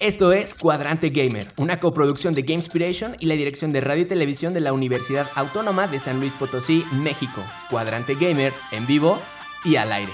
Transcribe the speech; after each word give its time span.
Esto 0.00 0.32
es 0.32 0.54
Cuadrante 0.54 1.08
Gamer, 1.08 1.48
una 1.56 1.80
coproducción 1.80 2.32
de 2.32 2.42
Gamespiration 2.42 3.16
y 3.18 3.26
la 3.26 3.34
dirección 3.34 3.72
de 3.72 3.80
radio 3.80 4.02
y 4.02 4.06
televisión 4.06 4.54
de 4.54 4.60
la 4.60 4.72
Universidad 4.72 5.26
Autónoma 5.34 5.88
de 5.88 5.98
San 5.98 6.20
Luis 6.20 6.36
Potosí, 6.36 6.84
México. 6.92 7.42
Cuadrante 7.68 8.14
Gamer, 8.14 8.52
en 8.70 8.86
vivo 8.86 9.18
y 9.64 9.74
al 9.74 9.90
aire. 9.90 10.12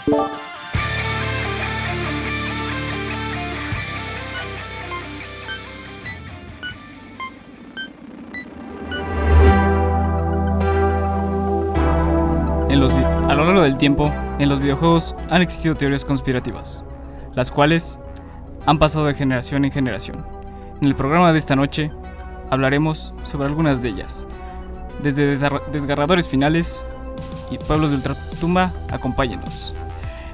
A 13.29 13.35
lo 13.35 13.47
largo 13.47 13.63
del 13.63 13.77
tiempo, 13.77 14.13
en 14.39 14.49
los 14.49 14.61
videojuegos 14.61 15.15
han 15.29 15.43
existido 15.43 15.75
teorías 15.75 16.05
conspirativas, 16.05 16.85
las 17.35 17.51
cuales 17.51 17.99
han 18.67 18.79
pasado 18.79 19.07
de 19.07 19.15
generación 19.15 19.65
en 19.65 19.73
generación. 19.73 20.25
En 20.81 20.89
el 20.89 20.95
programa 20.95 21.33
de 21.33 21.39
esta 21.39 21.57
noche 21.57 21.91
hablaremos 22.51 23.15
sobre 23.23 23.47
algunas 23.47 23.83
de 23.83 23.91
ellas. 23.91 24.27
Desde 25.03 25.27
desgarradores 25.73 26.29
finales 26.29 26.85
y 27.51 27.59
pueblos 27.59 27.91
de 27.91 27.97
ultratumba, 27.97 28.73
acompáñenos. 28.91 29.75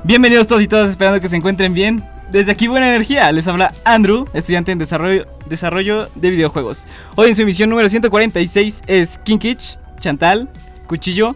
Bienvenidos 0.05 0.47
todos 0.47 0.62
y 0.62 0.69
todas, 0.69 0.88
esperando 0.88 1.21
que 1.21 1.29
se 1.29 1.37
encuentren 1.37 1.74
bien. 1.74 2.05
Desde 2.30 2.52
aquí 2.52 2.69
Buena 2.69 2.88
Energía, 2.88 3.30
les 3.33 3.48
habla 3.48 3.74
Andrew, 3.85 4.29
estudiante 4.33 4.71
en 4.71 4.79
desarrollo, 4.79 6.09
de 6.15 6.30
videojuegos. 6.30 6.87
Hoy 7.16 7.29
en 7.29 7.35
su 7.35 7.43
emisión 7.43 7.69
número 7.71 7.88
146 7.88 8.83
es 8.87 9.19
Kinkich, 9.19 9.79
Chantal, 9.99 10.49
Cuchillo, 10.87 11.35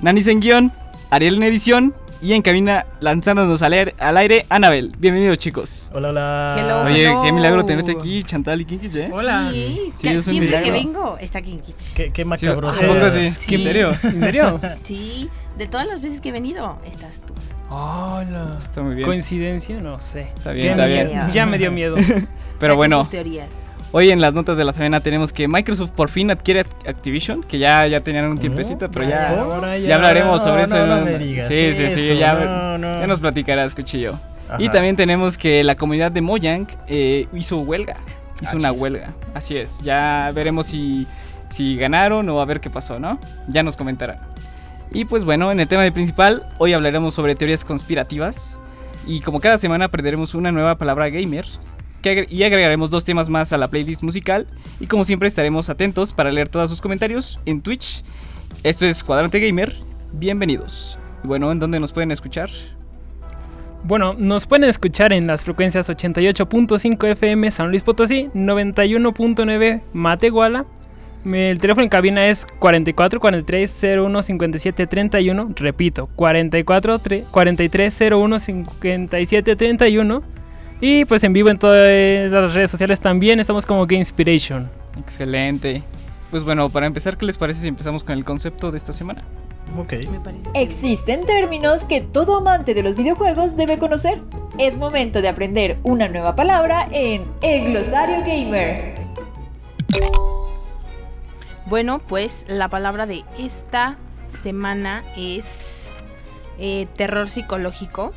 Nanis 0.00 0.26
en 0.28 0.40
guion, 0.40 0.72
Ariel 1.10 1.36
en 1.36 1.42
edición 1.42 1.94
y 2.22 2.34
en 2.34 2.42
cabina 2.42 2.86
lanzándonos 3.00 3.62
al 3.62 3.72
aire, 3.72 3.94
al 3.98 4.16
aire 4.16 4.44
Anabel. 4.48 4.92
Bienvenidos 4.98 5.38
chicos. 5.38 5.90
Hola, 5.94 6.10
hola. 6.10 6.56
Hello. 6.58 6.82
Oye, 6.84 7.04
Hello. 7.08 7.22
qué 7.22 7.32
milagro 7.32 7.64
tenerte 7.64 7.92
aquí, 7.92 8.22
Chantal 8.24 8.60
y 8.60 8.64
Kinkich, 8.66 8.94
¿eh? 8.96 9.10
Hola. 9.12 9.48
Sí, 9.50 9.90
Sí, 9.96 10.08
que 10.08 10.14
es 10.16 10.26
un 10.26 10.32
siempre 10.34 10.62
que 10.62 10.70
vengo 10.70 11.16
está 11.18 11.40
Kinkich. 11.40 11.94
Qué, 11.94 12.12
qué 12.12 12.24
macabroso. 12.24 12.78
¿a 12.82 12.86
poco 12.86 13.06
es. 13.06 13.12
sí? 13.14 13.30
Sí. 13.30 13.54
¿En 13.54 13.62
serio? 13.62 13.90
¿En 14.02 14.20
serio? 14.22 14.60
Sí, 14.82 15.28
de 15.56 15.66
todas 15.66 15.86
las 15.86 16.00
veces 16.02 16.20
que 16.20 16.28
he 16.28 16.32
venido, 16.32 16.76
estás 16.86 17.20
tú. 17.26 17.32
Hola. 17.70 18.56
Está 18.58 18.82
muy 18.82 18.96
bien. 18.96 19.06
¿Coincidencia? 19.06 19.80
No 19.80 20.00
sé. 20.00 20.32
Está 20.36 20.52
bien, 20.52 20.70
está 20.72 20.86
bien. 20.86 21.10
Ya 21.32 21.46
me 21.46 21.56
dio 21.58 21.70
miedo. 21.72 21.96
Pero 22.60 22.76
bueno, 22.76 23.00
tus 23.00 23.10
teorías. 23.10 23.48
Hoy 23.92 24.10
en 24.10 24.20
las 24.20 24.34
notas 24.34 24.56
de 24.56 24.64
la 24.64 24.72
semana 24.72 25.00
tenemos 25.00 25.32
que 25.32 25.48
Microsoft 25.48 25.90
por 25.90 26.08
fin 26.10 26.30
adquiere 26.30 26.60
Act- 26.64 26.88
Activision, 26.88 27.42
que 27.42 27.58
ya, 27.58 27.86
ya 27.86 28.00
tenían 28.00 28.26
un 28.26 28.38
tiempecito, 28.38 28.90
pero 28.90 29.08
ya, 29.08 29.30
Ahora 29.40 29.76
ya 29.78 29.94
hablaremos 29.96 30.42
sobre 30.42 30.58
No, 30.58 30.64
eso. 30.64 30.76
no, 30.76 30.82
en 30.82 30.88
no 30.88 30.96
un- 30.98 31.04
me 31.04 31.18
digas 31.18 31.48
sí, 31.48 31.72
sí, 31.72 31.90
sí, 31.90 32.16
ya, 32.16 32.34
no, 32.34 32.78
no. 32.78 33.00
ya 33.00 33.06
nos 33.06 33.20
platicarás, 33.20 33.74
Cuchillo. 33.74 34.18
Y 34.58 34.64
Ajá. 34.64 34.72
también 34.72 34.96
tenemos 34.96 35.38
que 35.38 35.62
la 35.62 35.76
comunidad 35.76 36.10
de 36.10 36.20
Mojang 36.22 36.66
eh, 36.88 37.26
hizo 37.34 37.58
huelga. 37.60 37.96
Hizo 38.42 38.52
Ah, 38.54 38.56
una 38.56 38.70
chis. 38.72 38.80
huelga. 38.80 39.10
Así 39.34 39.56
es. 39.56 39.80
Ya 39.82 40.32
veremos 40.34 40.66
si, 40.66 41.06
si 41.50 41.76
ganaron 41.76 42.28
o 42.30 42.40
a 42.40 42.44
ver 42.46 42.60
qué 42.60 42.68
pasó, 42.70 42.98
¿no? 42.98 43.18
Ya 43.48 43.62
nos 43.62 43.76
comentarán. 43.76 44.18
Y 44.92 45.04
pues 45.04 45.24
bueno, 45.24 45.52
en 45.52 45.60
el 45.60 45.68
tema 45.68 45.82
de 45.82 45.92
principal, 45.92 46.48
hoy 46.58 46.72
hablaremos 46.72 47.14
sobre 47.14 47.36
teorías 47.36 47.64
conspirativas. 47.64 48.58
Y 49.06 49.20
como 49.20 49.38
cada 49.40 49.56
semana 49.56 49.84
aprenderemos 49.84 50.34
una 50.34 50.50
nueva 50.50 50.76
palabra 50.78 51.08
gamer. 51.10 51.44
Y 52.02 52.42
agregaremos 52.42 52.90
dos 52.90 53.04
temas 53.04 53.28
más 53.28 53.52
a 53.52 53.58
la 53.58 53.68
playlist 53.68 54.02
musical. 54.02 54.46
Y 54.80 54.86
como 54.86 55.04
siempre 55.04 55.28
estaremos 55.28 55.68
atentos 55.70 56.12
para 56.12 56.32
leer 56.32 56.48
todos 56.48 56.70
sus 56.70 56.80
comentarios 56.80 57.40
en 57.46 57.60
Twitch. 57.60 58.02
Esto 58.62 58.86
es 58.86 59.02
Cuadrante 59.04 59.40
Gamer. 59.40 59.74
Bienvenidos. 60.12 60.98
Y 61.22 61.26
bueno, 61.26 61.52
¿en 61.52 61.58
dónde 61.58 61.80
nos 61.80 61.92
pueden 61.92 62.10
escuchar? 62.10 62.50
Bueno, 63.84 64.14
nos 64.18 64.46
pueden 64.46 64.68
escuchar 64.68 65.12
en 65.12 65.26
las 65.26 65.42
frecuencias 65.42 65.88
88.5 65.88 67.06
FM 67.12 67.50
San 67.50 67.68
Luis 67.70 67.82
Potosí, 67.82 68.28
91.9 68.34 69.82
Matehuala. 69.92 70.66
El 71.24 71.58
teléfono 71.58 71.82
en 71.84 71.90
cabina 71.90 72.28
es 72.28 72.46
44 72.58 73.20
43 73.20 73.82
01 73.98 74.22
57 74.22 74.86
31. 74.86 75.52
Repito, 75.56 76.06
44 76.16 76.98
tre- 76.98 77.24
43 77.30 77.98
01 78.10 78.38
57 78.38 79.56
31. 79.56 80.22
Y 80.80 81.04
pues 81.04 81.22
en 81.24 81.32
vivo 81.32 81.50
en 81.50 81.58
todas 81.58 82.30
las 82.30 82.54
redes 82.54 82.70
sociales 82.70 83.00
también 83.00 83.38
estamos 83.38 83.66
como 83.66 83.86
Gamespiration. 83.86 84.70
Excelente. 84.98 85.82
Pues 86.30 86.44
bueno, 86.44 86.70
para 86.70 86.86
empezar, 86.86 87.16
¿qué 87.16 87.26
les 87.26 87.36
parece 87.36 87.60
si 87.60 87.68
empezamos 87.68 88.04
con 88.04 88.16
el 88.16 88.24
concepto 88.24 88.70
de 88.70 88.78
esta 88.78 88.92
semana? 88.92 89.22
Ok. 89.76 89.92
Me 90.10 90.20
parece. 90.20 90.48
Existen 90.54 91.26
términos 91.26 91.84
que 91.84 92.00
todo 92.00 92.36
amante 92.36 92.72
de 92.74 92.82
los 92.82 92.96
videojuegos 92.96 93.56
debe 93.56 93.78
conocer. 93.78 94.20
Es 94.58 94.76
momento 94.76 95.20
de 95.22 95.28
aprender 95.28 95.78
una 95.82 96.08
nueva 96.08 96.34
palabra 96.34 96.88
en 96.92 97.24
el 97.42 97.72
glosario 97.72 98.20
gamer. 98.20 98.94
Bueno, 101.66 102.00
pues 102.00 102.46
la 102.48 102.68
palabra 102.68 103.06
de 103.06 103.24
esta 103.38 103.96
semana 104.42 105.04
es 105.16 105.92
eh, 106.58 106.86
terror 106.96 107.26
psicológico. 107.26 108.12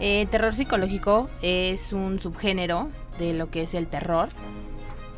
Eh, 0.00 0.26
terror 0.30 0.54
psicológico 0.54 1.28
es 1.42 1.92
un 1.92 2.20
subgénero 2.20 2.88
de 3.18 3.34
lo 3.34 3.50
que 3.50 3.62
es 3.62 3.74
el 3.74 3.86
terror 3.88 4.28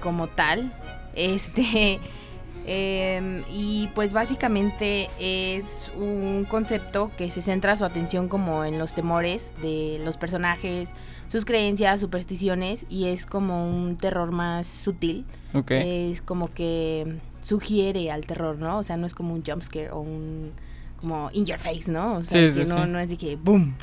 como 0.03 0.27
tal. 0.29 0.73
Este. 1.15 2.01
em, 2.67 3.43
y 3.53 3.89
pues 3.95 4.13
básicamente 4.13 5.09
es 5.19 5.91
un 5.97 6.47
concepto 6.49 7.11
que 7.17 7.31
se 7.31 7.43
centra 7.43 7.75
su 7.77 7.85
atención 7.85 8.29
como 8.29 8.65
en 8.65 8.79
los 8.79 8.93
temores 8.95 9.53
de 9.63 10.01
los 10.05 10.17
personajes, 10.17 10.91
sus 11.29 11.45
creencias, 11.45 12.01
supersticiones 12.01 12.85
y 12.89 13.07
es 13.07 13.25
como 13.27 13.67
un 13.69 13.97
terror 13.97 14.31
más 14.31 14.67
sutil 14.67 15.25
Ok. 15.55 15.71
es 15.73 16.21
como 16.23 16.49
que 16.53 17.17
sugiere 17.41 18.11
al 18.11 18.27
terror, 18.27 18.59
¿no? 18.59 18.79
O 18.79 18.83
sea, 18.83 18.97
no 18.97 19.07
es 19.07 19.15
como 19.15 19.33
un 19.35 19.43
jumpscare 19.45 19.91
o 19.91 20.01
un 20.01 20.53
como 21.01 21.31
in 21.33 21.47
your 21.47 21.59
face, 21.59 21.91
¿no? 21.91 22.17
O 22.19 22.25
sea, 22.25 22.51
Sí, 22.51 22.59
que 22.59 22.65
sí, 22.67 22.71
no, 22.73 22.85
sí. 22.85 22.91
no 22.91 22.99
es 23.01 23.09
de 23.09 23.17
que 23.17 23.37
boom. 23.37 23.75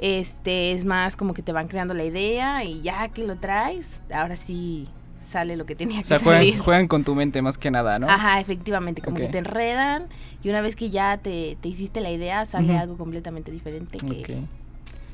Este 0.00 0.72
es 0.72 0.84
más 0.84 1.14
como 1.16 1.34
que 1.34 1.42
te 1.42 1.52
van 1.52 1.68
creando 1.68 1.92
la 1.94 2.04
idea 2.04 2.64
y 2.64 2.80
ya 2.82 3.08
que 3.08 3.26
lo 3.26 3.36
traes, 3.36 4.00
ahora 4.12 4.34
sí 4.36 4.88
sale 5.22 5.56
lo 5.56 5.66
que 5.66 5.76
tenía 5.76 6.00
o 6.00 6.04
sea, 6.04 6.18
que 6.18 6.24
juegan, 6.24 6.42
salir. 6.42 6.58
juegan 6.60 6.88
con 6.88 7.04
tu 7.04 7.14
mente 7.14 7.40
más 7.42 7.58
que 7.58 7.70
nada, 7.70 7.98
¿no? 7.98 8.08
Ajá, 8.08 8.40
efectivamente, 8.40 9.02
como 9.02 9.16
que 9.18 9.28
te 9.28 9.38
enredan 9.38 10.06
y 10.42 10.48
una 10.48 10.60
vez 10.62 10.74
que 10.74 10.90
ya 10.90 11.18
te, 11.18 11.56
te 11.60 11.68
hiciste 11.68 12.00
la 12.00 12.10
idea, 12.10 12.46
sale 12.46 12.76
algo 12.76 12.96
completamente 12.96 13.50
diferente 13.52 13.98
que. 13.98 14.42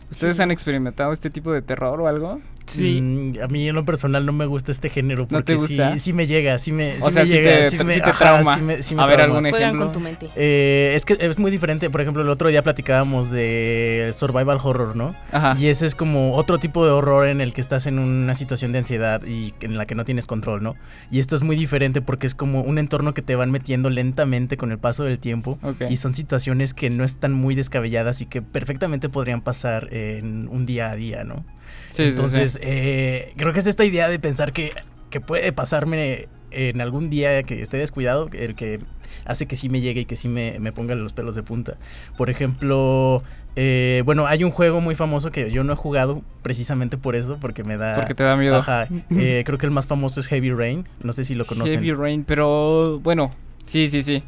¿Ustedes 0.08 0.36
Sí. 0.36 0.42
han 0.42 0.52
experimentado 0.52 1.12
este 1.12 1.30
tipo 1.30 1.53
de 1.53 1.62
terror 1.62 2.00
o 2.00 2.06
algo? 2.06 2.41
Sí. 2.66 3.00
Mm, 3.00 3.32
a 3.43 3.47
mí 3.49 3.69
en 3.69 3.75
lo 3.75 3.84
personal 3.84 4.27
no 4.27 4.32
me 4.32 4.47
gusta 4.47 4.72
este 4.72 4.91
género 4.91 5.22
¿No 5.22 5.28
porque 5.28 5.54
te 5.54 5.54
gusta? 5.56 5.93
sí, 5.94 5.99
sí 5.99 6.12
me 6.12 6.27
llega, 6.27 6.59
sí 6.59 6.72
me, 6.72 6.97
O 6.99 7.10
sea, 7.10 7.22
me 7.22 7.28
llega, 7.28 7.50
te- 7.60 7.71
sí 7.71 7.78
me, 7.78 7.94
te 7.94 8.00
ajá, 8.03 8.12
trauma. 8.19 8.54
sí 8.54 8.60
me- 8.60 8.82
sí 8.82 8.94
me 8.94 9.03
A 9.03 9.06
ver, 9.06 9.16
trauma. 9.19 9.38
algún 9.38 9.47
ejemplo? 9.54 9.84
con 9.84 9.93
tu 9.93 10.00
mente. 10.00 10.28
Eh, 10.37 10.93
es 10.94 11.04
que 11.04 11.16
es 11.21 11.38
muy 11.38 11.50
diferente. 11.50 11.88
Por 11.91 12.00
ejemplo, 12.00 12.22
el 12.22 12.28
otro 12.28 12.49
día 12.49 12.62
platicábamos 12.62 13.31
de 13.31 14.10
survival 14.12 14.59
horror, 14.62 14.97
¿no? 14.97 15.15
Ajá. 15.32 15.56
Y 15.59 15.69
ese 15.69 15.87
es 15.87 15.94
como 15.94 16.32
otro 16.34 16.59
tipo 16.59 16.84
de 16.84 16.91
horror 16.93 17.28
en 17.28 17.41
el 17.41 17.54
que 17.54 17.60
estás 17.60 17.87
en 17.87 17.99
una 17.99 18.34
situación 18.34 18.72
de 18.72 18.78
ansiedad 18.78 19.22
y 19.27 19.54
en 19.60 19.77
la 19.78 19.87
que 19.87 19.94
no 19.94 20.04
tienes 20.04 20.27
control, 20.27 20.62
¿no? 20.62 20.75
Y 21.10 21.21
esto 21.21 21.37
es 21.37 21.43
muy 21.43 21.56
diferente 21.56 22.00
porque 22.00 22.27
es 22.27 22.34
como 22.34 22.62
un 22.62 22.78
entorno 22.78 23.15
que 23.15 23.22
te 23.22 23.37
van 23.37 23.50
metiendo 23.50 23.91
lentamente 23.91 24.56
con 24.56 24.72
el 24.72 24.78
paso 24.78 25.04
del 25.04 25.19
tiempo. 25.19 25.59
Y 25.88 25.97
son 25.98 26.15
situaciones 26.15 26.75
que 26.75 26.91
no 26.91 27.04
están 27.04 27.33
muy 27.33 27.54
descabelladas 27.54 28.21
y 28.21 28.27
que 28.27 28.43
perfectamente 28.43 29.09
podrían 29.09 29.41
pasar 29.41 29.88
en 29.93 30.48
un 30.48 30.66
día 30.66 30.91
a 30.91 30.97
día, 30.97 31.25
¿no? 31.25 31.44
Sí, 31.88 32.04
sí, 32.04 32.12
sí. 32.12 32.16
Entonces, 32.16 32.58
eh, 32.62 33.32
creo 33.36 33.52
que 33.52 33.60
es 33.60 33.66
esta 33.66 33.84
idea 33.84 34.08
de 34.08 34.19
pensar 34.19 34.52
que, 34.52 34.72
que 35.10 35.20
puede 35.20 35.52
pasarme 35.52 36.28
en 36.50 36.80
algún 36.80 37.10
día 37.10 37.42
que 37.42 37.60
esté 37.60 37.76
descuidado, 37.76 38.28
el 38.32 38.54
que 38.54 38.80
hace 39.24 39.47
que 39.47 39.56
sí 39.56 39.69
me 39.69 39.80
llegue 39.80 40.02
y 40.02 40.04
que 40.04 40.16
sí 40.16 40.28
me, 40.28 40.58
me 40.60 40.72
ponga 40.72 40.94
los 40.94 41.12
pelos 41.12 41.34
de 41.34 41.42
punta. 41.42 41.76
Por 42.16 42.30
ejemplo, 42.30 43.22
eh, 43.56 44.02
bueno, 44.04 44.26
hay 44.26 44.44
un 44.44 44.50
juego 44.50 44.80
muy 44.80 44.94
famoso 44.94 45.30
que 45.30 45.50
yo 45.50 45.64
no 45.64 45.72
he 45.72 45.76
jugado 45.76 46.22
precisamente 46.42 46.97
por 46.97 47.16
eso, 47.16 47.38
porque 47.41 47.65
me 47.65 47.77
da... 47.77 47.94
Porque 47.94 48.15
te 48.15 48.22
da 48.22 48.36
miedo. 48.36 48.56
Ajá, 48.56 48.89
eh, 49.10 49.42
creo 49.44 49.59
que 49.59 49.66
el 49.66 49.72
más 49.72 49.86
famoso 49.86 50.21
es 50.21 50.28
Heavy 50.28 50.53
Rain, 50.53 50.89
no 51.03 51.12
sé 51.12 51.24
si 51.24 51.34
lo 51.34 51.47
conocen. 51.47 51.80
Heavy 51.80 51.92
Rain, 51.92 52.24
pero 52.24 53.00
bueno, 53.00 53.30
sí, 53.65 53.89
sí, 53.89 54.03
sí. 54.03 54.22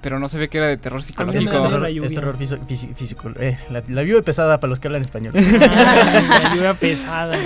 Pero 0.00 0.18
no 0.20 0.28
sabía 0.28 0.46
que 0.48 0.58
era 0.58 0.68
de 0.68 0.76
terror 0.76 1.00
Es 1.00 1.06
psicológico. 1.06 1.50
terror, 1.50 1.86
es 1.88 2.14
terror 2.14 2.36
fisi- 2.38 2.60
fisi- 2.66 2.94
físico. 2.94 3.30
Eh, 3.40 3.56
la, 3.70 3.82
la 3.88 4.02
lluvia 4.02 4.22
pesada 4.22 4.60
para 4.60 4.68
los 4.68 4.78
que 4.78 4.88
hablan 4.88 5.02
español. 5.02 5.32
La 5.34 6.52
lluvia 6.54 6.74
pesada. 6.74 7.36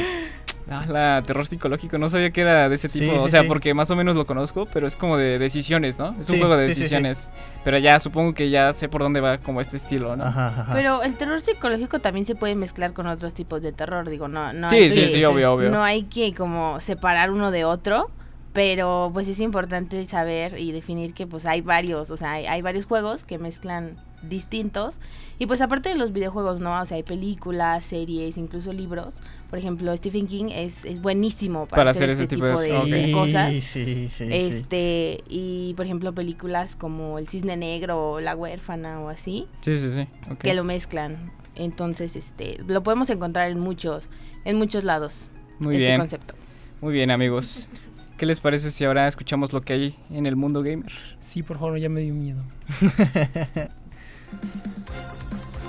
Ah, 0.70 0.86
la 0.88 1.22
terror 1.26 1.46
psicológico, 1.46 1.98
no 1.98 2.08
sabía 2.08 2.30
que 2.30 2.40
era 2.40 2.68
de 2.68 2.76
ese 2.76 2.88
Sí, 2.88 3.00
tipo. 3.00 3.16
o 3.22 3.28
sea, 3.28 3.42
sí. 3.42 3.48
porque 3.48 3.74
más 3.74 3.90
o 3.90 3.96
menos 3.96 4.16
lo 4.16 4.24
conozco, 4.26 4.66
pero 4.72 4.86
es 4.86 4.96
como 4.96 5.18
de 5.18 5.38
decisiones, 5.38 5.98
¿no? 5.98 6.10
Es 6.20 6.28
un 6.30 6.34
Sí, 6.36 6.38
juego 6.40 6.56
de 6.56 6.62
sí, 6.62 6.68
sí, 6.68 6.74
sí. 6.74 6.80
decisiones. 6.82 7.30
Pero 7.64 7.76
ya 7.78 7.98
supongo 7.98 8.32
que 8.32 8.48
ya 8.48 8.72
sé 8.72 8.88
por 8.88 9.02
dónde 9.02 9.20
va 9.20 9.36
como 9.38 9.60
este 9.60 9.76
estilo, 9.76 10.16
¿no? 10.16 10.24
Ajá, 10.24 10.46
ajá. 10.48 10.72
Pero 10.72 11.02
el 11.02 11.14
terror 11.16 11.40
psicológico 11.42 11.98
también 11.98 12.24
se 12.24 12.36
puede 12.36 12.54
mezclar 12.54 12.94
con 12.94 13.06
otros 13.06 13.34
tipos 13.34 13.60
de 13.60 13.72
terror, 13.72 14.08
digo, 14.08 14.28
no, 14.28 14.52
no 14.54 14.70
Sí, 14.70 14.76
hay 14.76 14.92
sí, 14.92 15.00
que- 15.00 15.08
sí, 15.08 15.24
obvio, 15.24 15.52
obvio. 15.52 15.68
No 15.70 15.82
hay 15.82 16.04
que 16.04 16.32
como 16.32 16.80
separar 16.80 17.30
uno 17.32 17.50
de 17.50 17.64
otro, 17.66 18.10
pero 18.52 19.10
pues 19.14 19.28
es 19.28 19.40
importante 19.40 20.04
saber 20.04 20.58
y 20.58 20.72
definir 20.72 21.14
que 21.14 21.26
pues 21.26 21.46
hay 21.46 21.60
varios, 21.62 22.10
o 22.10 22.16
sea, 22.16 22.32
hay, 22.32 22.46
hay 22.46 22.62
varios 22.62 22.86
juegos 22.86 23.24
que 23.24 23.38
mezclan 23.38 23.96
distintos. 24.22 24.96
Y 25.38 25.46
pues 25.46 25.60
aparte 25.60 25.88
de 25.88 25.94
los 25.96 26.12
videojuegos, 26.12 26.60
¿no? 26.60 26.80
O 26.80 26.86
sea, 26.86 26.96
hay 26.96 27.02
películas, 27.02 27.84
series, 27.84 28.36
incluso 28.36 28.72
libros. 28.72 29.14
Por 29.50 29.58
ejemplo, 29.58 29.94
Stephen 29.96 30.26
King 30.26 30.46
es, 30.52 30.84
es 30.84 31.00
buenísimo 31.02 31.66
para, 31.66 31.80
Para 31.80 31.90
hacer, 31.90 32.10
hacer 32.10 32.22
este 32.22 32.36
ese 32.36 32.36
tipo 32.36 32.46
tipo, 32.46 32.58
de- 32.60 32.68
de, 32.90 33.02
Ok. 33.02 33.06
de 33.06 33.12
cosas. 33.12 33.50
Sí, 33.50 33.60
sí, 33.60 33.84
sí. 34.08 34.08
sí. 34.08 34.28
Este, 34.32 35.24
y 35.28 35.74
por 35.76 35.84
ejemplo, 35.86 36.14
películas 36.14 36.76
como 36.76 37.18
El 37.18 37.28
Cisne 37.28 37.56
Negro 37.56 38.12
o 38.12 38.20
La 38.20 38.34
Huérfana 38.36 39.00
o 39.00 39.08
así, 39.08 39.46
Sí, 39.60 39.76
sí, 39.78 39.90
sí. 39.94 40.06
que 40.38 40.54
lo 40.54 40.64
mezclan. 40.64 41.32
Entonces, 41.54 42.16
este, 42.16 42.58
lo 42.66 42.82
podemos 42.82 43.10
encontrar 43.10 43.50
en 43.50 43.60
muchos, 43.60 44.08
en 44.44 44.56
muchos 44.56 44.84
lados. 44.84 45.28
Muy 45.58 45.76
este 45.76 45.88
bien. 45.88 45.98
concepto. 46.00 46.34
Muy 46.80 46.94
bien, 46.94 47.10
amigos. 47.10 47.68
¿Qué 48.22 48.26
les 48.26 48.38
parece 48.38 48.70
si 48.70 48.84
ahora 48.84 49.08
escuchamos 49.08 49.52
lo 49.52 49.62
que 49.62 49.72
hay 49.72 49.98
en 50.12 50.26
el 50.26 50.36
mundo 50.36 50.62
gamer? 50.62 50.92
Sí, 51.18 51.42
por 51.42 51.58
favor, 51.58 51.76
ya 51.76 51.88
me 51.88 52.02
dio 52.02 52.14
miedo. 52.14 52.38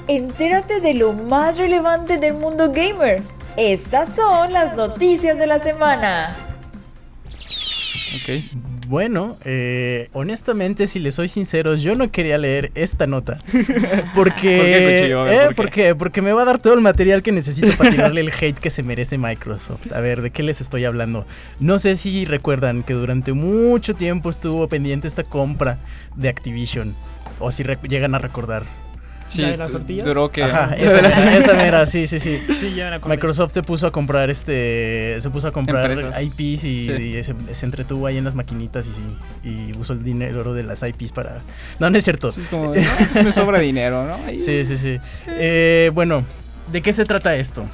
Entérate 0.07 0.79
de 0.79 0.93
lo 0.93 1.13
más 1.13 1.57
relevante 1.57 2.19
del 2.19 2.35
mundo 2.35 2.71
gamer. 2.71 3.23
Estas 3.57 4.15
son 4.15 4.53
las 4.53 4.77
noticias 4.77 5.35
de 5.39 5.47
la 5.47 5.57
semana. 5.57 6.37
Ok. 8.21 8.72
Bueno, 8.93 9.37
eh, 9.43 10.09
honestamente, 10.13 10.85
si 10.85 10.99
les 10.99 11.15
soy 11.15 11.27
sinceros, 11.27 11.81
yo 11.81 11.95
no 11.95 12.11
quería 12.11 12.37
leer 12.37 12.71
esta 12.75 13.07
nota. 13.07 13.39
Porque, 14.13 14.13
¿Por 14.13 14.31
qué, 14.35 14.99
Cuchillo? 14.99 15.23
Ver, 15.23 15.33
eh, 15.33 15.37
¿por 15.45 15.47
qué? 15.47 15.55
porque, 15.55 15.95
porque 15.95 16.21
me 16.21 16.31
va 16.31 16.43
a 16.43 16.45
dar 16.45 16.59
todo 16.59 16.75
el 16.75 16.81
material 16.81 17.23
que 17.23 17.31
necesito 17.31 17.75
para 17.75 17.89
tirarle 17.89 18.21
el 18.21 18.29
hate 18.29 18.59
que 18.59 18.69
se 18.69 18.83
merece 18.83 19.17
Microsoft. 19.17 19.91
A 19.91 19.99
ver, 19.99 20.21
¿de 20.21 20.29
qué 20.29 20.43
les 20.43 20.61
estoy 20.61 20.85
hablando? 20.85 21.25
No 21.59 21.79
sé 21.79 21.95
si 21.95 22.25
recuerdan 22.25 22.83
que 22.83 22.93
durante 22.93 23.33
mucho 23.33 23.95
tiempo 23.95 24.29
estuvo 24.29 24.67
pendiente 24.67 25.07
esta 25.07 25.23
compra 25.23 25.79
de 26.15 26.29
Activision. 26.29 26.93
O 27.39 27.51
si 27.51 27.63
llegan 27.63 28.13
a 28.13 28.19
recordar. 28.19 28.82
Sí, 29.25 29.41
¿La 29.41 29.49
de 29.51 29.57
las 29.57 29.71
tortillas? 29.71 30.05
duró 30.05 30.29
que... 30.31 30.43
Ajá, 30.43 30.75
esa, 30.77 30.99
esa 31.37 31.53
mera, 31.53 31.85
sí, 31.87 32.07
sí, 32.07 32.19
sí. 32.19 32.41
Sí, 32.53 32.73
ya 32.75 32.89
me 32.89 32.95
acordé. 32.97 33.15
Microsoft 33.15 33.51
se 33.53 33.63
puso 33.63 33.87
a 33.87 33.91
comprar 33.91 34.29
este 34.29 35.15
se 35.19 35.29
puso 35.29 35.47
a 35.47 35.51
comprar 35.51 35.89
Empresas. 35.91 36.21
IPs 36.21 36.63
y, 36.65 36.83
Sí. 36.85 36.91
y 36.91 37.23
se, 37.23 37.33
se 37.51 37.65
entretuvo 37.65 38.05
ahí 38.07 38.17
en 38.17 38.25
las 38.25 38.35
maquinitas 38.35 38.85
y, 38.87 38.93
sí, 38.93 39.01
y 39.43 39.77
usó 39.77 39.93
el 39.93 40.03
dinero 40.03 40.53
de 40.53 40.63
las 40.63 40.83
IPs 40.83 41.11
para 41.13 41.41
no 41.79 41.89
no 41.89 41.97
es 41.97 42.03
cierto 42.03 42.31
Sí, 42.31 42.41
es 42.41 42.47
como, 42.49 42.65
no, 42.65 42.71
pues 42.73 43.23
me 43.23 43.31
sobra 43.31 43.59
dinero, 43.59 44.05
¿no? 44.05 44.15
Ahí- 44.27 44.39
sí 44.39 44.65
sí 44.65 44.77
sí 44.77 44.97
Eh, 45.27 45.89
bueno 45.93 46.25
de 46.71 46.81
qué 46.81 46.91
se 46.93 47.05
trata 47.05 47.35
esto 47.35 47.65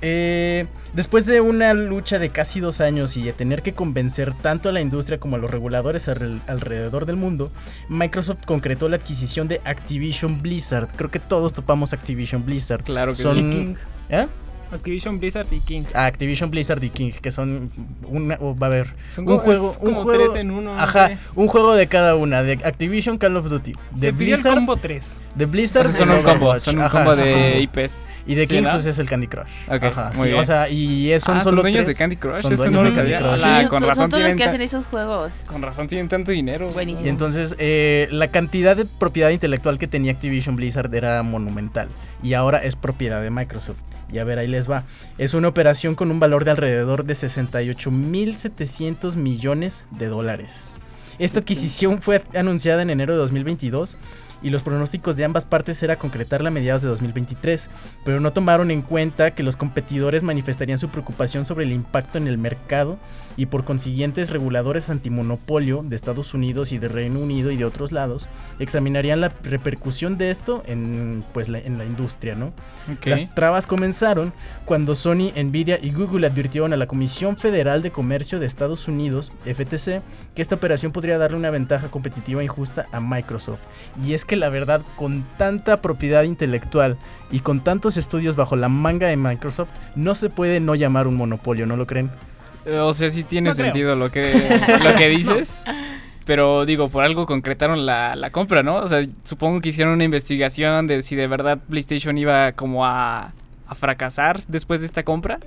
Eh, 0.00 0.66
después 0.94 1.26
de 1.26 1.40
una 1.40 1.74
lucha 1.74 2.18
de 2.18 2.30
casi 2.30 2.60
dos 2.60 2.80
años 2.80 3.16
y 3.16 3.22
de 3.24 3.32
tener 3.32 3.62
que 3.62 3.74
convencer 3.74 4.32
tanto 4.34 4.68
a 4.68 4.72
la 4.72 4.80
industria 4.80 5.18
como 5.20 5.36
a 5.36 5.38
los 5.38 5.50
reguladores 5.50 6.08
alre- 6.08 6.40
alrededor 6.46 7.04
del 7.06 7.16
mundo, 7.16 7.50
Microsoft 7.88 8.44
concretó 8.46 8.88
la 8.88 8.96
adquisición 8.96 9.48
de 9.48 9.60
Activision 9.64 10.40
Blizzard. 10.40 10.88
Creo 10.96 11.10
que 11.10 11.18
todos 11.20 11.52
topamos 11.52 11.92
Activision 11.92 12.44
Blizzard. 12.44 12.84
Claro 12.84 13.12
que 13.12 13.18
Son- 13.22 13.36
sí. 13.36 13.42
Y 13.42 13.50
King. 13.50 13.74
¿Eh? 14.08 14.26
Activision 14.74 15.18
Blizzard 15.18 15.46
y 15.52 15.60
King. 15.60 15.84
a 15.94 16.06
Activision 16.06 16.50
Blizzard 16.50 16.82
y 16.84 16.90
King, 16.90 17.12
que 17.20 17.30
son 17.30 17.70
una, 18.08 18.36
o 18.40 18.56
va 18.56 18.66
a 18.66 18.70
haber 18.70 18.86
Son 19.10 19.24
un 19.24 19.26
como- 19.26 19.38
juego, 19.40 19.70
es 19.72 19.78
un 19.78 19.84
como 19.94 20.02
juego, 20.02 20.32
tres 20.32 20.40
en 20.40 20.50
uno, 20.50 20.74
no 20.74 20.80
ajá, 20.80 21.08
sé. 21.08 21.18
un 21.34 21.46
juego 21.48 21.74
de 21.74 21.86
cada 21.86 22.14
una, 22.16 22.42
de 22.42 22.52
Activision, 22.64 23.18
Call 23.18 23.36
of 23.36 23.48
Duty, 23.48 23.72
de 23.72 23.78
Se 24.08 24.12
pidió 24.12 24.34
el 24.34 24.40
Blizzard, 24.40 24.54
combo 24.54 24.76
3. 24.76 25.20
de 25.34 25.46
Blizzard, 25.46 25.86
O 25.86 25.90
sea, 25.90 25.98
son 26.06 26.10
un 26.10 26.22
combo, 26.22 26.58
son 26.60 26.76
un 26.76 26.82
ajá, 26.82 26.98
combo 26.98 27.14
son 27.14 27.24
de 27.24 27.32
combo. 27.32 27.80
IPs. 27.80 28.10
y 28.26 28.34
de 28.34 28.46
Sí, 28.46 28.54
King 28.56 28.62
¿no? 28.62 28.70
pues 28.72 28.86
es 28.86 28.98
el 28.98 29.08
Candy 29.08 29.26
Crush, 29.26 29.48
Ok, 29.68 29.82
ajá, 29.84 30.06
muy 30.14 30.22
sí, 30.22 30.24
bien. 30.28 30.40
o 30.40 30.44
sea, 30.44 30.68
y 30.68 31.12
es- 31.12 31.22
son 31.22 31.36
ah, 31.38 31.40
solo 31.40 31.56
son 31.58 31.62
dueños 31.62 31.84
tres, 31.84 31.96
de 31.96 32.02
Candy 32.02 32.16
Crush, 32.16 32.40
son 32.40 32.54
dueños 32.54 32.82
no 32.82 32.90
de. 32.90 32.96
Candy 32.96 33.12
Crush. 33.12 33.24
Hola, 33.44 33.60
Sí, 33.60 33.66
con 33.68 33.80
son 33.80 33.88
razón 33.88 34.10
todos 34.10 34.22
los 34.22 34.26
tienen 34.28 34.36
que 34.36 34.44
hacen 34.44 34.60
esos 34.60 34.86
juegos. 34.86 35.32
Con 35.46 35.62
razón 35.62 35.86
tienen 35.86 36.08
tanto 36.08 36.32
dinero. 36.32 36.70
Buenísimo. 36.70 37.06
Y 37.06 37.10
entonces 37.10 37.54
eh, 37.58 38.08
la 38.10 38.28
cantidad 38.28 38.76
de 38.76 38.84
propiedad 38.86 39.30
intelectual 39.30 39.78
que 39.78 39.86
tenía 39.86 40.12
Activision 40.12 40.56
Blizzard 40.56 40.94
era 40.94 41.22
monumental. 41.22 41.88
Y 42.24 42.34
ahora 42.34 42.58
es 42.58 42.74
propiedad 42.74 43.22
de 43.22 43.30
Microsoft. 43.30 43.84
Y 44.12 44.18
a 44.18 44.24
ver, 44.24 44.40
ahí 44.40 44.48
les 44.48 44.68
va. 44.68 44.82
Es 45.18 45.34
una 45.34 45.46
operación 45.48 45.94
con 45.94 46.10
un 46.10 46.18
valor 46.18 46.44
de 46.44 46.50
alrededor 46.50 47.04
de 47.04 47.14
68.700 47.14 49.14
millones 49.14 49.86
de 49.92 50.08
dólares. 50.08 50.72
Esta 51.18 51.40
adquisición 51.40 52.00
fue 52.02 52.22
anunciada 52.34 52.82
en 52.82 52.90
enero 52.90 53.12
de 53.12 53.20
2022 53.20 53.96
y 54.42 54.50
los 54.50 54.62
pronósticos 54.62 55.16
de 55.16 55.24
ambas 55.24 55.44
partes 55.44 55.82
era 55.82 55.96
concretarla 55.96 56.48
a 56.48 56.52
mediados 56.52 56.82
de 56.82 56.88
2023, 56.88 57.70
pero 58.04 58.20
no 58.20 58.32
tomaron 58.32 58.70
en 58.70 58.82
cuenta 58.82 59.32
que 59.32 59.42
los 59.42 59.56
competidores 59.56 60.22
manifestarían 60.22 60.78
su 60.78 60.90
preocupación 60.90 61.46
sobre 61.46 61.64
el 61.64 61.72
impacto 61.72 62.18
en 62.18 62.28
el 62.28 62.36
mercado 62.36 62.98
y 63.36 63.46
por 63.46 63.64
consiguientes 63.64 64.30
reguladores 64.30 64.90
antimonopolio 64.90 65.82
de 65.84 65.96
Estados 65.96 66.34
Unidos 66.34 66.72
y 66.72 66.78
de 66.78 66.88
Reino 66.88 67.20
Unido 67.20 67.50
y 67.50 67.56
de 67.56 67.64
otros 67.64 67.92
lados 67.92 68.28
examinarían 68.58 69.20
la 69.20 69.32
repercusión 69.42 70.18
de 70.18 70.30
esto 70.30 70.62
en 70.66 71.24
pues 71.32 71.48
la, 71.48 71.58
en 71.58 71.78
la 71.78 71.84
industria, 71.84 72.34
¿no? 72.34 72.52
Las 73.04 73.34
trabas 73.34 73.66
comenzaron 73.66 74.32
cuando 74.64 74.94
Sony, 74.94 75.32
Nvidia 75.36 75.78
y 75.80 75.92
Google 75.92 76.26
advirtieron 76.26 76.72
a 76.72 76.76
la 76.76 76.86
Comisión 76.86 77.36
Federal 77.36 77.82
de 77.82 77.90
Comercio 77.90 78.38
de 78.38 78.46
Estados 78.46 78.88
Unidos, 78.88 79.32
FTC, 79.44 80.02
que 80.34 80.42
esta 80.42 80.54
operación 80.54 80.92
podría 80.92 81.18
darle 81.18 81.36
una 81.36 81.50
ventaja 81.50 81.90
competitiva 81.90 82.42
injusta 82.42 82.86
a 82.92 83.00
Microsoft. 83.00 83.62
Y 84.04 84.14
es 84.14 84.24
que 84.24 84.36
la 84.36 84.48
verdad, 84.48 84.82
con 84.96 85.24
tanta 85.36 85.80
propiedad 85.82 86.24
intelectual 86.24 86.96
y 87.30 87.40
con 87.40 87.62
tantos 87.62 87.96
estudios 87.96 88.36
bajo 88.36 88.56
la 88.56 88.68
manga 88.68 89.08
de 89.08 89.16
Microsoft, 89.16 89.70
no 89.96 90.14
se 90.14 90.30
puede 90.30 90.60
no 90.60 90.74
llamar 90.74 91.06
un 91.06 91.16
monopolio, 91.16 91.66
¿no 91.66 91.76
lo 91.76 91.86
creen? 91.86 92.10
O 92.66 92.94
sea, 92.94 93.10
sí 93.10 93.24
tiene 93.24 93.50
No 93.50 93.54
creo. 93.54 93.66
sentido 93.66 93.96
lo 93.96 94.10
que, 94.10 94.32
lo 94.82 94.96
que 94.96 95.08
dices. 95.08 95.64
Pero 96.24 96.64
digo, 96.64 96.88
por 96.88 97.04
algo 97.04 97.26
concretaron 97.26 97.84
la, 97.84 98.16
la 98.16 98.30
compra, 98.30 98.62
¿no? 98.62 98.76
O 98.76 98.88
sea, 98.88 99.04
supongo 99.24 99.60
que 99.60 99.68
hicieron 99.68 99.92
una 99.94 100.04
investigación 100.04 100.86
de 100.86 101.02
si 101.02 101.16
de 101.16 101.26
verdad 101.26 101.58
PlayStation 101.68 102.16
iba 102.16 102.52
como 102.52 102.86
a, 102.86 103.32
a 103.66 103.74
fracasar 103.74 104.40
después 104.48 104.80
de 104.80 104.86
esta 104.86 105.02
compra. 105.02 105.38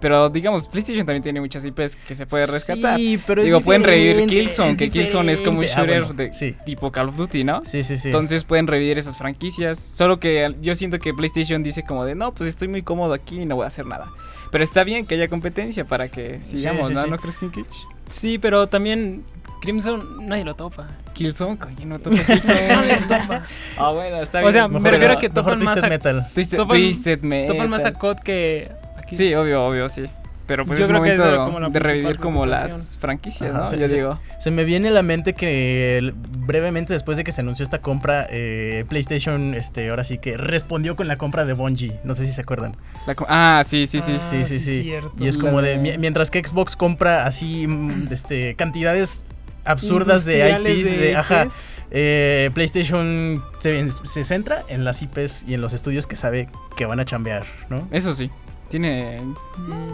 Pero 0.00 0.28
digamos, 0.28 0.68
PlayStation 0.68 1.06
también 1.06 1.22
tiene 1.22 1.40
muchas 1.40 1.64
IPs 1.64 1.96
que 1.96 2.14
se 2.14 2.26
puede 2.26 2.46
rescatar. 2.46 2.98
Sí, 2.98 3.18
pero 3.26 3.40
es 3.42 3.46
digo, 3.46 3.60
pueden 3.62 3.82
revivir 3.82 4.26
Killzone, 4.26 4.72
es 4.72 4.78
que 4.78 4.90
Killzone 4.90 5.32
es 5.32 5.40
como 5.40 5.58
un. 5.60 5.64
Ah, 5.64 5.68
shooter 5.68 6.00
bueno, 6.04 6.12
de 6.14 6.32
sí. 6.32 6.54
tipo 6.66 6.92
Call 6.92 7.08
of 7.08 7.16
Duty, 7.16 7.44
¿no? 7.44 7.64
Sí, 7.64 7.82
sí, 7.82 7.96
sí. 7.96 8.08
Entonces 8.08 8.44
pueden 8.44 8.66
revivir 8.66 8.98
esas 8.98 9.16
franquicias. 9.16 9.78
Solo 9.78 10.20
que 10.20 10.54
yo 10.60 10.74
siento 10.74 10.98
que 10.98 11.14
PlayStation 11.14 11.62
dice 11.62 11.82
como 11.84 12.04
de 12.04 12.14
no, 12.14 12.34
pues 12.34 12.48
estoy 12.48 12.68
muy 12.68 12.82
cómodo 12.82 13.14
aquí 13.14 13.40
y 13.40 13.46
no 13.46 13.56
voy 13.56 13.64
a 13.64 13.68
hacer 13.68 13.86
nada. 13.86 14.10
Pero 14.52 14.62
está 14.62 14.84
bien 14.84 15.06
que 15.06 15.14
haya 15.14 15.28
competencia 15.28 15.84
para 15.86 16.08
que 16.08 16.40
sigamos, 16.42 16.88
sí, 16.88 16.94
¿no? 16.94 17.02
sí. 17.04 17.10
¿No 17.10 17.18
crees, 17.18 17.38
Kinkich? 17.38 17.66
Sí, 18.08 18.38
pero 18.38 18.68
también 18.68 19.24
Crimson 19.60 20.26
nadie 20.28 20.44
lo 20.44 20.54
topa. 20.54 20.86
Killzone, 21.14 21.58
oye, 21.66 21.86
no 21.86 21.98
toca 21.98 22.16
Killzone. 22.24 22.68
ah, 23.78 23.92
bueno, 23.92 24.20
está 24.20 24.38
O 24.38 24.42
bien. 24.42 24.52
sea, 24.52 24.68
me 24.68 24.74
Mejor- 24.78 24.92
refiero 24.92 25.14
a 25.14 25.18
que 25.18 25.28
topan 25.30 25.62
más 25.64 25.82
a, 25.82 25.88
Metal. 25.88 26.28
Twisted, 26.34 26.58
topan- 26.58 26.76
Twisted 26.76 27.22
Metal. 27.22 27.56
topan 27.56 27.70
más 27.70 27.84
a 27.84 27.94
COD 27.94 28.18
que 28.20 28.70
aquí. 29.06 29.16
Sí, 29.16 29.34
obvio, 29.34 29.64
obvio, 29.66 29.88
sí. 29.88 30.04
Pero 30.46 30.64
pues 30.64 30.78
Yo 30.78 30.84
es 30.84 30.88
creo 30.88 31.02
que 31.02 31.16
como 31.44 31.58
la 31.58 31.68
de 31.70 31.78
revivir 31.80 32.18
como 32.18 32.46
las 32.46 32.96
franquicias, 33.00 33.50
Ajá, 33.52 33.64
¿no? 33.64 33.76
yo 33.80 33.88
digo. 33.88 34.20
Se 34.38 34.52
me 34.52 34.62
viene 34.62 34.88
a 34.88 34.90
la 34.92 35.02
mente 35.02 35.32
que 35.32 35.98
el- 35.98 36.12
brevemente 36.12 36.92
después 36.92 37.16
de 37.18 37.24
que 37.24 37.32
se 37.32 37.40
anunció 37.40 37.64
esta 37.64 37.80
compra, 37.80 38.28
eh, 38.30 38.84
PlayStation, 38.88 39.54
este, 39.54 39.90
ahora 39.90 40.04
sí 40.04 40.18
que 40.18 40.36
respondió 40.36 40.94
con 40.94 41.08
la 41.08 41.16
compra 41.16 41.44
de 41.44 41.52
Bungie. 41.54 41.98
No 42.04 42.14
sé 42.14 42.26
si 42.26 42.32
se 42.32 42.42
acuerdan. 42.42 42.76
La 43.08 43.16
co- 43.16 43.26
ah, 43.28 43.62
sí, 43.64 43.88
sí, 43.88 44.00
sí. 44.00 44.12
Ah, 44.14 44.18
sí, 44.18 44.44
sí, 44.44 44.60
sí. 44.60 44.82
cierto. 44.84 45.12
Y 45.18 45.26
es 45.26 45.36
como 45.36 45.62
de, 45.62 45.70
de- 45.70 45.78
mi- 45.78 45.98
mientras 45.98 46.30
que 46.30 46.38
Xbox 46.46 46.76
compra 46.76 47.26
así, 47.26 47.66
mm, 47.66 48.06
este, 48.12 48.54
cantidades 48.54 49.26
absurdas 49.64 50.24
de 50.24 50.48
IPs, 50.64 50.90
de, 50.96 51.16
ajá, 51.16 51.48
eh, 51.90 52.50
PlayStation 52.54 53.42
se, 53.58 53.90
se 53.90 54.22
centra 54.22 54.62
en 54.68 54.84
las 54.84 55.02
IPs 55.02 55.44
y 55.48 55.54
en 55.54 55.60
los 55.60 55.72
estudios 55.72 56.06
que 56.06 56.14
sabe 56.14 56.48
que 56.76 56.86
van 56.86 57.00
a 57.00 57.04
chambear, 57.04 57.44
¿no? 57.68 57.88
Eso 57.90 58.14
sí. 58.14 58.30
Tiene, 58.68 59.22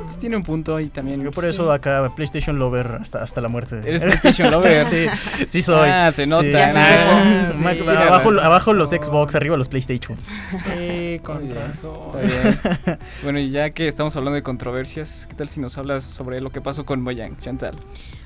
pues 0.04 0.18
tiene 0.18 0.36
un 0.36 0.42
punto 0.42 0.80
y 0.80 0.88
también. 0.88 1.20
Yo 1.20 1.30
por 1.30 1.44
eso 1.44 1.70
acá 1.70 2.10
PlayStation 2.14 2.58
Lover 2.58 2.98
hasta, 3.00 3.22
hasta 3.22 3.40
la 3.40 3.48
muerte. 3.48 3.82
Eres 3.84 4.02
PlayStation 4.02 4.50
Lover. 4.50 4.76
sí, 4.84 5.06
sí 5.46 5.60
soy. 5.60 5.88
Ah, 5.90 6.10
se 6.10 6.26
nota. 6.26 6.68
Sí, 6.68 6.80
sí, 6.80 7.58
sí. 7.58 7.74
Sí, 7.74 7.88
abajo, 7.88 8.30
abajo 8.40 8.72
los. 8.72 8.90
Xbox, 8.92 9.34
arriba 9.34 9.56
los 9.56 9.68
PlayStations. 9.68 10.34
Sí, 10.50 11.18
con 11.22 11.54
razón. 11.54 12.20
Está 12.20 12.80
bien. 12.86 12.98
bueno, 13.22 13.38
y 13.38 13.50
ya 13.50 13.70
que 13.70 13.88
estamos 13.88 14.14
hablando 14.16 14.34
de 14.34 14.42
controversias, 14.42 15.26
¿qué 15.28 15.34
tal 15.34 15.48
si 15.48 15.60
nos 15.60 15.78
hablas 15.78 16.04
sobre 16.04 16.40
lo 16.40 16.50
que 16.50 16.60
pasó 16.60 16.84
con 16.84 17.00
Mojang, 17.00 17.38
Chantal? 17.38 17.76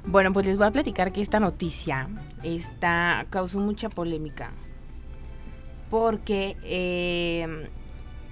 Bueno, 0.04 0.32
pues 0.32 0.46
les 0.46 0.56
voy 0.56 0.66
a 0.66 0.70
platicar 0.70 1.12
que 1.12 1.20
esta 1.20 1.40
noticia 1.40 2.08
está, 2.42 3.26
causó 3.30 3.58
mucha 3.58 3.88
polémica. 3.88 4.50
Porque, 5.90 6.56
eh, 6.64 7.68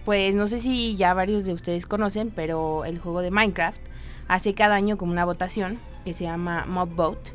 pues 0.05 0.35
no 0.35 0.49
sé 0.49 0.61
si 0.61 0.97
ya 0.97 1.15
varios 1.15 1.45
de 1.45 1.53
ustedes 1.53 1.87
conocen, 1.87 2.31
pero 2.31 2.85
el 2.85 2.99
juego 2.99 3.21
de 3.21 3.31
Minecraft 3.31 3.81
hace 4.29 4.55
cada 4.55 4.75
año 4.75 4.97
como 4.99 5.13
una 5.13 5.25
votación 5.25 5.79
que 6.05 6.15
se 6.15 6.25
llama 6.25 6.65
Mob 6.67 6.91
Vote. 6.95 7.33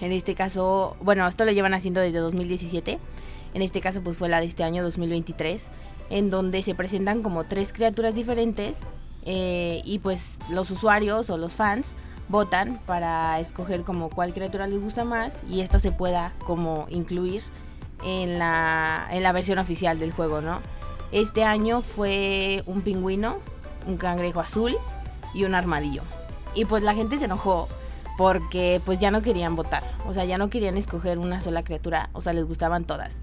En 0.00 0.12
este 0.12 0.34
caso, 0.34 0.96
bueno, 1.02 1.26
esto 1.26 1.44
lo 1.44 1.52
llevan 1.52 1.74
haciendo 1.74 2.00
desde 2.00 2.18
2017. 2.18 2.98
En 3.52 3.62
este 3.62 3.80
caso, 3.80 4.02
pues 4.02 4.16
fue 4.16 4.28
la 4.28 4.40
de 4.40 4.46
este 4.46 4.64
año 4.64 4.82
2023, 4.82 5.66
en 6.08 6.30
donde 6.30 6.62
se 6.62 6.74
presentan 6.74 7.22
como 7.22 7.44
tres 7.44 7.72
criaturas 7.72 8.14
diferentes 8.14 8.78
eh, 9.24 9.82
y 9.84 9.98
pues 9.98 10.38
los 10.48 10.70
usuarios 10.70 11.28
o 11.28 11.36
los 11.36 11.52
fans 11.52 11.94
votan 12.28 12.80
para 12.86 13.40
escoger 13.40 13.82
como 13.82 14.08
cuál 14.08 14.32
criatura 14.32 14.66
les 14.68 14.80
gusta 14.80 15.04
más 15.04 15.34
y 15.48 15.60
esta 15.60 15.80
se 15.80 15.90
pueda 15.90 16.32
como 16.46 16.86
incluir 16.88 17.42
en 18.04 18.38
la, 18.38 19.08
en 19.10 19.22
la 19.24 19.32
versión 19.32 19.58
oficial 19.58 19.98
del 19.98 20.12
juego, 20.12 20.40
¿no? 20.40 20.60
Este 21.12 21.42
año 21.42 21.82
fue 21.82 22.62
un 22.66 22.82
pingüino, 22.82 23.38
un 23.86 23.96
cangrejo 23.96 24.40
azul 24.40 24.76
y 25.34 25.44
un 25.44 25.54
armadillo. 25.54 26.02
Y 26.54 26.64
pues 26.66 26.82
la 26.82 26.94
gente 26.94 27.18
se 27.18 27.24
enojó 27.24 27.68
porque 28.16 28.80
pues 28.84 28.98
ya 28.98 29.10
no 29.10 29.22
querían 29.22 29.56
votar, 29.56 29.82
o 30.06 30.12
sea, 30.12 30.24
ya 30.24 30.36
no 30.36 30.50
querían 30.50 30.76
escoger 30.76 31.18
una 31.18 31.40
sola 31.40 31.64
criatura, 31.64 32.10
o 32.12 32.20
sea, 32.20 32.32
les 32.32 32.44
gustaban 32.44 32.84
todas. 32.84 33.14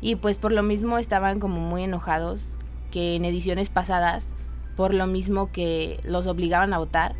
Y 0.00 0.16
pues 0.16 0.36
por 0.36 0.52
lo 0.52 0.62
mismo 0.62 0.98
estaban 0.98 1.40
como 1.40 1.60
muy 1.60 1.82
enojados 1.82 2.40
que 2.90 3.16
en 3.16 3.24
ediciones 3.24 3.68
pasadas, 3.68 4.28
por 4.76 4.94
lo 4.94 5.06
mismo 5.06 5.50
que 5.50 5.98
los 6.04 6.26
obligaban 6.26 6.72
a 6.72 6.78
votar, 6.78 7.14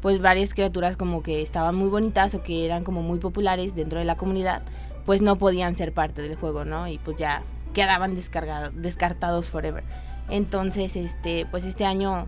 pues 0.00 0.20
varias 0.20 0.52
criaturas 0.52 0.96
como 0.96 1.22
que 1.22 1.42
estaban 1.42 1.74
muy 1.74 1.88
bonitas 1.88 2.34
o 2.34 2.42
que 2.42 2.64
eran 2.64 2.82
como 2.84 3.02
muy 3.02 3.18
populares 3.18 3.74
dentro 3.74 3.98
de 3.98 4.04
la 4.04 4.16
comunidad, 4.16 4.62
pues 5.04 5.22
no 5.22 5.36
podían 5.36 5.76
ser 5.76 5.92
parte 5.92 6.22
del 6.22 6.36
juego, 6.36 6.64
¿no? 6.64 6.88
Y 6.88 6.98
pues 6.98 7.16
ya 7.16 7.42
quedaban 7.74 8.14
descargados, 8.14 8.72
descartados 8.74 9.46
forever. 9.46 9.84
Entonces, 10.28 10.96
este, 10.96 11.46
pues 11.50 11.64
este 11.64 11.84
año 11.84 12.26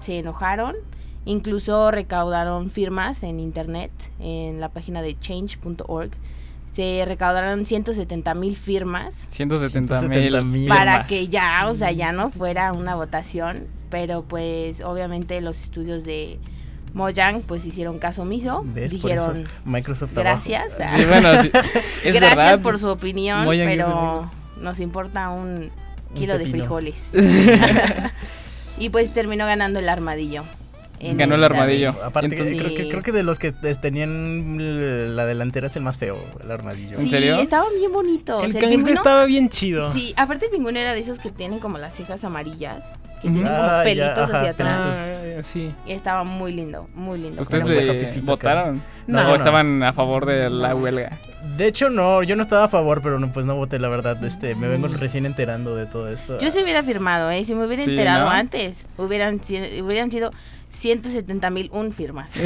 se 0.00 0.18
enojaron, 0.18 0.74
incluso 1.24 1.90
recaudaron 1.90 2.70
firmas 2.70 3.22
en 3.22 3.40
internet, 3.40 3.90
en 4.18 4.60
la 4.60 4.68
página 4.70 5.02
de 5.02 5.18
change.org. 5.18 6.10
Se 6.72 7.04
recaudaron 7.06 7.64
170 7.64 8.34
mil 8.34 8.56
firmas 8.56 9.14
170 9.28 9.96
170 9.96 10.42
mil. 10.42 10.68
para 10.68 11.06
que 11.06 11.28
ya, 11.28 11.68
o 11.68 11.76
sea, 11.76 11.92
ya 11.92 12.10
no 12.10 12.30
fuera 12.30 12.72
una 12.72 12.96
votación, 12.96 13.68
pero 13.90 14.24
pues 14.24 14.80
obviamente 14.80 15.40
los 15.40 15.62
estudios 15.62 16.04
de 16.04 16.40
Mojang 16.92 17.42
pues 17.42 17.64
hicieron 17.64 18.00
caso 18.00 18.22
omiso, 18.22 18.62
¿Ves? 18.66 18.92
Por 18.94 19.10
eso 19.12 19.32
dijeron 19.32 19.48
Microsoft 19.64 20.14
gracias, 20.14 20.72
Sí, 20.72 21.04
bueno, 21.08 21.40
sí, 21.42 21.50
es 22.04 22.14
gracias 22.14 22.36
verdad. 22.36 22.60
por 22.60 22.80
su 22.80 22.88
opinión, 22.88 23.44
Mojang 23.44 23.60
es 23.60 23.66
pero 23.66 24.30
nos 24.64 24.80
importa 24.80 25.30
un 25.30 25.70
Un 26.10 26.14
kilo 26.16 26.36
de 26.38 26.46
frijoles. 26.46 27.10
y 28.78 28.88
pues 28.90 29.12
terminó 29.12 29.46
ganando 29.46 29.78
el 29.78 29.88
armadillo. 29.88 30.42
en 31.00 31.16
Ganó 31.18 31.34
el 31.36 31.44
armadillo. 31.44 31.92
vez. 31.92 32.02
Aparte, 32.02 32.34
Entonces- 32.34 32.58
creo, 32.58 32.74
que, 32.74 32.88
creo 32.88 33.02
que 33.02 33.12
de 33.12 33.22
los 33.22 33.38
que 33.38 33.52
tenían 33.52 35.14
la 35.16 35.26
delantera 35.26 35.66
es 35.66 35.76
el 35.76 35.82
más 35.82 35.98
feo, 35.98 36.16
el 36.42 36.50
armadillo. 36.50 36.96
¿En 36.98 37.04
Sí, 37.04 37.10
serio? 37.10 37.38
estaban 37.40 37.68
bien 37.78 37.92
bonitos. 37.92 38.42
El 38.44 38.54
pingüino- 38.54 38.88
estaba 38.92 39.24
bien 39.26 39.48
chido. 39.48 39.92
Sí, 39.92 40.14
aparte 40.16 40.46
el 40.46 40.50
pingüino 40.52 40.78
era 40.78 40.94
de 40.94 41.00
esos 41.00 41.18
que 41.18 41.30
tienen 41.30 41.58
como 41.58 41.78
las 41.78 41.94
cejas 41.94 42.24
amarillas, 42.24 42.84
que 43.32 43.38
como 43.40 43.50
Ah, 43.50 43.78
ya, 43.78 43.82
pelitos 43.84 44.18
ajá, 44.30 44.38
hacia 44.38 44.50
atrás. 44.50 45.06
Ah, 45.38 45.42
sí. 45.42 45.74
Y 45.86 45.92
estaba 45.92 46.24
muy 46.24 46.52
lindo, 46.52 46.88
muy 46.94 47.18
lindo. 47.18 47.42
¿Ustedes 47.42 47.64
Como 47.64 47.74
le 47.74 48.20
votaron? 48.22 48.82
No, 49.06 49.20
¿O 49.20 49.24
no. 49.24 49.34
estaban 49.34 49.82
a 49.82 49.92
favor 49.92 50.26
de 50.26 50.48
la 50.50 50.74
huelga? 50.74 51.18
De 51.56 51.66
hecho, 51.66 51.90
no, 51.90 52.22
yo 52.22 52.36
no 52.36 52.42
estaba 52.42 52.64
a 52.64 52.68
favor, 52.68 53.02
pero 53.02 53.18
no, 53.18 53.30
pues 53.32 53.44
no 53.46 53.54
voté, 53.56 53.78
la 53.78 53.88
verdad. 53.88 54.22
Este, 54.24 54.54
me 54.54 54.68
vengo 54.68 54.88
recién 54.88 55.26
enterando 55.26 55.76
de 55.76 55.86
todo 55.86 56.08
esto. 56.08 56.38
Yo 56.40 56.50
se 56.50 56.62
hubiera 56.62 56.82
firmado, 56.82 57.30
¿eh? 57.30 57.44
Si 57.44 57.54
me 57.54 57.66
hubiera 57.66 57.82
Sí, 57.82 57.90
enterado 57.90 58.24
¿no? 58.26 58.30
antes, 58.30 58.86
hubieran, 58.96 59.40
hubieran 59.82 60.10
sido 60.10 60.30
170 60.70 61.50
mil 61.50 61.68
un 61.72 61.92
firmas. 61.92 62.32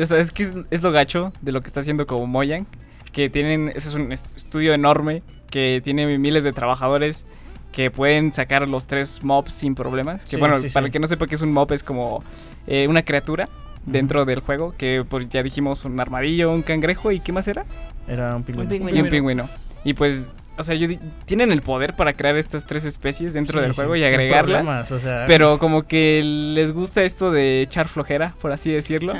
O 0.00 0.06
sea, 0.06 0.18
es 0.18 0.30
que 0.30 0.42
es, 0.44 0.54
es 0.70 0.82
lo 0.82 0.92
gacho 0.92 1.32
de 1.40 1.52
lo 1.52 1.60
que 1.62 1.66
está 1.66 1.80
haciendo 1.80 2.06
como 2.06 2.26
Mojang, 2.26 2.66
que 3.12 3.28
tienen, 3.28 3.70
ese 3.74 3.88
es 3.88 3.94
un 3.94 4.12
est- 4.12 4.36
estudio 4.36 4.72
enorme, 4.72 5.22
que 5.50 5.80
tiene 5.82 6.18
miles 6.18 6.44
de 6.44 6.52
trabajadores, 6.52 7.26
que 7.72 7.90
pueden 7.90 8.32
sacar 8.32 8.66
los 8.68 8.86
tres 8.86 9.22
mobs 9.22 9.52
sin 9.54 9.74
problemas. 9.74 10.22
Que 10.22 10.28
Sí, 10.30 10.36
bueno, 10.38 10.56
sí, 10.58 10.68
para 10.68 10.84
sí. 10.84 10.88
el 10.88 10.92
que 10.92 10.98
no 10.98 11.06
sepa 11.06 11.26
que 11.26 11.34
es 11.36 11.42
un 11.42 11.52
mob, 11.52 11.72
es 11.72 11.82
como 11.82 12.22
eh, 12.66 12.86
una 12.88 13.02
criatura 13.04 13.48
dentro 13.86 14.24
del 14.24 14.40
juego, 14.40 14.74
que 14.76 15.04
pues 15.08 15.28
ya 15.28 15.42
dijimos 15.42 15.84
un 15.84 15.98
armadillo, 16.00 16.52
un 16.52 16.62
cangrejo 16.62 17.12
y 17.12 17.20
¿qué 17.20 17.32
más 17.32 17.48
era? 17.48 17.64
Era 18.08 18.36
un 18.36 18.42
pingüino. 18.42 18.64
Un 18.64 18.68
pingüino. 18.76 18.98
Y 18.98 19.02
un 19.02 19.08
pingüino. 19.08 19.48
Y 19.84 19.94
pues, 19.94 20.28
o 20.58 20.62
sea, 20.64 20.74
yo 20.74 20.88
tienen 21.24 21.52
el 21.52 21.62
poder 21.62 21.94
para 21.96 22.12
crear 22.12 22.36
estas 22.36 22.66
tres 22.66 22.84
especies 22.84 23.32
dentro 23.32 23.58
Sí, 23.60 23.62
del 23.64 23.74
sí, 23.74 23.80
juego 23.80 23.96
y 23.96 24.04
agregarlas. 24.04 24.90
o 24.92 24.98
sea, 24.98 25.24
Pero 25.26 25.58
como 25.58 25.84
que 25.84 26.20
les 26.22 26.72
gusta 26.72 27.02
esto 27.04 27.30
de 27.30 27.62
echar 27.62 27.88
flojera, 27.88 28.34
por 28.40 28.52
así 28.52 28.70
decirlo. 28.70 29.14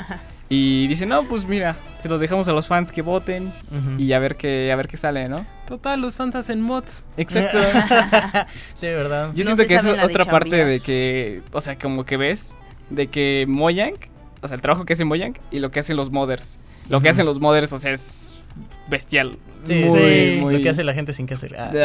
Y 0.53 0.85
dicen, 0.87 1.07
no, 1.07 1.23
pues 1.29 1.45
mira, 1.45 1.77
se 2.01 2.09
los 2.09 2.19
dejamos 2.19 2.45
a 2.49 2.51
los 2.51 2.67
fans 2.67 2.91
que 2.91 3.01
voten 3.01 3.53
y 3.97 4.11
a 4.11 4.19
ver 4.19 4.35
qué, 4.35 4.69
a 4.69 4.75
ver 4.75 4.89
qué 4.89 4.97
sale, 4.97 5.29
¿no? 5.29 5.45
Total, 5.65 6.01
los 6.01 6.17
fans 6.17 6.35
hacen 6.35 6.61
mods. 6.61 7.05
Exacto. 7.15 7.57
sí, 8.73 8.87
verdad. 8.87 9.29
Yo 9.33 9.45
No 9.45 9.55
siento 9.55 9.65
que 9.65 9.75
es 9.75 9.83
de 9.85 9.91
otra 10.03 10.25
parte 10.25 10.65
de 10.65 10.81
que, 10.81 11.41
o 11.53 11.61
sea, 11.61 11.79
como 11.79 12.03
que 12.03 12.17
ves, 12.17 12.53
de 12.89 13.07
que 13.07 13.45
Mojang, 13.47 13.95
o 14.41 14.47
sea, 14.49 14.55
el 14.55 14.61
trabajo 14.61 14.83
que 14.83 14.91
hace 14.91 15.05
Mojang 15.05 15.37
y 15.51 15.59
lo 15.59 15.71
que 15.71 15.79
hacen 15.79 15.95
los 15.95 16.11
modders. 16.11 16.59
Lo 16.91 17.01
que 17.01 17.09
hacen 17.09 17.25
los 17.25 17.39
modders, 17.39 17.71
o 17.73 17.77
sea, 17.77 17.91
es 17.93 18.43
bestial. 18.87 19.37
Sí, 19.63 19.75
Muy, 19.85 20.01
sí, 20.03 20.37
muy- 20.39 20.53
Lo 20.55 20.61
que 20.61 20.69
hace 20.69 20.83
la 20.83 20.93
gente 20.93 21.13
sin 21.13 21.25
que 21.27 21.35
hacer. 21.35 21.55
Ah. 21.57 21.71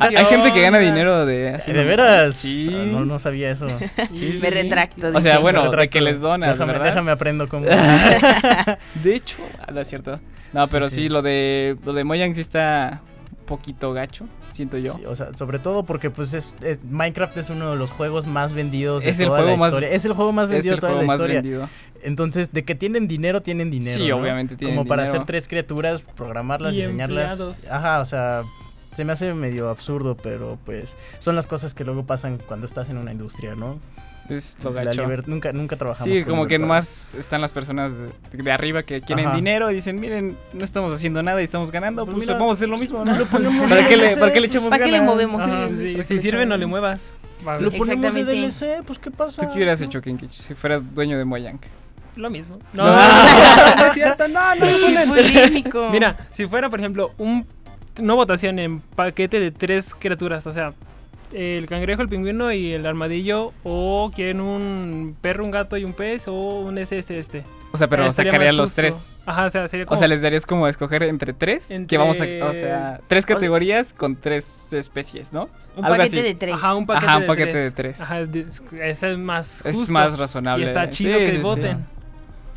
Ah, 0.00 0.06
hay 0.08 0.16
hay 0.16 0.24
gente 0.26 0.52
que 0.52 0.60
gana 0.60 0.78
dinero 0.78 1.24
de... 1.24 1.36
¿De 1.36 1.54
haciendo- 1.54 1.84
veras? 1.84 2.34
Sí. 2.34 2.68
Ah, 2.70 2.84
No, 2.86 3.04
no 3.04 3.18
sabía 3.18 3.50
eso. 3.50 3.66
Sí, 4.10 4.36
sí, 4.36 4.40
me 4.42 4.50
sí. 4.50 4.50
retracto. 4.50 5.08
O 5.14 5.20
sea, 5.20 5.38
bueno, 5.38 5.70
de 5.70 5.88
que 5.88 6.00
les 6.00 6.20
donas, 6.20 6.50
déjame, 6.52 6.72
¿verdad? 6.72 6.86
déjame 6.86 7.10
aprendo 7.12 7.48
cómo. 7.48 7.66
De 9.02 9.14
hecho, 9.14 9.38
ah, 9.60 9.70
no 9.72 9.80
es 9.80 9.88
cierto. 9.88 10.20
No, 10.52 10.64
pero 10.70 10.88
sí. 10.88 10.96
sí, 10.96 11.08
lo 11.08 11.22
de 11.22 11.76
lo 11.84 11.92
de 11.92 12.04
Mojang 12.04 12.34
sí 12.34 12.40
está 12.40 13.00
poquito 13.48 13.92
gacho, 13.92 14.26
siento 14.52 14.76
yo. 14.78 14.92
Sí, 14.92 15.04
o 15.04 15.14
sea, 15.16 15.36
sobre 15.36 15.58
todo 15.58 15.82
porque 15.82 16.10
pues 16.10 16.34
es, 16.34 16.54
es- 16.62 16.84
Minecraft 16.84 17.36
es 17.38 17.50
uno 17.50 17.70
de 17.72 17.76
los 17.76 17.90
juegos 17.90 18.28
más 18.28 18.52
vendidos 18.52 19.02
de 19.02 19.10
Es 19.10 19.18
el 19.18 19.26
toda 19.26 19.38
la 19.40 19.44
juego 19.46 19.58
más- 19.58 19.66
historia. 19.68 19.88
Es 19.90 20.04
el 20.04 20.12
juego 20.12 20.32
más 20.32 20.48
vendido 20.48 20.74
el 20.74 20.76
de 20.76 20.80
toda 20.80 20.92
juego 20.92 21.02
la 21.02 21.06
más 21.08 21.14
historia. 21.16 21.34
vendido. 21.42 21.68
Entonces, 22.02 22.52
de 22.52 22.64
que 22.64 22.76
tienen 22.76 23.08
dinero, 23.08 23.42
tienen 23.42 23.70
dinero. 23.72 23.96
Sí, 23.96 24.08
¿no? 24.08 24.18
obviamente 24.18 24.54
tienen 24.54 24.76
Como 24.76 24.86
para 24.88 25.02
hacer 25.02 25.24
tres 25.24 25.48
criaturas, 25.48 26.02
programarlas, 26.02 26.74
Y 26.74 26.78
diseñarlas. 26.82 27.32
empleados. 27.32 27.66
Ajá, 27.68 28.00
o 28.00 28.04
sea, 28.04 28.42
se 28.92 29.04
me 29.04 29.12
hace 29.12 29.34
medio 29.34 29.68
absurdo, 29.68 30.16
pero 30.16 30.58
pues 30.64 30.96
son 31.18 31.34
las 31.34 31.46
cosas 31.48 31.74
que 31.74 31.84
luego 31.84 32.06
pasan 32.06 32.38
cuando 32.46 32.66
estás 32.66 32.88
en 32.88 32.98
una 32.98 33.10
industria, 33.10 33.54
¿no? 33.56 33.80
Es 34.28 34.58
lo 34.62 34.70
La 34.72 34.84
gacho. 34.84 35.04
liber- 35.04 35.26
nunca, 35.26 35.52
nunca 35.52 35.76
trabajamos. 35.76 36.12
Sí, 36.16 36.22
con 36.24 36.32
como 36.34 36.46
que 36.46 36.58
nomás 36.58 37.14
están 37.14 37.40
las 37.40 37.52
personas 37.52 37.92
de, 37.98 38.42
de 38.42 38.52
arriba 38.52 38.82
que 38.82 39.00
quieren 39.00 39.26
Ajá. 39.28 39.36
dinero 39.36 39.70
y 39.70 39.74
dicen, 39.74 39.98
miren, 40.00 40.36
no 40.52 40.64
estamos 40.64 40.92
haciendo 40.92 41.22
nada 41.22 41.40
y 41.40 41.44
estamos 41.44 41.70
ganando, 41.70 42.04
Pues 42.04 42.14
pues, 42.16 42.26
mira, 42.28 42.38
vamos 42.38 42.52
a 42.52 42.56
hacer 42.58 42.68
lo 42.68 42.76
mismo, 42.78 43.04
¿no? 43.04 43.14
ponemos 43.26 43.66
¿Para, 43.66 43.88
qué 43.88 43.96
le, 43.96 44.16
¿Para 44.16 44.32
qué 44.32 44.40
le 44.40 44.46
echamos 44.48 44.68
¿para 44.70 44.84
qué 44.84 44.90
le 44.90 44.98
ganas? 44.98 45.14
movemos? 45.14 45.40
Ajá, 45.42 45.68
Sí, 45.72 45.92
¿para 45.92 45.96
qué 45.96 46.04
si 46.04 46.18
sirve, 46.18 46.44
no 46.46 46.56
le 46.56 46.66
muevas. 46.66 47.12
Va, 47.46 47.58
Lo 47.58 47.70
ponemos 47.70 48.12
de. 48.14 48.24
DLC, 48.24 48.82
pues 48.84 48.98
qué 48.98 49.10
pasa. 49.10 49.40
¿Tú 49.42 49.48
qué 49.48 49.54
hubieras 49.54 49.80
hecho, 49.80 50.00
Kinkich, 50.02 50.32
si 50.32 50.54
fueras 50.54 50.94
dueño 50.94 51.16
de 51.16 51.24
Mojang? 51.24 51.58
Lo 52.16 52.28
mismo. 52.30 52.58
No, 52.72 52.84
No. 52.84 52.96
no 53.76 53.86
es 53.86 53.94
cierto, 53.94 54.26
no, 54.28 54.54
no. 54.56 54.66
Polémico. 55.14 55.88
Mira, 55.90 56.16
si 56.32 56.46
fuera, 56.46 56.68
por 56.68 56.80
ejemplo, 56.80 57.12
un, 57.16 57.46
una 58.00 58.14
votación 58.14 58.58
en 58.58 58.80
paquete 58.80 59.38
de 59.40 59.52
tres 59.52 59.94
criaturas, 59.94 60.46
o 60.46 60.52
sea, 60.52 60.72
el 61.32 61.66
cangrejo, 61.66 62.02
el 62.02 62.08
pingüino 62.08 62.52
y 62.52 62.72
el 62.72 62.86
armadillo, 62.86 63.52
o 63.64 64.10
quieren 64.14 64.40
un 64.40 65.16
perro, 65.20 65.44
un 65.44 65.50
gato 65.50 65.76
y 65.76 65.84
un 65.84 65.92
pez, 65.92 66.28
o 66.28 66.32
un 66.60 66.78
ese, 66.78 66.98
este. 66.98 67.44
O 67.70 67.76
sea, 67.76 67.86
pero 67.86 68.06
Eh, 68.06 68.52
los 68.52 68.74
tres. 68.74 69.12
Ajá, 69.26 69.44
o 69.44 69.50
sea, 69.50 69.68
sería 69.68 69.84
O 69.84 69.88
como... 69.88 69.98
sea, 69.98 70.08
les 70.08 70.22
darías 70.22 70.46
como 70.46 70.64
a 70.64 70.70
escoger 70.70 71.02
entre 71.02 71.34
tres. 71.34 71.70
Que 71.86 71.98
vamos 71.98 72.18
a. 72.20 72.24
O 72.46 72.54
sea, 72.54 73.00
tres 73.08 73.26
categorías 73.26 73.92
con 73.92 74.16
tres 74.16 74.72
especies, 74.72 75.32
¿no? 75.32 75.50
un 75.76 75.84
algo 75.84 75.96
paquete 75.98 76.18
así. 76.20 76.26
de 76.28 76.34
tres. 76.34 76.54
Ajá, 76.54 76.74
un 76.74 76.86
paquete, 76.86 77.06
Ajá, 77.06 77.16
un 77.16 77.20
de, 77.22 77.26
paquete 77.28 77.50
tres. 77.52 77.64
de 77.64 77.70
tres. 77.72 78.00
Ajá, 78.00 78.20
es 78.20 78.32
de- 78.32 78.46
ese 78.90 79.12
es 79.12 79.18
más 79.18 79.60
justo. 79.62 79.68
Es 79.82 79.90
más 79.90 80.18
razonable. 80.18 80.64
Y 80.64 80.66
está 80.68 80.88
chido 80.88 81.18
Sí, 81.18 81.24
que 81.26 81.30
sí, 81.30 81.36
sí. 81.36 81.42
voten. 81.42 81.76
Sí, 81.78 81.84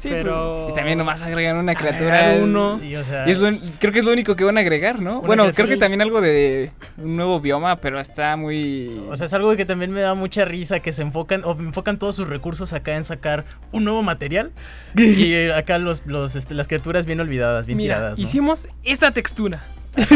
pero- 0.10 0.67
Y 0.70 0.74
también 0.74 0.98
nomás 0.98 1.22
agregan 1.22 1.58
una 1.58 1.75
criatura. 1.75 2.20
Agregar 2.25 2.43
uno. 2.43 2.70
Sí, 2.70 2.96
o 2.96 3.03
sea. 3.03 3.27
Y 3.27 3.31
es 3.31 3.39
lo- 3.39 3.51
creo 3.79 3.91
que 3.93 4.00
es 4.00 4.05
lo 4.05 4.12
único 4.12 4.36
que 4.36 4.43
van 4.43 4.58
a 4.58 4.62
agregar, 4.62 5.00
¿no? 5.01 5.22
Bueno, 5.22 5.51
creo 5.53 5.67
que 5.67 5.77
también 5.77 6.01
algo 6.01 6.22
de 6.22 6.72
un 6.98 7.15
nuevo 7.15 7.39
bioma, 7.39 7.77
pero 7.77 8.00
está 8.00 8.36
muy. 8.36 9.01
O 9.10 9.15
sea, 9.15 9.25
es 9.27 9.34
algo 9.34 9.55
que 9.55 9.65
también 9.65 9.91
me 9.91 10.01
da 10.01 10.13
mucha 10.13 10.46
risa, 10.46 10.79
que 10.79 10.91
se 10.91 11.01
enfocan, 11.01 11.43
o 11.46 11.51
enfocan 11.53 12.00
todos 12.00 12.15
sus 12.15 12.27
recursos 12.29 12.74
acá 12.74 12.96
en 12.96 13.03
sacar 13.03 13.46
un 13.72 13.84
nuevo 13.84 14.01
material. 14.03 14.51
y 14.96 15.50
acá 15.50 15.77
los, 15.77 16.03
los, 16.05 16.36
este, 16.36 16.53
las 16.55 16.67
criaturas 16.67 17.05
bien 17.05 17.20
olvidadas, 17.20 17.67
bien 17.67 17.77
Mira, 17.77 17.96
tiradas. 17.96 18.17
¿no? 18.20 18.24
hicimos 18.24 18.67
esta 18.84 19.12
textura. 19.12 19.63
Sí, 19.98 20.15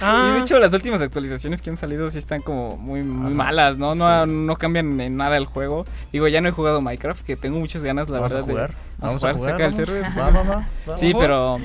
Ah, 0.00 0.32
de 0.34 0.40
hecho, 0.40 0.58
las 0.58 0.72
últimas 0.72 1.00
actualizaciones 1.00 1.62
que 1.62 1.70
han 1.70 1.76
salido 1.76 2.08
sí 2.10 2.18
están 2.18 2.42
como 2.42 2.76
muy, 2.76 3.02
muy 3.02 3.26
Ajá, 3.28 3.34
malas, 3.36 3.76
¿no? 3.78 3.94
No, 3.94 4.24
sí. 4.24 4.30
no 4.30 4.56
cambian 4.56 5.00
en 5.00 5.16
nada 5.16 5.36
el 5.36 5.46
juego. 5.46 5.84
Digo, 6.12 6.26
ya 6.28 6.40
no 6.40 6.48
he 6.48 6.52
jugado 6.52 6.80
Minecraft, 6.80 7.24
que 7.24 7.36
tengo 7.36 7.58
muchas 7.58 7.84
ganas, 7.84 8.08
la 8.08 8.16
vamos 8.18 8.32
a 8.32 8.36
verdad. 8.36 8.46
de- 8.48 8.52
jugar. 8.52 8.70
Vamos 8.98 9.24
a 9.24 9.32
jugar, 9.34 9.52
saca 9.52 9.66
el 9.66 9.72
vamos. 9.72 9.86
server. 9.86 10.04
Va, 10.18 10.30
va, 10.30 10.42
va, 10.42 10.68
va. 10.90 10.96
Sí, 10.96 11.12
pero. 11.18 11.58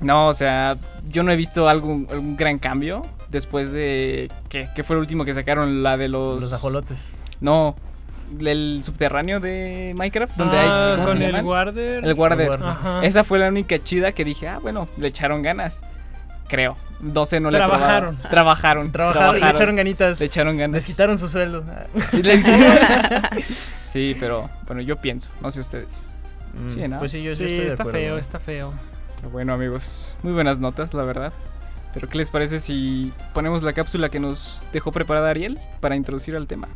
No, 0.00 0.26
o 0.28 0.32
sea, 0.34 0.76
yo 1.08 1.22
no 1.22 1.32
he 1.32 1.36
visto 1.36 1.68
algún, 1.68 2.06
algún 2.10 2.36
gran 2.36 2.58
cambio 2.58 3.02
después 3.30 3.72
de. 3.72 4.30
¿qué, 4.50 4.68
qué 4.74 4.84
fue 4.84 4.96
el 4.96 5.00
último 5.00 5.24
que 5.24 5.32
sacaron? 5.32 5.82
La 5.82 5.96
de 5.96 6.08
los. 6.08 6.42
Los 6.42 6.52
ajolotes. 6.52 7.12
No, 7.40 7.76
el 8.40 8.80
subterráneo 8.82 9.40
de 9.40 9.94
Minecraft, 9.96 10.36
donde 10.36 10.56
ah, 10.56 10.90
hay. 10.90 10.96
¿cómo 10.96 11.08
con 11.08 11.22
el? 11.22 11.44
Warder. 11.44 12.04
El 12.04 12.14
Warder. 12.14 12.48
Warder. 12.50 12.68
Ajá. 12.68 13.00
Esa 13.04 13.24
fue 13.24 13.38
la 13.38 13.48
única 13.48 13.82
chida 13.82 14.12
que 14.12 14.24
dije, 14.24 14.48
ah, 14.48 14.58
bueno, 14.60 14.88
le 14.96 15.08
echaron 15.08 15.42
ganas. 15.42 15.82
Creo. 16.48 16.76
12 17.00 17.40
no 17.40 17.50
le 17.50 17.58
he 17.58 17.60
probado. 17.60 17.78
Trabajaron. 17.78 18.16
Trabajaron. 18.30 18.92
Trabajaron, 18.92 19.40
le 19.40 19.50
echaron 19.50 19.76
ganitas. 19.76 20.20
Le 20.20 20.26
echaron 20.26 20.56
ganas. 20.56 20.74
Les 20.74 20.86
quitaron 20.86 21.18
su 21.18 21.28
sueldo. 21.28 21.64
Sí, 23.84 24.16
pero 24.18 24.50
bueno, 24.66 24.82
yo 24.82 24.96
pienso, 24.96 25.30
no 25.40 25.50
sé 25.50 25.60
ustedes. 25.60 26.08
Mm, 26.54 26.68
Sí, 26.68 26.88
¿no? 26.88 26.98
Pues 26.98 27.12
sí, 27.12 27.22
yo 27.22 27.30
sí, 27.30 27.36
sí, 27.36 27.44
estoy 27.44 27.64
de 27.64 27.68
está 27.68 27.82
acuerdo, 27.84 27.98
feo, 28.00 28.12
¿no? 28.12 28.18
está 28.18 28.38
feo. 28.40 28.74
Bueno 29.32 29.54
amigos, 29.54 30.16
muy 30.22 30.32
buenas 30.32 30.58
notas, 30.58 30.92
la 30.92 31.02
verdad. 31.02 31.32
Pero 31.94 32.08
¿qué 32.08 32.18
les 32.18 32.28
parece 32.28 32.58
si 32.58 33.12
ponemos 33.32 33.62
la 33.62 33.72
cápsula 33.72 34.10
que 34.10 34.20
nos 34.20 34.66
dejó 34.72 34.92
preparada 34.92 35.30
Ariel 35.30 35.58
para 35.80 35.96
introducir 35.96 36.36
al 36.36 36.46
tema? 36.46 36.68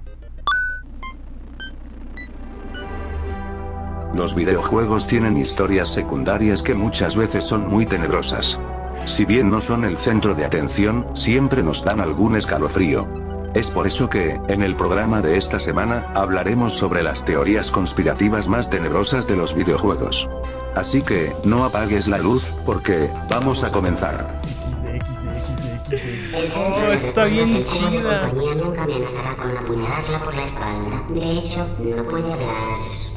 Los 4.15 4.35
videojuegos 4.35 5.07
tienen 5.07 5.37
historias 5.37 5.89
secundarias 5.89 6.63
que 6.63 6.75
muchas 6.75 7.15
veces 7.15 7.45
son 7.45 7.69
muy 7.69 7.87
tenebrosas. 7.87 8.59
Si 9.05 9.25
bien 9.25 9.51
no 9.51 9.61
son 9.61 9.85
el 9.85 9.99
centro 9.99 10.35
de 10.35 10.45
atención, 10.45 11.07
siempre 11.15 11.63
nos 11.63 11.85
dan 11.85 12.01
algún 12.01 12.37
escalofrío. 12.37 13.09
Es 13.55 13.71
por 13.71 13.87
eso 13.87 14.09
que, 14.09 14.41
en 14.49 14.63
el 14.63 14.77
programa 14.77 15.23
de 15.23 15.37
esta 15.37 15.59
semana, 15.59 16.07
hablaremos 16.15 16.75
sobre 16.75 17.03
las 17.03 17.25
teorías 17.25 17.71
conspirativas 17.71 18.49
más 18.49 18.69
tenebrosas 18.69 19.27
de 19.27 19.37
los 19.37 19.55
videojuegos. 19.55 20.29
Así 20.75 21.03
que, 21.03 21.33
no 21.45 21.65
apagues 21.65 22.07
la 22.07 22.19
luz, 22.19 22.55
porque, 22.65 23.11
vamos 23.29 23.65
a 23.65 23.73
comenzar. 23.73 24.41
Oh, 26.57 26.93
está 26.93 27.25
bien 27.25 27.65
chida. 27.65 28.29
compañía 28.29 28.55
nunca 28.55 28.85
amenazará 28.85 29.37
con 29.37 29.57
apuñalarla 29.57 30.21
por 30.23 30.35
la 30.35 30.43
espalda. 30.43 31.05
De 31.09 31.33
hecho, 31.33 31.67
no 31.79 32.05
puede 32.05 32.33
hablar. 32.33 33.10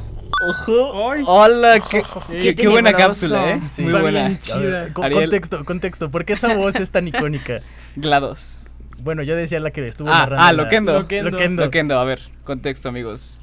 ¡Ojo! 0.50 0.92
¡Hola! 1.26 1.80
¡Qué, 1.90 2.02
qué- 2.42 2.56
qué 2.56 2.68
buena 2.68 2.94
cápsula, 2.94 3.54
eh! 3.56 3.62
Sí. 3.66 3.84
Muy 3.84 3.92
Está 3.92 4.02
buena. 4.02 4.28
bien 4.28 4.40
A 4.52 4.58
ver, 4.60 4.88
chida. 4.90 4.94
contexto, 4.94 5.66
contexto. 5.66 6.12
¿Por 6.12 6.26
qué 6.26 6.34
esa 6.34 6.56
voz 6.56 6.76
es 6.76 6.92
tan 6.92 7.08
icónica? 7.08 7.62
GLaDOS. 7.96 8.76
Bueno, 9.00 9.22
yo 9.24 9.36
decía 9.36 9.60
la 9.60 9.72
que 9.72 9.86
estuvo 9.88 10.10
Ah, 10.10 10.20
narrando. 10.20 10.44
ah, 10.46 10.54
la- 10.54 10.64
Loquendo. 10.64 10.94
Loquendo. 10.94 11.32
Loquendo. 11.32 11.66
Loquendo, 11.66 12.00
a 12.00 12.04
ver, 12.06 12.22
contexto 12.44 12.90
amigos. 12.90 13.42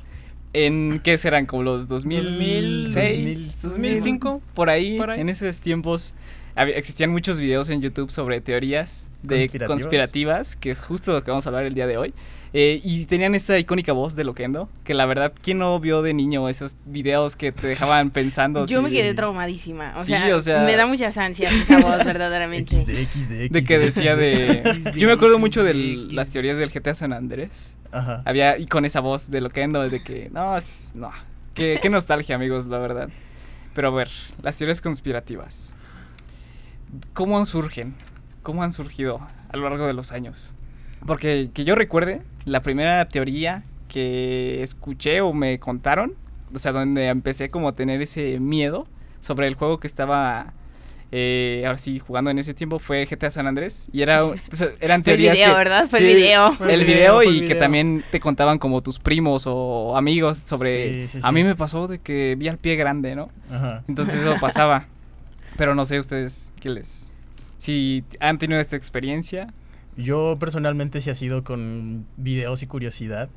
¿En 0.52 1.00
qué 1.04 1.16
serán? 1.18 1.46
¿Como 1.46 1.62
los 1.62 1.86
2006? 1.86 3.62
2005, 3.62 4.42
Por 4.54 4.68
ahí, 4.70 4.98
por 4.98 5.10
ahí. 5.10 5.20
en 5.20 5.28
esos 5.28 5.60
tiempos 5.60 6.14
había- 6.56 6.76
existían 6.76 7.10
muchos 7.10 7.38
videos 7.38 7.68
en 7.68 7.80
YouTube 7.82 8.10
sobre 8.10 8.40
teorías 8.40 9.06
de 9.22 9.36
Conspirativas. 9.46 9.68
conspirativas, 9.68 10.56
que 10.56 10.70
es 10.70 10.80
justo 10.80 11.12
lo 11.12 11.22
que 11.22 11.30
vamos 11.30 11.46
a 11.46 11.50
hablar 11.50 11.64
el 11.66 11.74
día 11.74 11.86
de 11.86 11.96
hoy. 11.98 12.14
Eh, 12.52 12.80
y 12.82 13.06
tenían 13.06 13.36
esta 13.36 13.56
icónica 13.58 13.92
voz 13.92 14.16
de 14.16 14.24
Loquendo, 14.24 14.68
que 14.82 14.92
la 14.92 15.06
verdad, 15.06 15.32
¿quién 15.40 15.58
no 15.58 15.78
vio 15.78 16.02
de 16.02 16.14
niño 16.14 16.48
esos 16.48 16.74
videos 16.84 17.36
que 17.36 17.52
te 17.52 17.68
dejaban 17.68 18.10
pensando? 18.12 18.66
Yo 18.66 18.82
me 18.82 18.88
si- 18.88 18.96
quedé 18.96 19.14
traumadísima. 19.14 19.92
O, 19.96 20.00
Sí, 20.00 20.06
sea, 20.08 20.34
o 20.36 20.40
sea- 20.40 20.64
me 20.64 20.74
da 20.74 20.86
muchas 20.86 21.16
ansias 21.16 21.52
esa 21.52 21.78
voz, 21.80 21.98
verdaderamente. 22.04 22.74
XD, 22.76 22.90
XD, 23.06 23.50
De 23.52 23.64
que 23.64 23.78
decía 23.78 24.16
de... 24.16 24.62
Yo 24.96 25.06
me 25.06 25.14
acuerdo 25.14 25.38
mucho 25.38 25.62
de 25.62 25.74
las 25.74 26.30
teorías 26.30 26.58
del 26.58 26.70
GTA 26.70 26.94
San 26.94 27.12
Andrés. 27.12 27.76
Ajá. 27.92 28.22
Había, 28.24 28.58
y 28.58 28.66
con 28.66 28.84
esa 28.84 28.98
voz 29.00 29.30
de 29.30 29.40
Loquendo, 29.40 29.88
de 29.88 30.02
que, 30.02 30.28
no, 30.32 30.56
no, 30.94 31.10
qué, 31.54 31.78
qué 31.80 31.88
nostalgia, 31.88 32.34
amigos, 32.34 32.66
la 32.66 32.78
verdad. 32.78 33.08
Pero 33.74 33.88
a 33.88 33.90
ver, 33.92 34.08
las 34.42 34.56
teorías 34.56 34.80
conspirativas. 34.80 35.74
¿Cómo 37.12 37.44
surgen? 37.46 37.94
¿Cómo 38.42 38.62
han 38.64 38.72
surgido 38.72 39.20
a 39.50 39.56
lo 39.56 39.68
largo 39.68 39.86
de 39.86 39.92
los 39.92 40.10
años? 40.12 40.54
Porque 41.06 41.50
que 41.54 41.64
yo 41.64 41.74
recuerde, 41.76 42.22
la 42.44 42.62
primera 42.62 43.08
teoría 43.08 43.64
que 43.88 44.62
escuché 44.62 45.20
o 45.20 45.32
me 45.32 45.58
contaron, 45.58 46.14
o 46.54 46.58
sea, 46.58 46.72
donde 46.72 47.06
empecé 47.08 47.50
como 47.50 47.68
a 47.68 47.74
tener 47.74 48.00
ese 48.02 48.38
miedo 48.40 48.86
sobre 49.20 49.46
el 49.46 49.54
juego 49.54 49.78
que 49.80 49.86
estaba, 49.86 50.52
eh, 51.12 51.62
ahora 51.66 51.76
sí, 51.78 51.98
jugando 51.98 52.30
en 52.30 52.38
ese 52.38 52.54
tiempo 52.54 52.78
fue 52.78 53.04
GTA 53.06 53.30
San 53.30 53.46
Andrés. 53.46 53.88
Y 53.92 54.02
era, 54.02 54.24
o 54.24 54.34
sea, 54.52 54.68
eran 54.80 55.02
Fue 55.04 55.12
el 55.14 55.18
teorías 55.18 55.36
video, 55.36 55.50
que- 55.50 55.58
¿verdad? 55.58 55.88
Fue 55.88 55.98
sí, 55.98 56.06
el 56.10 56.16
video. 56.16 56.52
Fue 56.54 56.72
el 56.74 56.84
video 56.84 57.22
y 57.22 57.44
que 57.44 57.54
también 57.56 58.04
te 58.10 58.20
contaban 58.20 58.58
como 58.58 58.80
tus 58.82 58.98
primos 58.98 59.44
o 59.46 59.96
amigos 59.96 60.38
sobre... 60.38 61.06
Sí, 61.08 61.18
sí, 61.20 61.26
A 61.26 61.32
mí 61.32 61.42
me 61.44 61.54
pasó 61.56 61.88
de 61.88 61.98
que 61.98 62.36
vi 62.38 62.48
al 62.48 62.58
pie 62.58 62.76
grande, 62.76 63.14
¿no? 63.16 63.28
Ajá. 63.50 63.82
Entonces 63.88 64.14
eso 64.20 64.36
pasaba. 64.40 64.86
Pero 65.56 65.74
no 65.74 65.84
sé 65.84 65.98
ustedes 65.98 66.52
qué 66.60 66.70
les... 66.70 67.12
Si 67.58 68.04
han 68.20 68.38
tenido 68.38 68.60
esta 68.60 68.76
experiencia. 68.76 69.52
Yo 70.02 70.36
personalmente 70.38 71.00
sí 71.00 71.10
ha 71.10 71.14
sido 71.14 71.44
con 71.44 72.06
videos 72.16 72.62
y 72.62 72.66
curiosidad. 72.66 73.28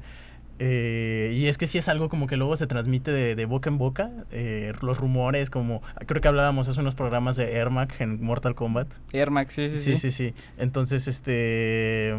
Eh, 0.60 1.34
y 1.36 1.48
es 1.48 1.58
que 1.58 1.65
sí 1.65 1.79
es 1.79 1.89
algo 1.89 2.10
como 2.10 2.27
que 2.27 2.38
luego 2.38 2.55
se 2.55 2.67
transmite 2.67 3.12
de, 3.12 3.36
de 3.36 3.45
boca 3.45 3.69
en 3.69 3.78
boca. 3.78 4.12
eh, 4.32 4.71
los 4.82 4.99
rumores, 4.99 5.49
como 5.49 5.82
creo 6.06 6.21
que 6.21 6.28
hablábamos 6.28 6.67
hace 6.69 6.80
unos 6.80 6.93
programas 6.95 7.36
de 7.36 7.54
Ermac 7.56 7.99
en 8.02 8.23
Mortal 8.23 8.54
Kombat. 8.56 8.88
Air 9.13 9.32
Max, 9.32 9.56
sí, 9.56 9.67
sí, 9.69 9.78
Sí, 9.80 9.91
sí. 9.97 10.12
sí, 10.12 10.12
sí. 10.30 10.34
Entonces, 10.58 11.08
este. 11.08 12.15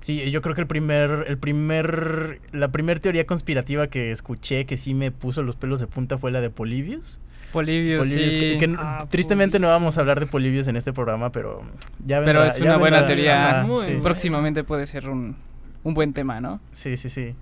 Sí, 0.00 0.30
yo 0.32 0.42
creo 0.42 0.54
que 0.56 0.60
el 0.62 0.66
primer, 0.66 1.26
el 1.28 1.38
primer, 1.38 2.40
la 2.52 2.72
primer 2.72 2.98
teoría 2.98 3.24
conspirativa 3.26 3.86
que 3.86 4.10
escuché 4.10 4.64
que 4.66 4.76
sí 4.76 4.94
me 4.94 5.12
puso 5.12 5.42
los 5.42 5.54
pelos 5.54 5.78
de 5.78 5.86
punta 5.86 6.18
fue 6.18 6.32
la 6.32 6.40
de 6.40 6.50
Polybius. 6.50 7.20
Sí. 8.32 8.38
que, 8.38 8.58
que 8.58 8.64
n- 8.64 8.76
Ah, 8.78 9.06
tristemente 9.08 9.58
no 9.58 9.68
vamos 9.68 9.96
a 9.98 10.00
hablar 10.00 10.18
de 10.20 10.26
Polybius 10.26 10.68
en 10.68 10.76
este 10.76 10.92
programa, 10.92 11.30
pero 11.30 11.60
ya 12.04 12.20
Pero 12.24 12.40
vendrá- 12.40 12.46
es 12.46 12.56
ya 12.58 12.64
una 12.64 12.76
buena 12.78 12.96
vendrá- 12.98 13.06
teoría. 13.06 13.60
ajá, 13.60 13.68
sí. 13.84 13.98
Próximamente 14.02 14.64
puede 14.64 14.86
ser 14.86 15.08
un, 15.08 15.36
un 15.84 15.94
buen 15.94 16.12
tema, 16.12 16.40
¿no? 16.40 16.60
sí, 16.72 16.96
sí, 16.96 17.08
sí. 17.08 17.34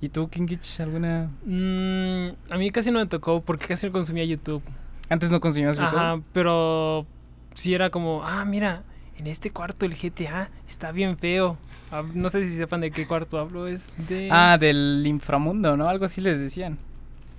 ¿Y 0.00 0.08
tú, 0.08 0.28
Kinkich, 0.28 0.80
alguna...? 0.80 1.30
Mm, 1.44 2.28
a 2.52 2.58
mí 2.58 2.70
casi 2.72 2.90
no 2.90 2.98
me 2.98 3.06
tocó 3.06 3.40
porque 3.40 3.66
casi 3.66 3.86
no 3.86 3.92
consumía 3.92 4.24
YouTube. 4.24 4.62
Antes 5.08 5.30
no 5.30 5.38
consumías 5.40 5.76
YouTube. 5.78 5.96
Ajá, 5.96 6.20
pero 6.32 7.06
sí 7.54 7.72
era 7.72 7.88
como, 7.90 8.24
ah, 8.24 8.44
mira, 8.44 8.82
en 9.18 9.28
este 9.28 9.50
cuarto 9.50 9.86
el 9.86 9.94
GTA 9.94 10.50
está 10.66 10.90
bien 10.90 11.16
feo. 11.18 11.56
Ah, 11.92 12.02
no 12.14 12.28
sé 12.30 12.42
si 12.44 12.56
sepan 12.56 12.80
de 12.80 12.90
qué 12.90 13.06
cuarto 13.06 13.38
hablo, 13.38 13.68
es 13.68 13.92
de... 14.08 14.28
Ah, 14.32 14.56
del 14.58 15.04
inframundo, 15.06 15.76
¿no? 15.76 15.88
Algo 15.88 16.04
así 16.06 16.20
les 16.20 16.40
decían. 16.40 16.78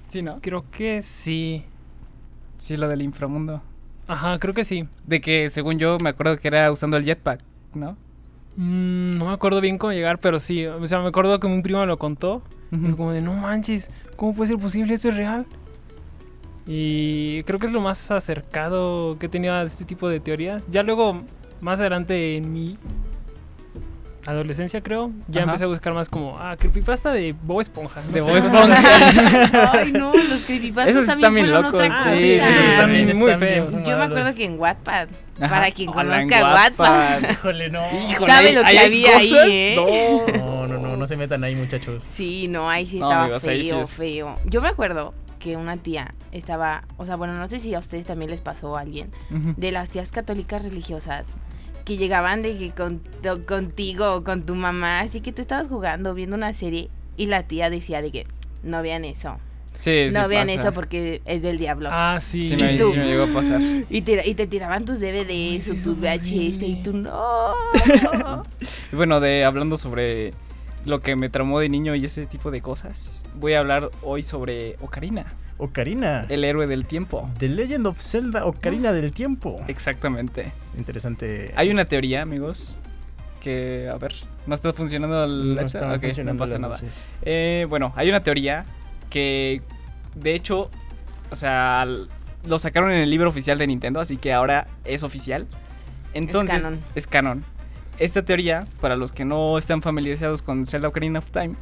Sí, 0.08 0.22
¿no? 0.22 0.40
Creo 0.42 0.64
que 0.72 1.02
sí. 1.02 1.66
Sí, 2.64 2.78
lo 2.78 2.88
del 2.88 3.02
inframundo. 3.02 3.62
Ajá, 4.08 4.40
creo 4.40 4.54
que 4.54 4.64
sí. 4.64 4.88
De 5.06 5.20
que, 5.20 5.50
según 5.50 5.80
yo, 5.80 5.98
me 6.00 6.12
acuerdo 6.12 6.38
que 6.38 6.48
era 6.48 6.72
usando 6.72 6.96
el 6.96 7.04
jetpack, 7.04 7.44
¿no? 7.74 7.98
Mm, 8.56 9.18
no 9.18 9.26
me 9.26 9.34
acuerdo 9.34 9.60
bien 9.60 9.78
cómo 9.78 9.92
llegar, 9.92 10.18
pero 10.20 10.40
sí. 10.40 10.66
O 10.66 10.88
sea, 10.88 11.00
me 11.02 11.10
acuerdo 11.10 11.38
que 11.42 11.48
un 11.48 11.62
primo 11.62 11.82
me 11.82 11.88
lo 11.88 12.00
contó. 12.00 12.42
Y 12.72 12.94
como 12.94 13.12
de, 13.12 13.22
no 13.22 13.34
manches, 13.34 13.92
¿cómo 14.16 14.34
puede 14.34 14.48
ser 14.48 14.60
posible? 14.60 14.94
¿Esto 14.94 15.10
es 15.10 15.18
real? 15.18 15.46
Y 16.66 17.44
creo 17.44 17.60
que 17.60 17.66
es 17.66 17.74
lo 17.74 17.82
más 17.82 18.10
acercado 18.12 19.20
que 19.20 19.26
he 19.26 19.30
tenido 19.30 19.56
a 19.56 19.64
este 19.64 19.84
tipo 19.84 20.08
de 20.08 20.22
teorías. 20.22 20.66
Ya 20.70 20.84
luego, 20.84 21.22
más 21.60 21.82
adelante 21.82 22.38
en 22.38 22.54
mi 22.54 22.78
adolescencia, 24.26 24.82
creo, 24.82 25.12
ya 25.28 25.42
Ajá. 25.42 25.52
empecé 25.52 25.64
a 25.66 25.68
buscar 25.68 25.94
más 25.94 26.10
como, 26.10 26.38
ah, 26.40 26.56
creepypasta 26.58 27.12
de 27.12 27.36
Bob 27.44 27.62
Esponja. 27.62 28.02
no 28.02 28.12
De 28.12 28.20
sé. 28.22 28.28
Bob 28.28 28.38
Esponja. 28.38 29.72
Ay, 29.74 29.92
no, 29.92 30.14
los 30.14 30.42
creepypastas 30.46 30.96
Esos 30.96 31.08
también 31.08 31.20
están 31.20 31.34
bien 31.36 31.46
fueron 31.48 31.64
locos, 31.64 31.74
otra 31.82 31.88
Ah, 31.94 32.04
cosa. 32.04 32.16
sí, 32.16 32.22
sí, 32.22 32.28
sí, 32.34 32.40
están 32.40 32.78
también 32.78 33.18
muy 33.18 33.34
feos. 33.36 33.72
Yo 33.72 33.98
me 33.98 34.04
acuerdo 34.04 34.34
que 34.36 34.46
en 34.46 34.60
Wattpad, 34.60 35.08
Ajá. 35.42 35.50
para 35.56 35.72
quien 35.72 35.90
Hola, 35.90 36.18
conozca 36.20 36.54
Wattpad, 36.54 37.32
Híjole, 37.32 37.70
no. 37.70 37.84
Híjole, 38.10 38.32
¿Sabe 38.32 38.54
lo 38.54 38.64
que 38.64 38.80
había 38.80 39.18
ahí, 39.18 39.34
eh? 39.50 39.76
No. 39.76 40.38
No, 40.38 40.68
no, 40.68 40.80
no, 40.80 40.96
no 40.98 41.08
se 41.08 41.18
metan 41.18 41.44
ahí, 41.44 41.56
muchachos. 41.56 42.04
Sí, 42.14 42.48
no, 42.48 42.70
ahí 42.70 42.86
sí 42.86 43.00
No, 43.00 43.08
estaba 43.08 43.24
amigos, 43.26 43.46
ahí 43.48 43.64
sí 43.64 43.70
feo, 43.72 43.82
es- 43.82 43.98
feo. 43.98 44.40
Yo 44.46 44.62
me 44.62 44.70
acuerdo 44.70 45.14
que 45.40 45.58
una 45.58 45.76
tía 45.76 46.14
estaba, 46.32 46.86
o 46.96 47.06
sea, 47.06 47.18
bueno, 47.18 47.34
no 47.36 47.50
sé 47.50 47.60
si 47.60 47.74
a 47.76 47.80
ustedes 47.80 48.06
también 48.06 48.32
les 48.32 48.40
pasó 48.40 48.78
a 48.78 48.82
alguien, 48.82 49.12
de 49.30 49.72
las 49.74 49.90
tías 49.90 50.10
católicas 50.10 50.64
religiosas 50.64 51.26
que 51.86 51.98
llegaban 51.98 52.42
de 52.42 52.58
que 52.58 52.72
con, 52.72 53.00
to- 53.22 53.46
contigo 53.46 54.14
o 54.16 54.24
con 54.24 54.46
tu 54.46 54.56
mamá, 54.56 55.02
así 55.02 55.22
que 55.22 55.32
tú 55.34 55.42
estabas 55.42 55.68
jugando, 55.68 56.14
viendo 56.14 56.36
una 56.36 56.54
serie 56.54 56.90
y 57.18 57.26
la 57.28 57.44
tía 57.44 57.70
decía 57.70 58.02
de 58.02 58.12
que 58.12 58.28
no 58.64 58.82
vean 58.82 59.04
eso, 59.06 59.38
Sí, 59.76 60.08
sí 60.10 60.16
no 60.16 60.28
vean 60.28 60.48
pasa. 60.48 60.62
eso 60.62 60.72
porque 60.74 61.22
es 61.26 61.42
del 61.42 61.58
diablo. 61.58 61.90
Ah, 61.92 62.20
sí. 62.22 62.44
Sí, 62.44 62.54
¿Y 62.54 62.58
me, 62.64 62.78
tú? 62.78 62.92
sí 62.92 62.98
me 62.98 63.06
llegó 63.08 63.24
a 63.24 63.28
pasar. 63.28 63.60
Y 63.90 64.02
te, 64.04 64.28
y 64.30 64.36
te 64.36 64.46
tiraban 64.48 64.86
tus 64.86 65.00
DVDs 65.00 65.68
o 65.70 65.74
tus 65.74 66.00
VHS 66.00 66.62
y 66.62 66.82
tú 66.84 66.94
no. 66.94 67.54
Y 68.92 68.96
Bueno, 68.96 69.20
de 69.20 69.44
hablando 69.44 69.76
sobre 69.78 70.34
lo 70.86 71.02
que 71.02 71.16
me 71.16 71.30
traumó 71.30 71.60
de 71.60 71.70
niño 71.70 71.96
y 71.96 72.06
ese 72.06 72.26
tipo 72.28 72.52
de 72.52 72.62
cosas, 72.62 73.26
voy 73.36 73.54
a 73.54 73.60
hablar 73.60 73.90
hoy 74.04 74.22
sobre 74.22 74.76
Ocarina, 74.82 75.26
Ocarina. 75.64 76.26
el 76.30 76.44
héroe 76.44 76.68
del 76.68 76.86
tiempo. 76.86 77.30
The 77.38 77.50
Legend 77.50 77.88
of 77.88 78.00
Zelda 78.00 78.46
Ocarina 78.46 78.92
del 78.92 79.12
Tiempo. 79.14 79.64
Exactamente. 79.68 80.52
Interesante. 80.78 81.54
Hay 81.56 81.70
una 81.70 81.86
teoría, 81.86 82.22
amigos, 82.22 82.80
que, 83.42 83.90
a 83.92 83.98
ver, 83.98 84.14
¿no 84.46 84.56
está 84.56 84.74
funcionando 84.74 85.24
el 85.24 85.56
No 85.56 85.62
esta? 85.62 85.78
están 85.80 85.92
Ok, 85.96 86.02
funcionando 86.02 86.34
no 86.34 86.40
pasa 86.40 86.58
nada. 86.60 86.78
Eh, 87.22 87.66
bueno, 87.70 87.94
hay 87.96 88.10
una 88.10 88.22
teoría 88.24 88.66
que, 89.10 89.62
de 90.16 90.34
hecho, 90.34 90.70
o 91.30 91.36
sea, 91.36 91.86
lo 92.46 92.60
sacaron 92.60 92.92
en 92.92 93.00
el 93.02 93.10
libro 93.10 93.30
oficial 93.30 93.58
de 93.58 93.68
Nintendo, 93.68 94.00
así 94.02 94.18
que 94.18 94.34
ahora 94.34 94.68
es 94.86 95.04
oficial. 95.04 95.48
Entonces, 96.14 96.62
canon. 96.62 96.80
es 96.96 97.08
canon. 97.08 97.46
Esta 98.00 98.24
teoría, 98.24 98.66
para 98.82 98.96
los 98.96 99.12
que 99.12 99.24
no 99.26 99.58
están 99.58 99.82
familiarizados 99.82 100.42
con 100.42 100.66
Zelda 100.66 100.88
Ocarina 100.88 101.20
of 101.20 101.32
Time, 101.32 101.56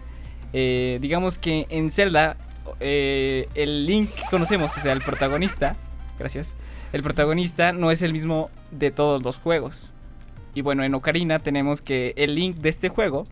eh, 0.54 0.98
digamos 1.02 1.38
que 1.38 1.68
en 1.70 1.90
Zelda, 1.92 2.38
eh, 2.80 3.48
el 3.56 3.86
Link 3.86 4.10
que 4.12 4.24
conocemos, 4.30 4.76
o 4.78 4.80
sea, 4.80 4.94
el 4.94 5.02
protagonista, 5.02 5.76
gracias, 6.18 6.56
el 6.94 7.04
protagonista 7.04 7.72
no 7.72 7.92
es 7.92 8.02
el 8.02 8.14
mismo 8.14 8.50
de 8.72 8.92
todos 8.92 9.24
los 9.24 9.38
juegos. 9.40 9.92
Y 10.54 10.62
bueno, 10.62 10.84
en 10.84 10.94
Ocarina 10.94 11.40
tenemos 11.40 11.82
que 11.82 12.14
el 12.18 12.36
Link 12.36 12.58
de 12.58 12.70
este 12.70 12.90
juego 12.90 13.24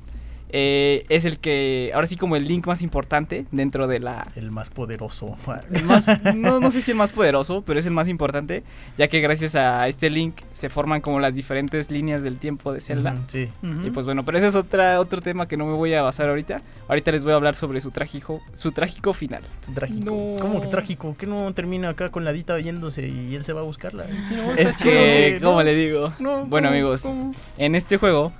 eh, 0.50 1.06
es 1.10 1.26
el 1.26 1.40
que, 1.40 1.92
ahora 1.94 2.08
sí 2.08 2.16
como 2.16 2.36
el 2.36 2.48
link 2.48 2.66
más 2.68 2.82
importante 2.82 3.46
dentro 3.52 3.88
de 3.88 4.00
la... 4.00 4.32
El 4.36 4.52
más 4.52 4.70
poderoso. 4.70 5.36
el 5.72 5.84
más, 5.84 6.08
no, 6.36 6.60
no 6.60 6.72
sé 6.72 6.82
si 6.82 6.92
el 6.92 6.98
más 6.98 7.12
poderoso, 7.12 7.62
pero 7.66 7.80
es 7.80 7.86
el 7.86 7.94
más 7.94 8.08
importante, 8.08 8.64
ya 8.98 9.08
que 9.08 9.22
gracias 9.22 9.56
a 9.56 9.88
este 9.88 10.10
link 10.10 10.36
se 10.54 10.70
forman 10.70 11.02
como 11.02 11.20
las 11.20 11.36
diferentes 11.36 11.92
líneas 11.92 12.24
del 12.24 12.38
tiempo 12.38 12.74
de 12.74 12.82
Zelda. 12.82 13.16
Sí. 13.28 13.50
Y 13.86 13.92
pues 13.92 14.06
bueno, 14.06 14.26
pero 14.26 14.38
ese 14.38 14.48
es 14.48 14.56
otra, 14.56 15.00
otro 15.00 15.22
tema 15.22 15.48
que 15.48 15.58
no 15.58 15.66
me 15.66 15.74
voy 15.74 15.94
a 15.94 16.02
basar 16.02 16.30
ahorita. 16.30 16.62
Ahorita 16.88 17.12
les 17.12 17.24
voy 17.24 17.34
a 17.34 17.36
hablar 17.36 17.56
sobre 17.56 17.80
su 17.82 17.92
trágico, 17.92 18.42
su 18.54 18.72
trágico 18.72 19.14
final. 19.14 19.44
Es 19.62 19.74
trágico. 19.74 20.06
No. 20.06 20.40
¿Cómo 20.40 20.62
que 20.62 20.68
trágico? 20.68 21.16
¿Que 21.18 21.26
no 21.26 21.54
termina 21.54 21.90
acá 21.90 22.10
con 22.10 22.26
la 22.26 22.32
Dita 22.32 22.60
yéndose 22.60 23.08
y 23.08 23.36
él 23.36 23.46
se 23.46 23.54
va 23.54 23.62
a 23.62 23.64
buscarla? 23.64 24.06
No, 24.32 24.54
Es 24.54 24.78
que, 24.78 25.40
¿cómo 25.44 25.58
¿no? 25.58 25.64
le 25.64 25.76
digo? 25.76 26.14
No, 26.20 26.46
bueno 26.46 26.68
¿cómo? 26.68 26.76
amigos, 26.78 27.04
¿Cómo? 27.04 27.34
en 27.58 27.76
este 27.76 27.98
juego, 27.98 28.32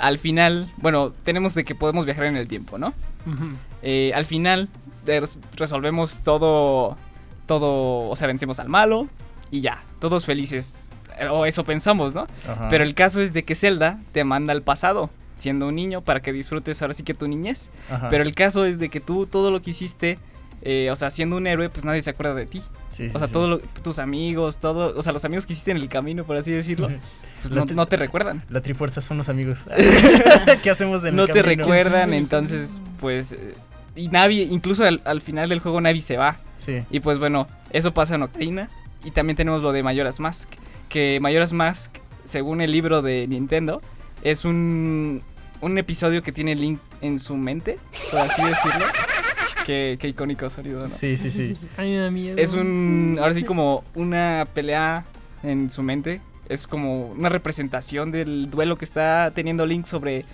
al 0.00 0.18
final, 0.18 0.70
bueno, 0.78 1.12
tenemos 1.24 1.54
de 1.54 1.64
que 1.64 1.74
podemos 1.74 2.04
viajar 2.04 2.24
en 2.24 2.36
el 2.36 2.48
tiempo, 2.48 2.78
¿no? 2.78 2.92
Eh, 3.82 4.12
al 4.14 4.26
final 4.26 4.68
de- 5.04 5.26
resolvemos 5.56 6.20
todo, 6.22 6.96
todo, 7.46 8.08
o 8.08 8.16
sea, 8.16 8.26
vencemos 8.26 8.58
al 8.60 8.68
malo 8.68 9.08
y 9.50 9.60
ya, 9.60 9.82
todos 10.00 10.24
felices. 10.24 10.86
Eh, 11.18 11.26
O 11.28 11.44
eso 11.46 11.64
pensamos, 11.64 12.14
¿no? 12.14 12.26
Pero 12.70 12.84
el 12.84 12.94
caso 12.94 13.20
es 13.20 13.32
de 13.32 13.44
que 13.44 13.54
Zelda 13.54 14.00
te 14.12 14.24
manda 14.24 14.52
al 14.52 14.62
pasado, 14.62 15.10
siendo 15.38 15.68
un 15.68 15.74
niño, 15.74 16.02
para 16.02 16.20
que 16.20 16.32
disfrutes 16.32 16.80
ahora 16.82 16.94
sí 16.94 17.02
que 17.02 17.14
tu 17.14 17.26
niñez. 17.28 17.70
Pero 18.10 18.22
el 18.24 18.34
caso 18.34 18.64
es 18.64 18.78
de 18.78 18.88
que 18.88 19.00
tú 19.00 19.26
todo 19.26 19.50
lo 19.50 19.60
que 19.62 19.70
hiciste, 19.70 20.18
eh, 20.62 20.90
o 20.90 20.96
sea, 20.96 21.10
siendo 21.10 21.36
un 21.36 21.46
héroe, 21.46 21.68
pues 21.70 21.84
nadie 21.84 22.02
se 22.02 22.10
acuerda 22.10 22.34
de 22.34 22.46
ti. 22.46 22.60
Sí, 22.88 23.08
sí, 23.08 23.12
O 23.14 23.18
sea, 23.18 23.28
sí. 23.28 23.32
todos 23.32 23.48
lo- 23.48 23.58
tus 23.82 23.98
amigos, 23.98 24.58
todo, 24.58 24.96
o 24.96 25.02
sea, 25.02 25.12
los 25.12 25.24
amigos 25.24 25.46
que 25.46 25.52
hiciste 25.52 25.70
en 25.70 25.76
el 25.78 25.88
camino, 25.88 26.24
por 26.24 26.36
así 26.36 26.50
decirlo, 26.52 26.90
pues 27.40 27.50
no, 27.52 27.64
no 27.64 27.86
te 27.86 27.96
recuerdan. 27.96 28.42
La 28.50 28.60
trifuerza 28.60 29.00
son 29.00 29.16
los 29.18 29.28
amigos. 29.28 29.66
¿Qué 30.62 30.70
hacemos 30.70 31.04
en 31.04 31.16
No 31.16 31.22
el 31.24 31.32
te 31.32 31.40
camino? 31.42 31.62
recuerdan, 31.64 32.12
entonces, 32.14 32.80
pues, 33.00 33.34
y 33.96 34.08
Navi, 34.08 34.42
incluso 34.42 34.84
al, 34.84 35.00
al 35.04 35.20
final 35.20 35.48
del 35.48 35.60
juego 35.60 35.80
Navi 35.80 36.00
se 36.00 36.16
va. 36.16 36.36
Sí. 36.56 36.82
Y 36.90 37.00
pues 37.00 37.18
bueno, 37.18 37.46
eso 37.70 37.92
pasa 37.94 38.14
en 38.14 38.22
Ocarina. 38.22 38.68
Y 39.04 39.12
también 39.12 39.36
tenemos 39.36 39.62
lo 39.62 39.72
de 39.72 39.82
Majora's 39.82 40.20
Mask. 40.20 40.50
Que 40.90 41.18
Majora's 41.22 41.52
Mask, 41.54 41.96
según 42.24 42.60
el 42.60 42.70
libro 42.70 43.00
de 43.02 43.26
Nintendo, 43.26 43.80
es 44.22 44.44
un, 44.44 45.22
un 45.62 45.78
episodio 45.78 46.22
que 46.22 46.32
tiene 46.32 46.54
Link 46.54 46.78
en 47.00 47.18
su 47.18 47.34
mente, 47.36 47.78
por 48.10 48.20
así 48.20 48.42
decirlo. 48.42 48.84
Qué, 49.66 49.96
qué 50.00 50.08
icónico 50.08 50.48
sonido, 50.50 50.80
¿no? 50.80 50.86
Sí, 50.86 51.16
sí, 51.16 51.30
sí. 51.30 51.56
A 51.76 51.82
mí 51.82 51.90
me 51.90 51.98
da 51.98 52.10
miedo. 52.10 52.38
Es 52.38 52.54
un, 52.54 53.18
ahora 53.20 53.34
sí 53.34 53.44
como 53.44 53.84
una 53.94 54.46
pelea 54.52 55.04
en 55.42 55.70
su 55.70 55.82
mente. 55.82 56.20
Es 56.48 56.66
como 56.66 57.08
una 57.08 57.28
representación 57.28 58.10
del 58.10 58.50
duelo 58.50 58.76
que 58.76 58.84
está 58.84 59.30
teniendo 59.34 59.66
Link 59.66 59.86
sobre 59.86 60.24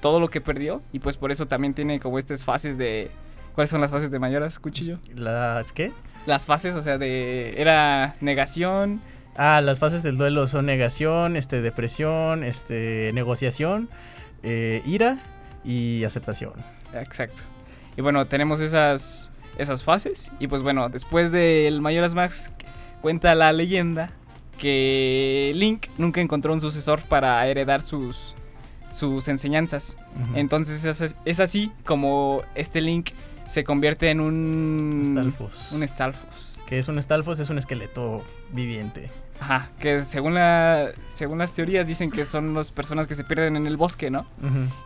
todo 0.00 0.20
lo 0.20 0.28
que 0.28 0.40
perdió. 0.40 0.82
Y 0.92 0.98
pues 0.98 1.16
por 1.16 1.32
eso 1.32 1.46
también 1.46 1.74
tiene 1.74 2.00
como 2.00 2.18
estas 2.18 2.44
fases 2.44 2.76
de... 2.76 3.10
¿Cuáles 3.54 3.70
son 3.70 3.80
las 3.80 3.90
fases 3.90 4.10
de 4.10 4.18
Mayoras, 4.18 4.58
cuchillo? 4.58 4.98
¿Las 5.14 5.72
qué? 5.72 5.92
Las 6.26 6.44
fases, 6.44 6.74
o 6.74 6.82
sea, 6.82 6.98
de... 6.98 7.54
Era 7.56 8.16
negación. 8.20 9.00
Ah, 9.36 9.60
las 9.60 9.78
fases 9.78 10.02
del 10.02 10.18
duelo 10.18 10.46
son 10.46 10.66
negación, 10.66 11.36
este, 11.36 11.62
depresión, 11.62 12.44
este, 12.44 13.12
negociación, 13.14 13.88
eh, 14.42 14.82
ira 14.84 15.18
y 15.64 16.04
aceptación. 16.04 16.52
Exacto. 16.92 17.42
Y 17.96 18.02
bueno, 18.02 18.24
tenemos 18.26 18.60
esas, 18.60 19.32
esas 19.58 19.84
fases. 19.84 20.32
Y 20.38 20.48
pues 20.48 20.62
bueno, 20.62 20.88
después 20.88 21.32
del 21.32 21.80
Mayoras 21.80 22.14
Mask 22.14 22.52
cuenta 23.00 23.34
la 23.34 23.52
leyenda 23.52 24.10
que 24.58 25.52
Link 25.54 25.86
nunca 25.98 26.20
encontró 26.20 26.52
un 26.52 26.60
sucesor 26.60 27.02
para 27.02 27.46
heredar 27.46 27.80
sus, 27.80 28.34
sus 28.90 29.28
enseñanzas. 29.28 29.96
Entonces 30.34 31.14
es 31.24 31.40
así 31.40 31.72
como 31.84 32.42
este 32.54 32.80
Link 32.80 33.10
se 33.44 33.64
convierte 33.64 34.10
en 34.10 34.20
un... 34.20 35.02
Stalfos. 35.04 35.72
Un 35.72 35.86
Stalfos. 35.86 36.60
Que 36.66 36.78
es 36.78 36.88
un 36.88 37.00
Stalfos, 37.02 37.40
es 37.40 37.50
un 37.50 37.58
esqueleto 37.58 38.24
viviente. 38.52 39.10
Ajá, 39.40 39.68
que 39.78 40.02
según, 40.04 40.34
la, 40.34 40.92
según 41.08 41.38
las 41.38 41.52
teorías 41.54 41.86
dicen 41.86 42.10
que 42.10 42.24
son 42.24 42.54
las 42.54 42.70
personas 42.70 43.06
que 43.06 43.14
se 43.14 43.24
pierden 43.24 43.56
en 43.56 43.66
el 43.66 43.76
bosque, 43.76 44.10
¿no? 44.10 44.26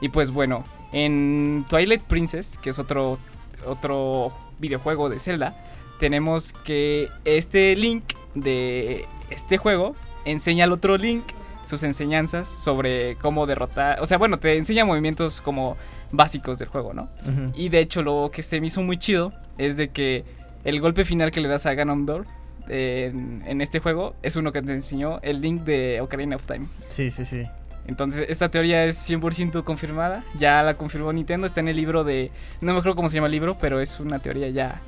Y 0.01 0.09
pues 0.09 0.31
bueno, 0.31 0.65
en 0.93 1.65
Twilight 1.69 2.03
Princess, 2.03 2.59
que 2.59 2.71
es 2.71 2.79
otro, 2.79 3.19
otro 3.67 4.33
videojuego 4.59 5.09
de 5.09 5.21
Zelda, 5.21 5.57
tenemos 6.01 6.53
que 6.65 7.09
este 7.25 7.77
Link 7.77 8.05
de 8.35 9.07
este 9.31 9.59
juego 9.59 9.95
enseña 10.25 10.65
al 10.65 10.73
otro 10.73 10.97
Link 10.97 11.25
sus 11.67 11.83
enseñanzas 11.83 12.49
sobre 12.49 13.17
cómo 13.17 13.47
derrotar, 13.47 14.01
o 14.01 14.07
sea, 14.07 14.17
bueno, 14.17 14.39
te 14.39 14.57
enseña 14.57 14.85
movimientos 14.87 15.41
como 15.43 15.77
básicos 16.11 16.59
del 16.59 16.69
juego, 16.69 16.95
¿no? 16.95 17.11
Y 17.55 17.69
de 17.69 17.81
hecho 17.81 18.03
lo 18.03 18.31
que 18.33 18.43
se 18.43 18.61
me 18.61 18.69
hizo 18.69 18.81
muy 18.83 18.97
chido 18.99 19.33
es 19.59 19.77
de 19.77 19.91
que 19.91 20.25
el 20.65 20.81
golpe 20.81 21.05
final 21.05 21.31
que 21.31 21.41
le 21.41 21.49
das 21.49 21.67
a 21.67 21.75
Ganondorf 21.75 22.27
en, 22.69 23.43
en 23.47 23.61
este 23.61 23.81
juego 23.81 24.15
es 24.23 24.37
uno 24.37 24.53
que 24.53 24.63
te 24.63 24.73
enseñó 24.73 25.21
el 25.23 25.41
Link 25.41 25.63
de 25.63 26.01
Ocarina 26.01 26.37
of 26.37 26.47
Time. 26.47 26.67
Sí, 26.89 27.11
sí, 27.11 27.25
sí. 27.25 27.45
Entonces, 27.87 28.27
esta 28.29 28.51
teoría 28.51 28.85
es 28.85 28.99
100% 29.11 29.65
confirmada. 29.65 30.23
Ya 30.39 30.63
la 30.63 30.75
confirmó 30.75 31.13
Nintendo. 31.13 31.47
Está 31.47 31.61
en 31.61 31.69
el 31.69 31.77
libro 31.77 32.05
de. 32.05 32.31
No 32.61 32.73
me 32.73 32.79
acuerdo 32.81 32.97
cómo 32.97 33.09
se 33.09 33.15
llama 33.15 33.27
el 33.29 33.33
libro, 33.33 33.57
pero 33.59 33.81
es 33.81 33.99
una 33.99 34.19
teoría 34.19 34.49
ya 34.51 34.81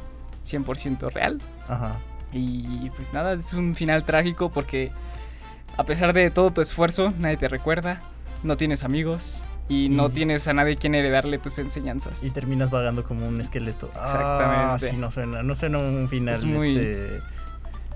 100% 0.46 1.10
real. 1.12 1.40
Ajá. 1.68 1.96
Y 2.32 2.90
pues 2.96 3.12
nada, 3.12 3.32
es 3.32 3.52
un 3.54 3.74
final 3.74 4.04
trágico 4.04 4.50
porque 4.50 4.90
a 5.76 5.84
pesar 5.84 6.12
de 6.12 6.30
todo 6.30 6.52
tu 6.52 6.60
esfuerzo, 6.60 7.12
nadie 7.18 7.36
te 7.38 7.48
recuerda, 7.48 8.02
no 8.42 8.56
tienes 8.56 8.84
amigos 8.84 9.44
y 9.68 9.88
no 9.88 10.08
Y- 10.08 10.10
tienes 10.12 10.46
a 10.46 10.52
nadie 10.52 10.76
quien 10.76 10.94
heredarle 10.94 11.38
tus 11.38 11.58
enseñanzas. 11.58 12.22
Y 12.22 12.30
terminas 12.30 12.70
vagando 12.70 13.02
como 13.04 13.26
un 13.26 13.40
esqueleto. 13.40 13.90
Ah, 13.96 14.02
Exactamente. 14.04 14.90
sí, 14.90 14.96
no 14.96 15.10
suena, 15.10 15.42
no 15.42 15.54
suena 15.54 15.78
un 15.78 16.08
final. 16.08 16.34
Es 16.34 16.44
muy- 16.44 16.70
este, 16.76 17.20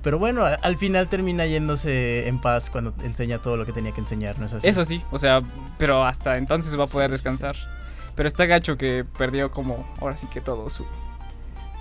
Pero 0.04 0.18
bueno, 0.20 0.44
al 0.44 0.76
final 0.76 1.08
termina 1.08 1.46
yéndose 1.46 2.28
en 2.28 2.38
paz 2.40 2.70
cuando 2.70 2.94
enseña 3.02 3.40
todo 3.40 3.56
lo 3.56 3.66
que 3.66 3.72
tenía 3.72 3.90
que 3.92 4.00
enseñar, 4.00 4.38
¿no 4.38 4.46
es 4.46 4.52
así? 4.52 4.68
Eso 4.68 4.84
sí, 4.84 5.02
o 5.10 5.18
sea, 5.18 5.42
pero 5.78 6.04
hasta 6.04 6.36
entonces 6.36 6.78
va 6.78 6.84
a 6.84 6.86
poder 6.86 7.10
Sí, 7.10 7.16
sí, 7.16 7.22
sí. 7.22 7.28
descansar. 7.30 7.56
Pero 8.14 8.28
está 8.28 8.44
gacho 8.46 8.76
que 8.76 9.04
perdió 9.18 9.50
como, 9.50 9.84
ahora 10.00 10.16
sí 10.16 10.28
que 10.28 10.40
todo 10.40 10.70
su... 10.70 10.84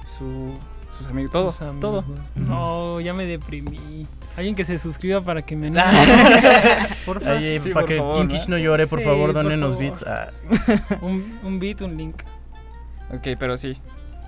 su 0.05 0.53
sus 0.89 1.07
amigos, 1.07 1.31
todo, 1.31 1.51
Sus 1.51 1.62
amigos. 1.63 1.79
todo. 1.81 2.03
No, 2.36 3.01
ya 3.01 3.13
me 3.15 3.25
deprimí. 3.25 4.05
Alguien 4.38 4.53
que 4.53 4.63
se 4.63 4.77
suscriba 4.77 5.21
para 5.21 5.41
que 5.41 5.55
me 5.55 5.67
anime. 5.79 6.88
Porfa. 7.05 7.31
Ay, 7.31 7.59
Sí, 7.59 7.69
para 7.71 7.86
por 7.86 7.89
que 7.89 7.97
favor, 7.97 8.17
Kinkich 8.17 8.47
¿no? 8.47 8.57
no 8.57 8.63
llore, 8.63 8.86
por 8.86 8.99
Sí, 8.99 9.05
favor, 9.05 9.33
por 9.33 9.43
donenos 9.43 9.73
favor. 9.73 9.88
bits. 9.88 10.03
Ah, 10.07 10.29
un, 11.01 11.39
un 11.43 11.59
beat, 11.59 11.81
un 11.81 11.97
link. 11.97 12.15
Ok, 13.12 13.27
pero 13.39 13.57
sí, 13.57 13.75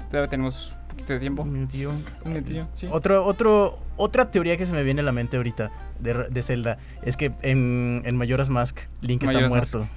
todavía 0.09 0.27
tenemos 0.29 0.75
de 1.07 1.19
tiempo. 1.19 1.43
un 1.43 1.51
minutillo. 1.51 1.91
Un 2.23 2.33
minutillo, 2.33 2.67
sí. 2.71 2.87
Otro, 2.91 3.25
otro, 3.25 3.77
otra 3.97 4.31
teoría 4.31 4.57
que 4.57 4.65
se 4.65 4.73
me 4.73 4.83
viene 4.83 5.01
a 5.01 5.03
la 5.03 5.11
mente 5.11 5.37
ahorita 5.37 5.71
de, 5.99 6.25
de 6.29 6.41
Zelda 6.41 6.77
es 7.03 7.17
que 7.17 7.31
en, 7.41 8.01
en 8.05 8.15
Majora's 8.17 8.49
Mask 8.49 8.79
Link 9.01 9.23
está 9.23 9.47
muerto. 9.47 9.79
Mask. 9.79 9.93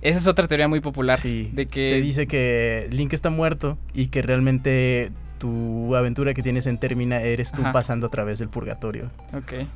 Esa 0.00 0.18
es 0.18 0.26
otra 0.26 0.46
teoría 0.46 0.68
muy 0.68 0.80
popular. 0.80 1.18
Sí, 1.18 1.50
de 1.52 1.66
que 1.66 1.82
se 1.82 2.00
dice 2.00 2.26
que 2.26 2.88
Link 2.90 3.12
está 3.12 3.30
muerto 3.30 3.78
y 3.94 4.06
que 4.06 4.22
realmente 4.22 5.10
tu 5.38 5.94
aventura 5.96 6.34
que 6.34 6.42
tienes 6.42 6.66
en 6.66 6.78
Termina 6.78 7.20
eres 7.20 7.52
tú 7.52 7.62
Ajá. 7.62 7.72
pasando 7.72 8.06
a 8.06 8.10
través 8.10 8.38
del 8.38 8.48
purgatorio. 8.48 9.10
Ok. 9.34 9.66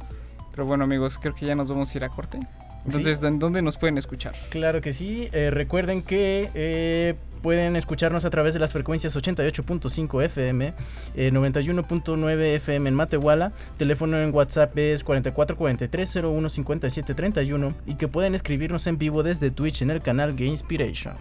Pero 0.53 0.66
bueno, 0.66 0.85
amigos, 0.85 1.18
creo 1.18 1.35
que 1.35 1.46
ya 1.46 1.55
nos 1.55 1.68
vamos 1.70 1.92
a 1.94 1.98
ir 1.98 2.05
a 2.05 2.09
corte. 2.09 2.38
Entonces, 2.85 3.23
¿en 3.23 3.38
dónde 3.38 3.62
nos 3.62 3.77
pueden 3.77 3.97
escuchar? 3.99 4.35
Claro 4.51 4.81
que 4.81 4.92
sí. 4.92 5.29
Eh, 5.33 5.51
recuerden 5.51 6.03
que 6.03 6.51
eh, 6.55 7.14
pueden 7.42 7.77
escucharnos 7.77 8.25
a 8.25 8.31
través 8.31 8.55
de 8.55 8.61
las 8.61 8.73
frecuencias 8.73 9.16
88.5 9.16 10.25
FM, 10.25 10.75
eh, 11.14 11.31
91.9 11.33 12.57
FM 12.57 12.88
en 12.88 12.95
Matehuala. 12.95 13.53
Teléfono 13.77 14.18
en 14.18 14.35
WhatsApp 14.35 14.77
es 14.79 15.07
4443015731 15.07 17.75
y 17.87 17.95
que 17.95 18.09
pueden 18.09 18.35
escribirnos 18.35 18.87
en 18.87 18.99
vivo 18.99 19.23
desde 19.23 19.51
Twitch 19.51 19.81
en 19.83 19.90
el 19.90 20.03
canal 20.03 20.33
Game 20.33 20.51
Inspiration. 20.51 21.14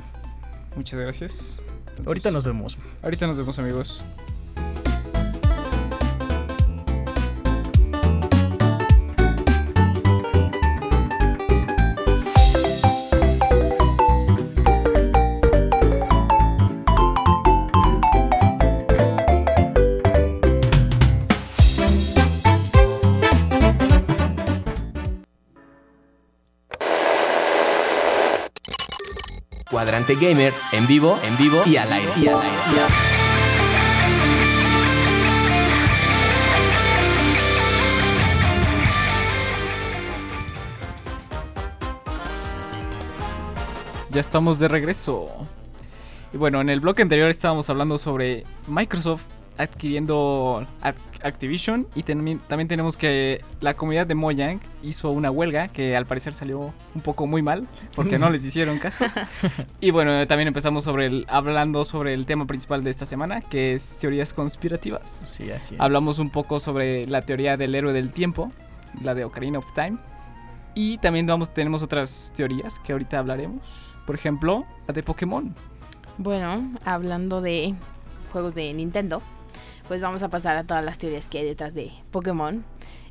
Muchas 0.76 1.00
gracias. 1.00 1.62
Entonces, 1.82 2.08
Ahorita 2.08 2.32
nos 2.32 2.44
vemos. 2.46 2.80
Ahorita 3.04 3.28
nos 3.28 3.38
vemos, 3.38 3.60
amigos. 3.60 4.04
Cuadrante 29.82 30.14
Gamer, 30.14 30.54
en 30.74 30.86
vivo, 30.86 31.18
en 31.24 31.36
vivo 31.38 31.64
y 31.66 31.76
al 31.76 31.92
aire. 31.92 32.12
Y. 32.16 32.26
Ya 44.12 44.22
estamos 44.22 44.60
de 44.60 44.68
regreso. 44.68 45.32
Y 46.32 46.38
bueno, 46.38 46.62
en 46.62 46.70
el 46.70 46.80
bloque 46.80 47.02
anterior 47.02 47.28
estábamos 47.32 47.68
hablando 47.72 47.98
sobre 47.98 48.46
Microsoft 48.68 49.30
adquiriendo 49.58 50.66
Ac- 50.82 50.96
Activision 51.24 51.88
y 51.94 52.04
también, 52.04 52.40
también 52.48 52.68
tenemos 52.68 52.98
que 52.98 53.44
la 53.60 53.76
comunidad 53.76 54.08
de 54.08 54.16
Mojang 54.16 54.60
hizo 54.82 55.12
una 55.12 55.30
huelga 55.30 55.68
que 55.68 55.96
al 55.96 56.06
parecer 56.08 56.34
salió 56.34 56.74
un 56.96 57.02
poco 57.02 57.28
muy 57.28 57.42
mal 57.42 57.68
porque 57.96 58.18
no 58.18 58.30
les 58.30 58.44
hicieron 58.44 58.80
caso. 58.80 59.06
Y 59.82 59.92
bueno, 59.92 60.26
también 60.28 60.48
empezamos 60.48 60.84
sobre 60.84 61.06
el, 61.08 61.26
hablando 61.30 61.86
sobre 61.86 62.14
el 62.14 62.26
tema 62.26 62.46
principal 62.48 62.84
de 62.84 62.90
esta 62.90 63.06
semana, 63.06 63.42
que 63.42 63.74
es 63.74 63.98
teorías 63.98 64.34
conspirativas. 64.34 65.26
Sí, 65.28 65.52
así 65.52 65.76
es. 65.76 65.82
Hablamos 65.82 66.20
un 66.20 66.30
poco 66.30 66.60
sobre 66.60 67.06
la 67.06 67.22
teoría 67.22 67.58
del 67.58 67.76
héroe 67.76 67.94
del 67.94 68.12
tiempo, 68.12 68.52
la 69.02 69.14
de 69.16 69.26
Ocarina 69.26 69.60
of 69.60 69.72
Time. 69.74 69.98
Y 70.74 70.98
también 71.00 71.28
vamos, 71.28 71.54
tenemos 71.54 71.82
otras 71.84 72.32
teorías 72.36 72.80
que 72.80 72.94
ahorita 72.94 73.20
hablaremos. 73.20 73.94
Por 74.06 74.16
ejemplo, 74.16 74.66
la 74.88 74.94
de 74.94 75.04
Pokémon. 75.04 75.54
Bueno, 76.18 76.72
hablando 76.86 77.42
de 77.42 77.76
juegos 78.32 78.54
de 78.56 78.74
Nintendo, 78.74 79.22
pues 79.92 80.00
vamos 80.00 80.24
a 80.24 80.30
pasar 80.30 80.56
a 80.56 80.64
todas 80.64 80.86
las 80.86 80.98
teorías 80.98 81.28
que 81.28 81.40
hay 81.40 81.46
detrás 81.46 81.74
de 81.74 81.92
Pokémon. 82.12 82.64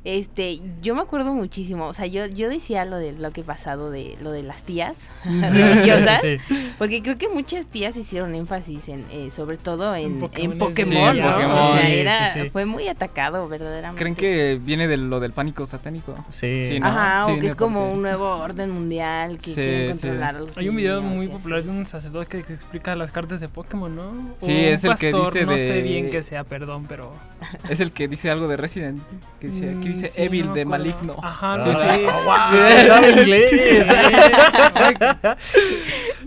Este, 0.03 0.59
yo 0.81 0.95
me 0.95 1.01
acuerdo 1.01 1.31
muchísimo, 1.31 1.85
o 1.85 1.93
sea, 1.93 2.07
yo, 2.07 2.25
yo 2.25 2.49
decía 2.49 2.85
lo 2.85 2.95
del 2.97 3.17
bloque 3.17 3.43
pasado 3.43 3.91
de 3.91 4.17
lo 4.19 4.31
de 4.31 4.41
las 4.41 4.63
tías 4.63 4.95
religiosas, 5.25 6.21
Sí, 6.21 6.37
porque 6.79 7.03
creo 7.03 7.19
que 7.19 7.29
muchas 7.29 7.67
tías 7.67 7.95
hicieron 7.95 8.33
énfasis 8.33 8.89
en, 8.89 9.05
eh, 9.11 9.29
sobre 9.29 9.57
todo 9.57 9.95
en, 9.95 10.05
En 10.05 10.11
en 10.13 10.19
Pokémon, 10.19 10.57
Pokémon, 10.57 11.17
¿no? 11.17 11.23
Pokémon. 11.27 11.51
O 11.51 11.73
sea, 11.77 11.89
era, 11.91 12.25
sí, 12.25 12.39
sí. 12.41 12.49
fue 12.49 12.65
muy 12.65 12.87
atacado, 12.87 13.47
verdaderamente. 13.47 13.99
¿Creen 14.01 14.15
que 14.15 14.59
viene 14.59 14.87
de 14.87 14.97
lo 14.97 15.19
del 15.19 15.33
pánico 15.33 15.67
satánico? 15.67 16.15
Sí. 16.29 16.65
Sí, 16.67 16.79
¿no? 16.79 16.87
Ajá, 16.87 17.25
Sí, 17.27 17.31
o 17.33 17.39
que 17.39 17.47
es 17.47 17.55
como 17.55 17.81
porque- 17.81 17.93
un 17.93 18.01
nuevo 18.01 18.27
orden 18.37 18.71
mundial 18.71 19.35
que 19.37 19.41
Sí, 19.43 19.53
quieren 19.53 19.93
sí. 19.93 20.07
controlar 20.07 20.35
a 20.35 20.39
los 20.39 20.57
Hay 20.57 20.67
un 20.67 20.77
video 20.77 20.99
niños 21.01 21.15
muy 21.15 21.27
popular 21.27 21.63
de 21.63 21.69
un 21.69 21.85
sacerdote 21.85 22.25
que, 22.37 22.41
que 22.43 22.53
explica 22.53 22.95
las 22.95 23.11
cartas 23.11 23.39
de 23.39 23.49
Pokémon, 23.49 23.95
¿no? 23.95 24.33
Sí, 24.39 24.51
O 24.51 24.55
un 24.55 24.61
es 24.63 24.83
el 24.83 24.95
que 24.95 25.13
dice 25.13 25.45
No 25.45 25.51
de- 25.51 25.59
sé 25.59 25.81
bien 25.83 26.09
qué 26.09 26.23
sea, 26.23 26.43
perdón, 26.43 26.85
pero. 26.89 27.13
Es 27.69 27.79
el 27.81 27.91
que 27.91 28.07
dice 28.07 28.31
algo 28.31 28.47
de 28.47 28.57
Resident. 28.57 28.99
Que 29.39 29.47
dice, 29.49 29.69
aquí 29.69 29.89
Mm, 29.90 29.90
dice 29.93 30.07
sí, 30.07 30.21
Evil 30.21 30.47
no 30.47 30.53
de 30.53 30.65
maligno. 30.65 31.15
Ajá, 31.21 31.57
Sí, 31.57 31.69
sí, 31.73 31.81
sí. 31.81 32.05
sí. 32.51 32.81
Sí, 32.81 32.85
sabe 32.87 33.11
inglés. 33.11 33.51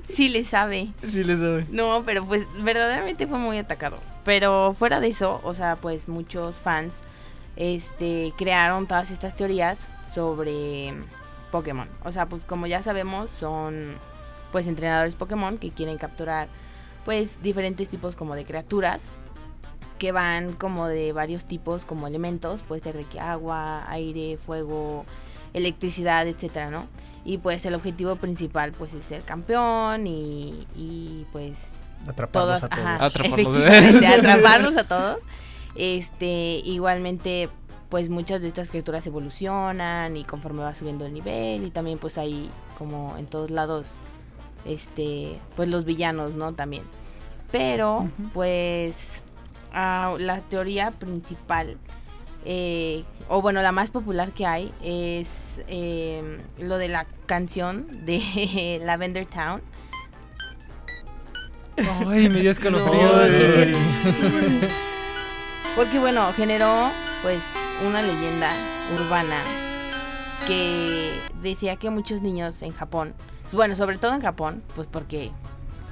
Sí 0.05 0.29
le 0.29 0.45
sabe. 0.45 0.89
Sí, 1.05 1.25
le 1.25 1.37
sabe. 1.37 1.67
No, 1.71 2.03
pero 2.07 2.25
pues 2.25 2.47
verdaderamente 2.63 3.27
fue 3.27 3.39
muy 3.39 3.59
atacado. 3.59 3.97
Pero 4.25 4.73
fuera 4.73 5.01
de 5.01 5.09
eso, 5.09 5.41
o 5.43 5.55
sea, 5.55 5.77
pues 5.77 6.09
muchos 6.09 6.57
fans 6.57 6.95
este 7.57 8.33
crearon 8.37 8.87
todas 8.87 9.11
estas 9.11 9.37
teorías 9.37 9.89
sobre 10.13 10.95
Pokémon. 11.51 11.89
O 12.05 12.13
sea, 12.13 12.27
pues 12.27 12.43
como 12.47 12.67
ya 12.67 12.83
sabemos, 12.83 13.31
son 13.39 13.97
pues 14.53 14.67
entrenadores 14.67 15.15
Pokémon 15.17 15.59
que 15.59 15.71
quieren 15.71 15.99
capturar 15.99 16.49
pues 17.05 17.43
diferentes 17.43 17.89
tipos 17.89 18.17
como 18.17 18.35
de 18.35 18.45
criaturas 18.45 19.11
que 19.99 20.13
van 20.13 20.53
como 20.55 20.89
de 20.89 21.13
varios 21.13 21.45
tipos 21.45 21.85
como 21.85 22.07
elementos, 22.07 22.63
puede 22.63 22.81
ser 22.81 22.97
de 22.97 23.05
que 23.05 23.21
agua, 23.21 23.85
aire, 23.91 24.37
fuego, 24.37 25.05
electricidad, 25.53 26.27
etcétera, 26.27 26.71
¿no? 26.71 26.87
Y 27.25 27.39
pues 27.39 27.65
el 27.67 27.75
objetivo 27.75 28.17
principal 28.17 28.73
pues 28.73 28.93
es 28.95 29.05
ser 29.05 29.23
campeón 29.23 30.07
y, 30.07 30.67
y 30.77 31.27
pues 31.33 31.73
Atraparlos 32.07 32.61
todos, 32.61 32.73
a 32.73 32.75
todos. 32.75 32.87
ajá, 32.87 34.15
atraparlos 34.19 34.77
a 34.77 34.85
todos. 34.85 35.19
Este, 35.75 36.61
igualmente, 36.65 37.49
pues 37.89 38.11
muchas 38.11 38.43
de 38.43 38.49
estas 38.49 38.71
criaturas 38.71 39.07
evolucionan 39.07 40.17
y 40.17 40.25
conforme 40.25 40.63
va 40.63 40.75
subiendo 40.75 41.07
el 41.07 41.13
nivel 41.13 41.65
y 41.65 41.71
también 41.71 41.99
pues 41.99 42.19
hay 42.19 42.51
como 42.79 43.17
en 43.17 43.27
todos 43.27 43.51
lados, 43.51 43.93
este, 44.65 45.39
pues 45.57 45.69
los 45.69 45.85
villanos, 45.85 46.35
¿no? 46.35 46.53
También. 46.53 46.85
Pero, 47.51 48.09
pues, 48.33 49.23
la 49.75 50.41
teoría 50.49 50.91
principal, 50.93 51.77
eh, 52.45 53.05
o 53.29 53.43
bueno, 53.43 53.63
la 53.63 53.73
más 53.73 53.91
popular 53.91 54.33
que 54.33 54.47
hay 54.47 54.73
es 54.83 55.63
eh, 55.69 56.39
lo 56.59 56.79
de 56.79 56.89
la 56.89 57.07
canción 57.27 58.05
de 58.05 58.81
Lavender 58.85 59.27
Town. 59.27 59.63
Ay, 62.07 62.29
me 62.29 62.41
dio 62.41 62.51
escalofríos. 62.51 63.31
Porque 65.75 65.99
bueno, 65.99 66.33
generó 66.35 66.91
pues 67.23 67.41
una 67.89 68.01
leyenda 68.01 68.53
urbana 68.95 69.41
que 70.47 71.11
decía 71.43 71.77
que 71.77 71.91
muchos 71.91 72.23
niños 72.23 72.63
en 72.63 72.73
Japón, 72.73 73.15
bueno, 73.53 73.75
sobre 73.75 73.99
todo 73.99 74.15
en 74.15 74.21
Japón, 74.21 74.63
pues 74.77 74.87
porque 74.91 75.33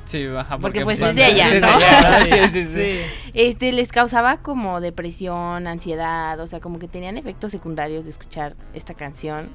Sí, 0.05 0.27
baja. 0.27 0.59
Porque, 0.59 0.81
pues, 0.83 0.99
son- 0.99 1.11
es 1.11 1.15
de 1.15 1.25
allá, 1.25 1.61
¿no? 1.61 1.79
Sí, 2.49 2.49
sí, 2.49 2.69
sí. 2.69 2.99
Este 3.35 3.73
les 3.73 3.91
causaba 3.93 4.39
como 4.39 4.81
depresión, 4.81 5.67
ansiedad, 5.67 6.39
o 6.41 6.47
sea, 6.47 6.61
como 6.61 6.79
que 6.79 6.89
tenían 6.89 7.17
efectos 7.19 7.53
secundarios 7.53 8.05
de 8.05 8.11
escuchar 8.11 8.55
esta 8.75 8.95
canción. 8.95 9.51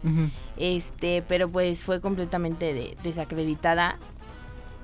Este, 0.58 1.24
pero 1.28 1.50
pues 1.50 1.80
fue 1.80 2.02
completamente 2.02 2.74
de- 2.74 2.98
desacreditada. 3.04 3.98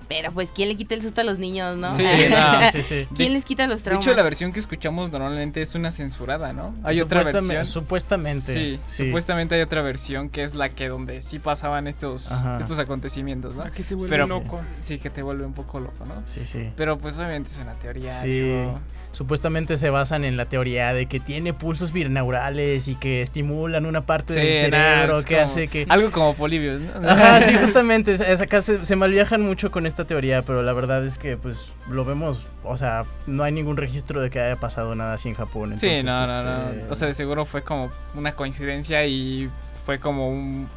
Pero 0.07 0.31
pues 0.31 0.49
quién 0.53 0.69
le 0.69 0.75
quita 0.75 0.95
el 0.95 1.01
susto 1.01 1.21
a 1.21 1.23
los 1.23 1.39
niños, 1.39 1.77
¿no? 1.77 1.91
Sí, 1.91 2.03
Sí, 2.03 2.25
no. 2.29 2.81
sí. 2.81 3.07
¿Quién 3.15 3.33
les 3.33 3.45
quita 3.45 3.67
los 3.67 3.79
De 3.79 3.85
traumas? 3.85 4.05
hecho, 4.05 4.15
la 4.15 4.23
versión 4.23 4.51
que 4.51 4.59
escuchamos 4.59 5.11
normalmente 5.11 5.61
es 5.61 5.75
una 5.75 5.91
censurada, 5.91 6.53
¿no? 6.53 6.75
Hay 6.83 7.01
otra 7.01 7.23
versión. 7.23 7.65
Supuestamente. 7.65 8.39
Sí, 8.53 8.79
sí. 8.85 9.05
supuestamente 9.05 9.55
hay 9.55 9.61
otra 9.61 9.81
versión 9.81 10.29
que 10.29 10.43
es 10.43 10.55
la 10.55 10.69
que 10.69 10.89
donde 10.89 11.21
sí 11.21 11.39
pasaban 11.39 11.87
estos, 11.87 12.31
Ajá. 12.31 12.59
estos 12.59 12.79
acontecimientos, 12.79 13.55
¿no? 13.55 13.63
Aquí 13.63 13.83
te 13.83 13.95
vuelve 13.95 14.09
Pero- 14.09 14.27
loco. 14.27 14.61
Sí, 14.81 14.99
que 14.99 15.09
te 15.09 15.21
vuelve 15.21 15.45
un 15.45 15.53
poco 15.53 15.79
loco, 15.79 16.05
¿no? 16.05 16.21
Sí, 16.25 16.45
sí. 16.45 16.71
Pero 16.75 16.97
pues 16.97 17.17
obviamente 17.17 17.49
es 17.49 17.57
una 17.59 17.73
teoría. 17.73 18.05
Sí. 18.21 18.27
digo, 18.27 18.79
Supuestamente 19.13 19.77
se 19.77 19.89
basan 19.91 20.25
en 20.25 20.37
la 20.37 20.45
teoría 20.45 20.91
de 20.93 21.05
que 21.05 21.19
tiene 21.19 21.53
pulsos 21.53 21.93
binaurales 21.93 22.87
y 22.87 22.95
que 22.95 23.21
estimulan 23.21 23.85
una 23.85 24.01
parte 24.05 24.33
Sí, 24.33 24.39
del 24.39 24.55
cerebro 24.71 25.23
que 25.23 25.35
como- 25.35 25.45
hace 25.45 25.67
que... 25.67 25.85
Algo 25.87 26.09
como 26.11 26.33
Polibius, 26.33 26.81
¿no? 26.81 27.09
Ajá, 27.09 27.39
sí, 27.41 27.53
justamente. 27.55 28.11
es- 28.11 28.21
es 28.21 28.41
acá 28.41 28.61
se, 28.63 28.83
se 28.83 28.95
malviajan 28.95 29.41
mucho 29.41 29.69
con 29.71 29.85
esta 29.85 30.05
teoría, 30.05 30.41
pero 30.43 30.63
la 30.63 30.73
verdad 30.73 31.05
es 31.05 31.17
que, 31.19 31.37
pues, 31.37 31.71
lo 31.89 32.03
vemos. 32.05 32.47
O 32.63 32.75
sea, 32.75 33.05
no 33.27 33.43
hay 33.43 33.51
ningún 33.51 33.77
registro 33.77 34.19
de 34.19 34.29
que 34.31 34.39
haya 34.39 34.59
pasado 34.59 34.95
nada 34.95 35.13
así 35.13 35.29
en 35.29 35.35
Japón. 35.35 35.77
Sí, 35.77 35.87
entonces, 35.89 36.05
no, 36.05 36.43
no, 36.43 36.69
este, 36.69 36.81
no. 36.83 36.91
O 36.91 36.95
sea, 36.95 37.07
de 37.07 37.13
seguro 37.13 37.45
fue 37.45 37.61
como 37.63 37.91
una 38.15 38.33
coincidencia 38.35 39.05
y 39.05 39.47
fue 39.85 39.99
como 39.99 40.27
un... 40.29 40.67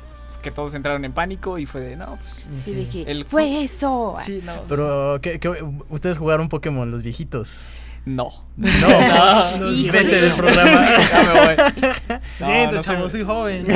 que 0.42 0.50
todos 0.50 0.74
entraron 0.74 1.04
en 1.06 1.12
pánico 1.12 1.58
y 1.58 1.64
fue 1.64 1.80
de, 1.80 1.96
no, 1.96 2.16
pues... 2.20 2.50
Sí, 2.60 2.74
de 2.74 2.86
que 2.88 3.02
El- 3.10 3.24
fue 3.24 3.64
eso. 3.64 4.14
Sí, 4.18 4.42
no. 4.44 4.62
Pero, 4.68 5.20
¿qué, 5.22 5.40
qué- 5.40 5.64
ustedes 5.88 6.18
jugaron 6.18 6.50
Pokémon, 6.50 6.90
los 6.90 7.02
viejitos? 7.02 7.64
No. 8.06 8.28
No, 8.56 8.68
no, 9.58 9.70
Híjole. 9.72 9.90
vete 9.90 10.20
del 10.20 10.32
programa. 10.34 10.88
Ya 11.10 11.22
me 11.22 11.40
voy. 11.40 11.56
No, 12.38 12.46
Siento, 12.46 12.76
no 12.76 12.82
chavo, 12.82 13.10
soy 13.10 13.24
joven. 13.24 13.66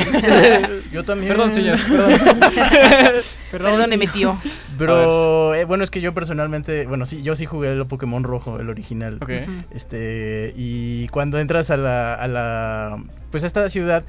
Yo 0.91 1.03
también. 1.03 1.33
Perdón, 1.33 1.51
señor. 1.51 1.77
Perdóneme, 3.51 4.07
tío. 4.07 4.37
Pero, 4.77 5.53
eh, 5.55 5.65
bueno, 5.65 5.83
es 5.83 5.89
que 5.91 5.99
yo 5.99 6.13
personalmente, 6.13 6.85
bueno, 6.85 7.05
sí, 7.05 7.21
yo 7.23 7.35
sí 7.35 7.45
jugué 7.45 7.71
el 7.71 7.85
Pokémon 7.85 8.23
rojo, 8.23 8.59
el 8.59 8.69
original. 8.69 9.17
Ok. 9.21 9.31
Este, 9.71 10.53
y 10.55 11.07
cuando 11.09 11.39
entras 11.39 11.71
a 11.71 11.77
la, 11.77 12.13
a 12.13 12.27
la, 12.27 13.03
pues 13.31 13.43
a 13.43 13.47
esta 13.47 13.67
ciudad, 13.69 14.03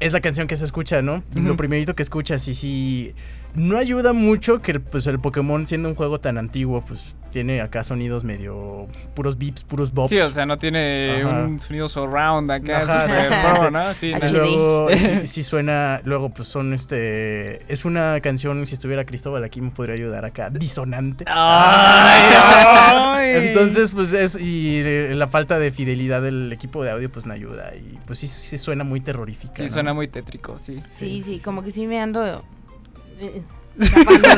es 0.00 0.12
la 0.12 0.20
canción 0.20 0.46
que 0.48 0.56
se 0.56 0.64
escucha, 0.64 1.00
¿no? 1.00 1.22
Lo 1.34 1.56
primerito 1.56 1.94
que 1.94 2.02
escuchas 2.02 2.46
y 2.48 2.54
sí, 2.54 3.14
no 3.54 3.76
ayuda 3.76 4.12
mucho 4.12 4.62
que 4.62 4.72
el, 4.72 4.80
pues 4.80 5.06
el 5.06 5.18
Pokémon 5.18 5.66
siendo 5.66 5.88
un 5.88 5.94
juego 5.94 6.20
tan 6.20 6.38
antiguo, 6.38 6.82
pues 6.84 7.16
tiene 7.32 7.62
acá 7.62 7.82
sonidos 7.82 8.24
medio 8.24 8.86
puros 9.14 9.38
beeps, 9.38 9.64
puros 9.64 9.92
bops. 9.92 10.10
Sí, 10.10 10.18
o 10.18 10.30
sea, 10.30 10.44
no 10.46 10.58
tiene 10.58 11.22
Ajá. 11.24 11.44
un 11.44 11.58
sonido 11.58 11.88
surround 11.88 12.50
acá, 12.50 12.78
Ajá, 12.78 13.08
super 13.08 13.56
pro, 13.56 13.70
¿no? 13.70 13.94
Sí, 13.94 14.12
no. 14.12 14.28
Luego 14.28 14.88
sí, 14.94 15.26
sí 15.26 15.42
suena, 15.42 16.00
luego 16.04 16.28
pues 16.30 16.48
son 16.48 16.74
este, 16.74 17.72
es 17.72 17.84
una 17.84 18.20
canción, 18.20 18.64
si 18.66 18.74
estuviera 18.74 19.04
Cristóbal 19.04 19.42
aquí 19.44 19.60
me 19.60 19.70
podría 19.70 19.94
ayudar 19.94 20.24
acá, 20.24 20.50
disonante. 20.50 21.24
Ay, 21.26 22.34
ay. 22.36 23.46
Entonces, 23.48 23.90
pues 23.90 24.12
es. 24.12 24.38
Y 24.38 24.80
eh, 24.84 25.14
la 25.14 25.26
falta 25.26 25.58
de 25.58 25.70
fidelidad 25.70 26.22
del 26.22 26.52
equipo 26.52 26.84
de 26.84 26.90
audio, 26.90 27.10
pues 27.10 27.26
no 27.26 27.32
ayuda. 27.32 27.72
Y 27.74 27.98
pues 28.06 28.18
sí, 28.18 28.28
sí 28.28 28.58
suena 28.58 28.84
muy 28.84 29.00
terrorífica. 29.00 29.54
Sí, 29.54 29.64
¿no? 29.64 29.68
suena 29.68 29.94
muy 29.94 30.08
tétrico, 30.08 30.58
sí. 30.58 30.82
Sí, 30.86 31.22
sí, 31.22 31.40
como 31.40 31.62
que 31.62 31.70
sí 31.70 31.86
me 31.86 32.00
ando 32.00 32.44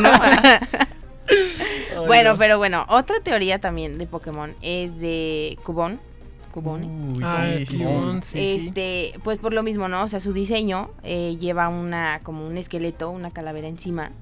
¿no? 0.01 0.09
bueno, 2.07 2.37
pero 2.39 2.59
bueno, 2.59 2.85
otra 2.89 3.21
teoría 3.21 3.59
también 3.59 3.99
de 3.99 4.07
Pokémon 4.07 4.55
es 4.63 4.99
de 4.99 5.59
Cubone. 5.65 5.99
Cubone. 6.53 6.87
Uy, 6.87 7.21
Ah, 7.25 7.47
sí, 7.59 7.65
sí. 7.67 7.79
Cubone, 7.79 8.21
este, 8.35 9.15
pues 9.25 9.39
por 9.39 9.53
lo 9.53 9.63
mismo, 9.63 9.89
¿no? 9.89 10.05
O 10.05 10.09
sea, 10.09 10.21
su 10.21 10.33
diseño 10.33 10.91
eh, 11.03 11.37
lleva 11.39 11.69
una, 11.69 12.21
como 12.23 12.47
un 12.47 12.57
esqueleto, 12.59 13.11
una 13.11 13.31
calavera 13.31 13.69
encima. 13.69 14.13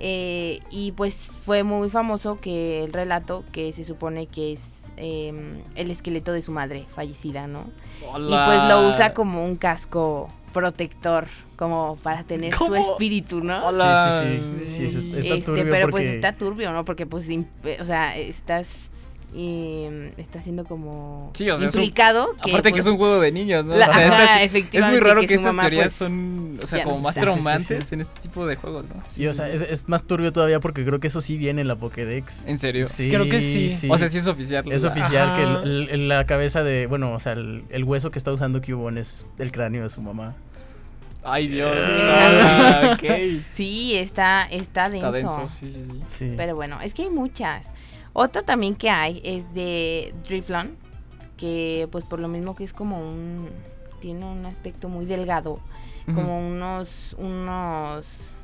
Eh, 0.00 0.58
y 0.68 0.90
pues 0.90 1.14
fue 1.14 1.62
muy 1.62 1.90
famoso 1.90 2.40
que 2.40 2.82
el 2.82 2.92
relato 2.92 3.44
que 3.52 3.72
se 3.72 3.84
supone 3.84 4.26
que 4.26 4.52
es 4.52 4.92
eh, 4.96 5.62
el 5.76 5.92
esqueleto 5.92 6.32
de 6.32 6.42
su 6.42 6.50
madre 6.50 6.86
fallecida, 6.92 7.46
¿no? 7.46 7.66
Y 8.00 8.34
pues 8.34 8.64
lo 8.64 8.88
usa 8.88 9.14
como 9.14 9.44
un 9.44 9.54
casco 9.54 10.28
protector, 10.52 11.26
como 11.56 11.96
para 12.02 12.24
tener 12.24 12.54
¿Cómo? 12.54 12.74
su 12.76 12.90
espíritu, 12.92 13.40
¿no? 13.42 13.54
Hola. 13.66 14.20
Sí, 14.22 14.38
sí, 14.40 14.64
sí. 14.66 14.76
sí, 14.76 14.84
es- 14.84 14.94
está 15.04 15.18
Este, 15.18 15.42
turbio 15.42 15.64
pero 15.70 15.88
porque... 15.90 16.04
pues 16.06 16.14
está 16.16 16.32
turbio, 16.32 16.72
¿no? 16.72 16.84
Porque 16.84 17.06
pues, 17.06 17.28
o 17.80 17.84
sea, 17.84 18.16
estás, 18.16 18.90
eh, 19.34 20.12
estás 20.16 20.42
siendo 20.44 20.64
como 20.64 21.30
Sí, 21.34 21.48
o 21.50 21.56
sea, 21.56 21.68
es 21.68 21.74
un- 21.74 21.80
implicado. 21.82 22.34
que, 22.42 22.50
Aparte 22.50 22.68
que 22.70 22.72
pues, 22.72 22.86
es 22.86 22.90
un 22.90 22.96
juego 22.98 23.20
de 23.20 23.30
niños, 23.32 23.64
¿no? 23.64 23.76
la- 23.76 23.88
O 23.88 23.92
sea, 23.92 24.06
ajá, 24.08 24.22
estas- 24.24 24.36
es 24.40 24.46
efectivamente, 24.46 25.00
muy 25.00 25.08
raro 25.08 25.20
que 25.20 25.34
estas 25.34 25.46
mamá, 25.54 25.62
teorías 25.62 25.84
pues, 25.84 25.92
son, 25.94 26.58
o 26.62 26.66
sea, 26.66 26.84
como 26.84 26.96
no 26.96 27.02
más. 27.02 27.14
Sí, 27.14 27.20
sí, 27.20 27.26
sí, 27.26 27.32
traumantes 27.32 27.86
sí. 27.86 27.94
en 27.94 28.00
este 28.00 28.20
tipo 28.20 28.46
de 28.46 28.56
juegos, 28.56 28.84
¿no? 28.88 29.02
Y 29.16 29.26
o 29.26 29.34
sea, 29.34 29.48
es, 29.48 29.62
es 29.62 29.88
más 29.88 30.04
turbio 30.04 30.32
todavía 30.32 30.58
porque 30.60 30.84
creo 30.84 30.98
que 31.00 31.06
eso 31.06 31.20
sí 31.20 31.36
viene 31.36 31.60
en 31.60 31.68
la 31.68 31.76
Pokédex. 31.76 32.44
En 32.46 32.58
serio. 32.58 32.86
Creo 32.96 33.28
que 33.28 33.40
sí. 33.40 33.88
O 33.88 33.96
sea, 33.98 34.08
sí 34.08 34.18
es 34.18 34.26
oficial. 34.26 34.64
Es 34.72 34.82
la- 34.82 34.90
oficial 34.90 35.34
que 35.36 35.42
Ajá. 35.42 35.62
el- 35.62 35.88
el- 35.90 36.08
la 36.08 36.26
cabeza 36.26 36.62
de, 36.64 36.86
bueno, 36.86 37.12
o 37.14 37.18
sea, 37.18 37.32
el, 37.32 37.64
el 37.70 37.84
hueso 37.84 38.10
que 38.10 38.18
está 38.18 38.32
usando 38.32 38.60
Cubone 38.60 39.00
es 39.00 39.28
el 39.38 39.52
cráneo 39.52 39.84
de 39.84 39.90
su 39.90 40.02
mamá. 40.02 40.34
Ay, 41.22 41.48
Dios. 41.48 41.74
Sí. 41.74 41.80
Ah, 42.08 42.94
ok. 42.96 43.04
Sí, 43.52 43.94
está, 43.96 44.44
está 44.44 44.88
denso. 44.88 45.06
Está 45.14 45.18
denso, 45.18 45.48
sí, 45.50 45.70
sí, 45.72 45.84
sí. 45.90 46.02
Sí. 46.06 46.34
Pero 46.36 46.54
bueno, 46.56 46.80
es 46.80 46.94
que 46.94 47.02
hay 47.02 47.10
muchas. 47.10 47.66
Otro 48.12 48.42
también 48.42 48.74
que 48.74 48.90
hay 48.90 49.20
es 49.24 49.52
de 49.54 50.14
Driflon, 50.28 50.76
que 51.36 51.88
pues 51.90 52.04
por 52.04 52.18
lo 52.20 52.28
mismo 52.28 52.54
que 52.54 52.64
es 52.64 52.72
como 52.72 52.98
un... 52.98 53.48
Tiene 54.00 54.24
un 54.24 54.46
aspecto 54.46 54.88
muy 54.88 55.04
delgado, 55.04 55.60
como 56.06 56.38
unos... 56.46 57.14
unos 57.18 58.34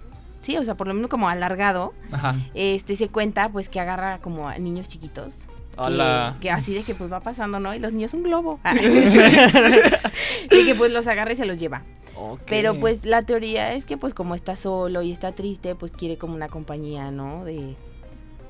Sí, 0.43 0.57
o 0.59 0.65
sea, 0.65 0.77
por 0.77 0.87
lo 0.87 0.95
mismo 0.95 1.09
como 1.09 1.29
alargado. 1.29 1.93
Ajá. 2.13 2.37
Este 2.55 2.95
se 2.95 3.09
cuenta 3.09 3.49
pues 3.49 3.69
que 3.69 3.81
agarra 3.81 4.19
como 4.21 4.49
a 4.49 4.57
niños 4.59 4.89
chiquitos. 4.89 5.35
que-. 6.37 6.41
Que, 6.41 6.51
así 6.51 6.73
de 6.73 6.85
que 6.85 6.95
pues 6.95 7.11
va 7.11 7.21
pasando, 7.21 7.59
¿no? 7.59 7.75
Y 7.75 7.81
los 7.81 7.93
niños 7.93 8.15
un 8.15 8.23
globo. 8.23 8.61
Ah. 8.65 8.75
y 10.51 10.65
que 10.65 10.75
pues 10.77 10.93
los 10.93 11.09
agarra 11.09 11.33
y 11.33 11.37
se 11.37 11.47
los 11.47 11.59
lleva. 11.59 11.83
Pero 12.47 12.79
pues 12.79 13.05
la 13.05 13.23
teoría 13.23 13.75
es 13.75 13.85
que 13.85 13.97
pues 13.97 14.15
como 14.15 14.35
está 14.35 14.57
solo 14.57 15.03
y 15.03 15.13
está 15.13 15.33
triste, 15.33 15.75
pues 15.75 15.93
quiere 15.93 16.17
como 16.17 16.35
una 16.35 16.49
compañía, 16.49 17.11
¿no? 17.11 17.45
De... 17.45 17.77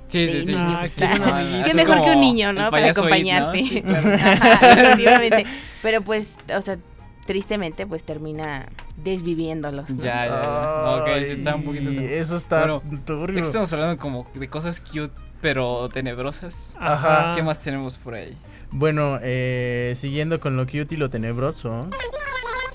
Sí, 0.08 0.28
sí, 0.28 0.42
sí. 0.42 0.42
sí, 0.42 0.52
niños. 0.52 0.78
sí, 0.82 0.88
sí. 0.88 1.04
Ah, 1.04 1.62
qué 1.64 1.74
mejor 1.74 2.02
que 2.02 2.10
un 2.10 2.20
niño, 2.20 2.52
¿no? 2.52 2.70
Para 2.70 2.92
payaso 2.92 3.00
It, 3.00 3.10
¿no? 3.10 3.14
acompañarte. 3.14 3.62
Sí, 3.62 3.82
claro. 3.86 4.14
Ajá, 4.14 4.72
efectivamente. 4.72 5.46
Pero 5.82 6.02
pues, 6.02 6.28
o 6.56 6.62
sea, 6.62 6.78
tristemente 7.26 7.86
pues 7.86 8.04
termina 8.04 8.68
desviviéndolos. 8.96 9.90
¿no? 9.90 10.02
Ya, 10.02 10.26
ya, 10.26 10.42
ya. 10.42 10.96
Ok, 10.96 11.08
sí 11.24 11.32
está 11.32 11.56
un 11.56 11.64
poquito. 11.64 11.90
Eso 11.90 12.36
está 12.36 12.60
Bueno, 12.60 12.82
turbio. 13.04 13.42
Estamos 13.42 13.72
hablando 13.72 13.98
como 13.98 14.26
de 14.34 14.48
cosas 14.48 14.80
cute, 14.80 15.12
pero 15.40 15.88
tenebrosas. 15.88 16.76
Ajá. 16.80 17.32
¿Qué 17.34 17.42
más 17.42 17.60
tenemos 17.60 17.98
por 17.98 18.14
ahí? 18.14 18.36
Bueno, 18.70 19.18
eh, 19.22 19.92
siguiendo 19.96 20.40
con 20.40 20.56
lo 20.56 20.66
cute 20.66 20.94
y 20.94 20.96
lo 20.96 21.10
tenebroso. 21.10 21.88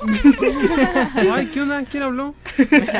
Ay, 1.31 1.47
¿qué 1.47 1.61
onda? 1.61 1.83
¿Quién 1.89 2.03
habló? 2.03 2.35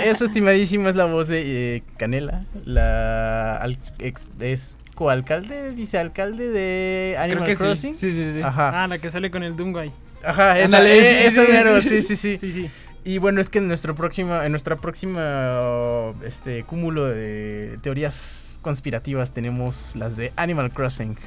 Eso, 0.06 0.26
estimadísimo, 0.26 0.90
es 0.90 0.96
la 0.96 1.06
voz 1.06 1.28
de 1.28 1.76
eh, 1.78 1.84
Canela, 1.98 2.46
la 2.66 3.56
al- 3.58 3.78
ex, 4.00 4.32
es 4.40 4.78
coalcalde, 4.96 5.72
vicealcalde 5.72 6.50
de 6.50 7.16
Animal 7.20 7.44
Creo 7.46 7.58
que 7.58 7.64
Crossing. 7.64 7.96
sí. 7.96 8.12
Sí, 8.12 8.24
sí, 8.24 8.34
sí. 8.34 8.42
Ajá, 8.42 8.84
Ah, 8.84 8.88
la 8.88 9.00
que 9.00 9.10
sale 9.10 9.32
con 9.32 9.44
el 9.44 9.56
Doomguy. 9.56 9.92
ajá, 10.24 10.60
esa, 10.60 10.78
Ándale, 10.78 10.98
eh, 10.98 11.22
sí, 11.22 11.28
eso 11.28 11.46
sí, 11.46 11.52
mero, 11.52 11.82
sí, 11.82 11.90
sí, 11.90 12.02
sí. 12.02 12.16
sí, 12.16 12.16
sí, 12.16 12.38
Sí, 12.38 12.54
sí. 12.64 12.72
Y 13.04 13.18
bueno, 13.18 13.42
es 13.42 13.50
que 13.50 13.58
en 13.58 13.68
nuestro 13.68 13.96
próximo, 13.96 14.40
en 14.44 14.52
nuestra 14.52 14.76
próxima 14.76 16.14
este 16.24 16.62
cúmulo 16.64 17.06
de 17.06 17.80
teorías 17.82 18.60
conspirativas 18.62 19.34
tenemos 19.34 19.96
las 19.96 20.18
de 20.18 20.32
Animal 20.36 20.70
Crossing. 20.72 21.18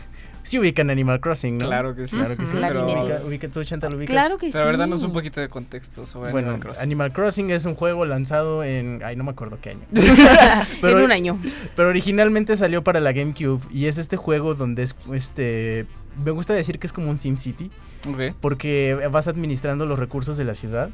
Sí 0.45 0.59
ubican 0.59 0.91
Animal 0.91 1.21
Crossing, 1.21 1.55
¿no? 1.55 1.67
Claro 1.67 1.95
que 1.97 2.07
sí. 2.07 2.17
Claro 2.17 2.37
que 2.37 2.45
sí. 2.47 2.57
Claro. 2.57 2.87
Pero 2.87 3.03
ubica, 3.03 3.21
ubica, 3.27 3.49
¿Tú, 3.49 3.65
Chanta, 3.65 3.89
lo 3.89 3.97
ubicas? 3.97 4.13
Claro 4.13 4.37
que 4.37 4.51
Pero 4.51 4.61
a 4.61 4.63
sí. 4.63 4.69
ver, 4.69 4.77
danos 4.79 5.03
un 5.03 5.13
poquito 5.13 5.41
de 5.41 5.49
contexto 5.49 6.05
sobre 6.05 6.31
Bueno, 6.33 6.49
Animal 6.51 6.61
Crossing. 6.61 6.83
Animal 6.83 7.13
Crossing 7.15 7.51
es 7.51 7.65
un 7.65 7.75
juego 7.75 8.05
lanzado 8.05 8.63
en... 8.63 9.01
Ay, 9.05 9.17
no 9.17 9.25
me 9.25 9.31
acuerdo 9.31 9.57
qué 9.61 9.71
año. 9.71 9.87
en 10.83 10.97
un 10.99 11.11
año. 11.13 11.41
Pero 11.75 11.89
originalmente 11.89 12.57
salió 12.57 12.85
para 12.85 13.01
la 13.01 13.13
GameCube 13.13 13.63
y 13.71 13.87
es 13.87 13.97
este 13.97 14.17
juego 14.19 14.55
donde 14.55 14.83
es 14.83 14.95
este 15.13 15.87
me 16.25 16.31
gusta 16.31 16.53
decir 16.53 16.79
que 16.79 16.87
es 16.87 16.93
como 16.93 17.11
un 17.11 17.19
SimCity 17.19 17.73
Ok. 18.09 18.37
porque 18.41 19.09
vas 19.11 19.27
administrando 19.27 19.85
los 19.85 19.99
recursos 19.99 20.37
de 20.37 20.45
la 20.45 20.55
ciudad 20.55 20.91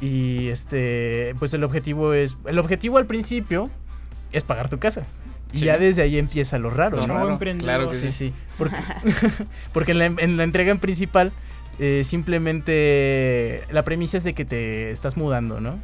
y 0.00 0.48
este 0.48 1.34
pues 1.38 1.52
el 1.52 1.62
objetivo 1.62 2.14
es 2.14 2.38
el 2.46 2.58
objetivo 2.58 2.96
al 2.96 3.06
principio 3.06 3.68
es 4.32 4.44
pagar 4.44 4.68
tu 4.70 4.78
casa. 4.78 5.02
Y 5.52 5.58
Sí. 5.58 5.64
ya 5.64 5.78
desde 5.78 6.02
ahí 6.02 6.16
empieza 6.18 6.58
lo 6.58 6.70
raro, 6.70 6.96
Lo 6.98 7.06
¿no? 7.06 7.14
raro. 7.14 7.38
Claro 7.58 7.88
que 7.88 7.94
Sí, 7.94 8.12
sí. 8.12 8.12
sí. 8.12 8.32
Porque, 8.58 8.76
porque 9.72 9.92
en, 9.92 9.98
la, 9.98 10.06
en 10.06 10.36
la 10.36 10.44
entrega 10.44 10.70
en 10.70 10.78
principal 10.78 11.32
eh, 11.78 12.02
simplemente 12.04 13.62
la 13.70 13.82
premisa 13.84 14.16
es 14.16 14.24
de 14.24 14.34
que 14.34 14.44
te 14.44 14.90
estás 14.90 15.16
mudando, 15.16 15.60
¿no? 15.60 15.78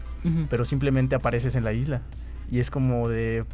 Pero 0.51 0.65
simplemente 0.65 1.15
apareces 1.15 1.55
en 1.55 1.63
la 1.65 1.73
isla. 1.73 2.03
Y 2.51 2.59
es 2.59 2.71
como 2.71 3.09
de. 3.09 3.45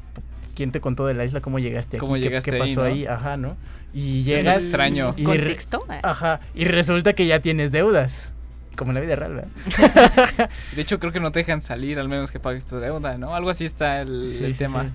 ¿Quién 0.54 0.70
te 0.72 0.80
contó 0.80 1.06
de 1.06 1.12
la 1.14 1.24
isla? 1.24 1.40
¿Cómo 1.42 1.58
llegaste 1.58 1.96
aquí? 1.96 2.00
¿Cómo 2.00 2.14
¿Qué- 2.14 2.20
llegaste 2.20 2.50
¿Qué, 2.50 2.56
ahí, 2.56 2.60
pasó 2.62 2.80
no? 2.80 2.86
ahí? 2.86 3.06
Ajá, 3.06 3.36
¿no? 3.36 3.56
Y 3.94 4.20
Es 4.20 4.24
llegas. 4.26 4.62
extraño. 4.64 5.14
y 5.18 5.24
¿Contexto? 5.24 5.84
Ajá. 6.02 6.40
Y 6.54 6.64
resulta 6.64 7.12
que 7.14 7.26
ya 7.26 7.40
tienes 7.40 7.72
deudas. 7.72 8.32
Como 8.76 8.90
en 8.90 8.94
la 8.94 9.00
vida 9.02 9.16
real, 9.16 9.34
¿verdad? 9.34 10.48
De 10.74 10.80
hecho, 10.82 10.98
creo 10.98 11.12
que 11.12 11.20
no 11.20 11.30
te 11.30 11.40
dejan 11.40 11.60
salir 11.60 11.98
al 11.98 12.08
menos 12.08 12.32
que 12.32 12.40
pagues 12.40 12.66
tu 12.66 12.76
deuda, 12.78 13.18
¿no? 13.18 13.34
Algo 13.34 13.50
así 13.50 13.66
está 13.66 14.00
el, 14.00 14.24
Sí, 14.24 14.46
el 14.46 14.54
sí, 14.54 14.64
tema. 14.64 14.84
sí. 14.84 14.88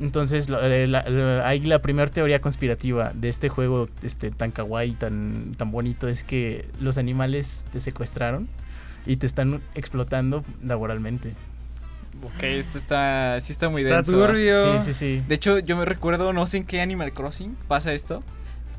Entonces, 0.00 0.48
lo- 0.48 0.60
eh, 0.62 0.86
la, 0.86 1.02
la- 1.08 1.46
ahí 1.46 1.60
la 1.60 1.80
primera 1.80 2.10
teoría 2.10 2.40
conspirativa 2.40 3.12
de 3.14 3.28
este 3.28 3.48
juego 3.48 3.88
este, 4.02 4.30
tan 4.30 4.50
kawaii, 4.50 4.92
tan, 4.92 5.52
tan 5.56 5.70
bonito, 5.70 6.08
es 6.08 6.24
que 6.24 6.68
los 6.80 6.98
animales 6.98 7.66
te 7.72 7.78
secuestraron 7.80 8.48
y 9.06 9.16
te 9.16 9.26
están 9.26 9.60
explotando 9.74 10.44
laboralmente. 10.62 11.34
Ok, 12.24 12.42
esto 12.44 12.78
está, 12.78 13.40
sí 13.40 13.52
está 13.52 13.68
muy 13.68 13.82
Está 13.82 13.96
denso. 13.96 14.12
turbio. 14.12 14.78
Sí, 14.78 14.86
sí, 14.86 14.94
sí. 14.94 15.22
De 15.28 15.34
hecho, 15.36 15.58
yo 15.58 15.76
me 15.76 15.84
recuerdo, 15.84 16.32
no 16.32 16.46
sé 16.46 16.56
en 16.58 16.64
qué 16.64 16.80
Animal 16.80 17.12
Crossing 17.12 17.56
pasa 17.68 17.92
esto, 17.92 18.22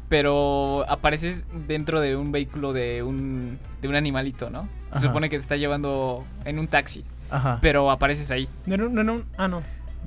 pero 0.09 0.85
apareces 0.89 1.45
dentro 1.67 2.01
de 2.01 2.15
un 2.15 2.31
vehículo 2.31 2.73
de 2.73 3.03
un, 3.03 3.57
de 3.81 3.87
un 3.87 3.95
animalito, 3.95 4.49
¿no? 4.49 4.67
Ajá. 4.91 4.99
Se 4.99 5.07
supone 5.07 5.29
que 5.29 5.37
te 5.37 5.41
está 5.41 5.55
llevando 5.57 6.25
en 6.45 6.59
un 6.59 6.67
taxi, 6.67 7.03
Ajá. 7.29 7.59
pero 7.61 7.89
apareces 7.91 8.31
ahí. 8.31 8.47
No, 8.65 8.77
no, 8.77 8.89
no, 8.89 9.03
no. 9.03 9.21
Ah, 9.37 9.47
no. 9.47 9.61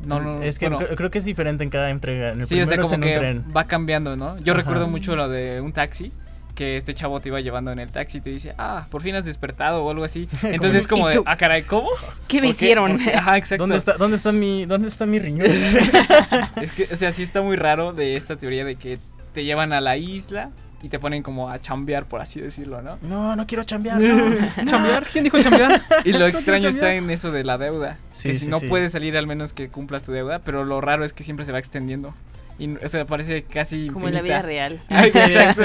No, 0.06 0.20
no, 0.20 0.42
Es 0.42 0.58
que 0.58 0.68
bueno, 0.68 0.84
creo, 0.84 0.96
creo 0.96 1.10
que 1.10 1.18
es 1.18 1.24
diferente 1.24 1.64
en 1.64 1.70
cada 1.70 1.90
entrega. 1.90 2.30
En 2.30 2.40
el 2.40 2.46
sí, 2.46 2.60
o 2.60 2.64
sea, 2.66 2.76
primero 2.76 2.82
es 2.82 2.92
como 2.92 3.04
en 3.04 3.10
que 3.12 3.18
tren. 3.18 3.44
va 3.56 3.64
cambiando, 3.66 4.16
¿no? 4.16 4.38
Yo 4.38 4.52
Ajá. 4.52 4.62
recuerdo 4.62 4.88
mucho 4.88 5.16
lo 5.16 5.28
de 5.28 5.60
un 5.60 5.72
taxi, 5.72 6.12
que 6.54 6.76
este 6.76 6.92
chavo 6.94 7.20
te 7.20 7.28
iba 7.28 7.40
llevando 7.40 7.70
en 7.70 7.78
el 7.78 7.90
taxi 7.90 8.18
y 8.18 8.20
te 8.20 8.30
dice, 8.30 8.54
ah, 8.58 8.86
por 8.90 9.02
fin 9.02 9.14
has 9.14 9.24
despertado 9.24 9.84
o 9.84 9.90
algo 9.90 10.04
así. 10.04 10.28
Entonces 10.42 10.82
es 10.82 10.88
como 10.88 11.08
¿Y 11.08 11.14
de, 11.14 11.22
ah, 11.24 11.36
caray, 11.36 11.62
¿cómo? 11.62 11.88
¿Qué 12.26 12.40
me 12.40 12.48
hicieron? 12.48 13.00
Ajá, 13.14 13.36
exacto. 13.36 13.62
¿Dónde 13.62 13.76
está, 13.76 13.94
dónde 13.94 14.16
está 14.16 14.32
mi, 14.32 14.66
dónde 14.66 14.88
está 14.88 15.06
mi 15.06 15.18
riñón? 15.18 15.46
Es 16.60 16.72
que, 16.72 16.88
o 16.90 16.96
sea, 16.96 17.12
sí 17.12 17.22
está 17.22 17.42
muy 17.42 17.56
raro 17.56 17.92
de 17.92 18.16
esta 18.16 18.36
teoría 18.36 18.64
de 18.64 18.76
que 18.76 18.98
te 19.34 19.44
llevan 19.44 19.72
a 19.72 19.80
la 19.80 19.96
isla 19.96 20.50
y 20.82 20.88
te 20.88 20.98
ponen 20.98 21.22
como 21.22 21.50
a 21.50 21.58
chambear, 21.60 22.06
por 22.06 22.20
así 22.20 22.40
decirlo, 22.40 22.82
¿no? 22.82 22.98
no, 23.02 23.34
no 23.34 23.46
quiero 23.46 23.64
chambear. 23.64 24.00
no. 24.00 24.64
¿Chambear? 24.66 25.06
¿Quién 25.06 25.24
dijo 25.24 25.40
chambear? 25.40 25.80
Y 26.04 26.12
lo 26.12 26.20
No 26.20 26.26
extraño 26.26 26.68
está 26.68 26.94
en 26.94 27.10
eso 27.10 27.32
de 27.32 27.44
la 27.44 27.58
deuda. 27.58 27.98
Sí, 28.10 28.28
que 28.28 28.34
sí, 28.34 28.44
si 28.46 28.50
no 28.50 28.60
sí. 28.60 28.68
puedes 28.68 28.92
salir 28.92 29.16
al 29.16 29.26
menos 29.26 29.52
que 29.52 29.68
cumplas 29.68 30.04
tu 30.04 30.12
deuda, 30.12 30.38
pero 30.40 30.64
lo 30.64 30.80
raro 30.80 31.04
es 31.04 31.12
que 31.12 31.24
siempre 31.24 31.44
se 31.44 31.52
va 31.52 31.58
extendiendo. 31.58 32.14
Y, 32.58 32.76
o 32.76 32.88
sea, 32.88 33.04
parece 33.06 33.42
casi 33.42 33.88
Como 33.88 34.08
en 34.08 34.14
la 34.14 34.22
vida 34.22 34.42
real. 34.42 34.80
Ay, 34.88 35.10
exacto. 35.14 35.62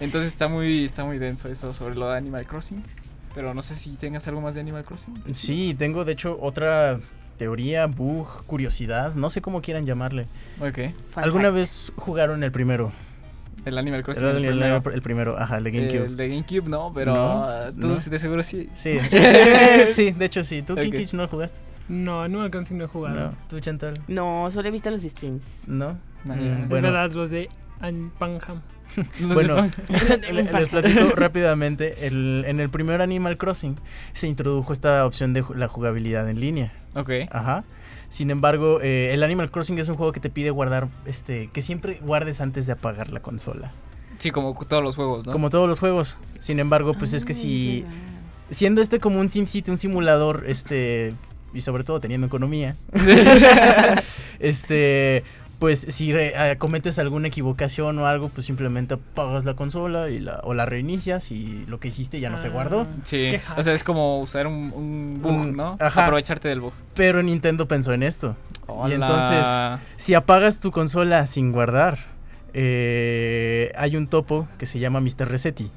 Entonces 0.00 0.30
está 0.32 0.48
muy, 0.48 0.84
está 0.84 1.04
muy 1.04 1.18
denso 1.18 1.48
eso 1.48 1.72
sobre 1.72 1.94
lo 1.94 2.10
de 2.10 2.18
Animal 2.18 2.46
Crossing. 2.46 2.82
Pero 3.34 3.54
no 3.54 3.62
sé 3.62 3.74
si 3.74 3.90
tengas 3.92 4.26
algo 4.28 4.40
más 4.40 4.54
de 4.54 4.60
Animal 4.60 4.84
Crossing. 4.84 5.14
Sí, 5.34 5.74
tengo 5.78 6.04
de 6.04 6.12
hecho 6.12 6.38
otra 6.40 7.00
teoría, 7.38 7.86
bug, 7.86 8.44
curiosidad, 8.46 9.14
no 9.14 9.28
sé 9.30 9.40
cómo 9.42 9.60
quieran 9.62 9.84
llamarle. 9.84 10.26
Ok. 10.60 10.94
Fun 11.10 11.24
¿Alguna 11.24 11.44
fact. 11.48 11.54
vez 11.54 11.92
jugaron 11.96 12.42
el 12.42 12.52
primero? 12.52 12.92
El 13.64 13.78
Animal 13.78 14.04
Crossing. 14.04 14.26
El, 14.28 14.36
el 14.36 14.44
el- 14.44 14.50
primero. 14.58 14.82
el 14.92 15.02
primero, 15.02 15.38
ajá, 15.38 15.58
el 15.58 15.64
de 15.64 15.70
GameCube. 15.72 16.04
El 16.06 16.16
de 16.16 16.28
GameCube 16.28 16.68
no, 16.68 16.92
pero 16.94 17.14
No, 17.14 17.46
tú 17.80 17.88
no. 17.88 17.94
de 17.96 18.18
seguro 18.18 18.42
sí. 18.42 18.68
Sí. 18.74 18.98
sí, 19.86 20.12
de 20.12 20.24
hecho 20.24 20.42
sí. 20.42 20.62
¿Tú, 20.62 20.74
Ok. 20.74 20.80
Kikich, 20.82 21.14
no 21.14 21.22
lo 21.22 21.28
jugaste? 21.28 21.58
No, 21.88 22.28
no 22.28 22.42
alcancé 22.42 22.74
no 22.74 22.84
he 22.84 22.88
jugado. 22.88 23.16
No. 23.16 23.32
¿Tú, 23.48 23.58
Chantal? 23.60 23.98
No, 24.08 24.50
solo 24.52 24.68
he 24.68 24.70
visto 24.70 24.90
los 24.90 25.02
streams. 25.02 25.62
No. 25.66 25.92
Mm, 26.24 26.28
ya. 26.28 26.34
Es 26.62 26.68
bueno. 26.68 26.88
verdad, 26.92 27.12
los 27.12 27.30
de 27.30 27.48
An- 27.80 28.12
Panham. 28.18 28.60
Bueno, 29.20 29.68
Les 30.32 30.68
platico 30.68 31.10
rápidamente. 31.16 32.06
El- 32.06 32.44
en 32.46 32.60
el 32.60 32.70
primer 32.70 33.00
Animal 33.02 33.36
Crossing 33.36 33.76
se 34.12 34.28
introdujo 34.28 34.72
esta 34.72 35.04
opción 35.04 35.32
de 35.32 35.44
la 35.56 35.66
jugabilidad 35.68 36.28
en 36.30 36.40
línea. 36.40 36.72
Ok. 36.96 37.10
Ajá. 37.30 37.64
Sin 38.08 38.30
embargo, 38.30 38.80
eh, 38.80 39.12
el 39.12 39.22
Animal 39.22 39.50
Crossing 39.50 39.78
es 39.78 39.88
un 39.88 39.96
juego 39.96 40.12
que 40.12 40.20
te 40.20 40.30
pide 40.30 40.50
guardar, 40.50 40.88
este, 41.06 41.50
que 41.52 41.60
siempre 41.60 41.98
guardes 42.02 42.40
antes 42.40 42.66
de 42.66 42.72
apagar 42.72 43.12
la 43.12 43.20
consola. 43.20 43.72
Sí, 44.18 44.30
como 44.30 44.54
todos 44.54 44.82
los 44.82 44.96
juegos, 44.96 45.26
¿no? 45.26 45.32
Como 45.32 45.50
todos 45.50 45.68
los 45.68 45.80
juegos. 45.80 46.18
Sin 46.38 46.58
embargo, 46.58 46.94
pues 46.94 47.12
es 47.12 47.24
que 47.24 47.34
si, 47.34 47.84
siendo 48.50 48.80
este 48.80 49.00
como 49.00 49.20
un 49.20 49.28
SimCity, 49.28 49.70
un 49.70 49.78
simulador, 49.78 50.44
este, 50.46 51.14
y 51.52 51.60
sobre 51.60 51.84
todo 51.84 52.00
teniendo 52.00 52.26
economía, 52.26 52.76
este, 54.38 55.24
pues 55.58 55.80
si 55.88 56.12
re- 56.12 56.32
eh, 56.52 56.56
cometes 56.58 56.98
alguna 56.98 57.28
equivocación 57.28 57.98
o 57.98 58.06
algo, 58.06 58.28
pues 58.28 58.46
simplemente 58.46 58.94
apagas 58.94 59.44
la 59.46 59.54
consola 59.54 60.10
y 60.10 60.18
la, 60.20 60.40
o 60.44 60.52
la 60.52 60.66
reinicias 60.66 61.32
y 61.32 61.64
lo 61.66 61.80
que 61.80 61.88
hiciste 61.88 62.20
ya 62.20 62.28
no 62.30 62.36
se 62.38 62.48
Ah. 62.48 62.50
guardó. 62.50 62.86
Sí, 63.04 63.28
Qué 63.30 63.40
o 63.56 63.62
sea, 63.62 63.72
es 63.72 63.82
como 63.82 64.20
usar 64.20 64.46
un, 64.46 64.70
un 64.74 65.18
bug, 65.22 65.32
Un- 65.32 65.56
¿no? 65.56 65.76
ajá. 65.80 66.04
Aprovecharte 66.04 66.48
del 66.48 66.60
bug. 66.60 66.72
Pero 66.94 67.22
Nintendo 67.22 67.66
pensó 67.66 67.92
en 67.94 68.02
esto. 68.02 68.36
Hola. 68.66 68.94
entonces, 68.96 69.86
Si 69.96 70.12
apagas 70.14 70.60
tu 70.60 70.70
consola 70.72 71.26
sin 71.26 71.52
guardar, 71.52 71.98
eh, 72.52 73.72
hay 73.76 73.96
un 73.96 74.06
topo 74.08 74.48
que 74.58 74.66
se 74.66 74.78
llama 74.78 75.00
Mr. 75.00 75.28
Resetti. 75.28 75.70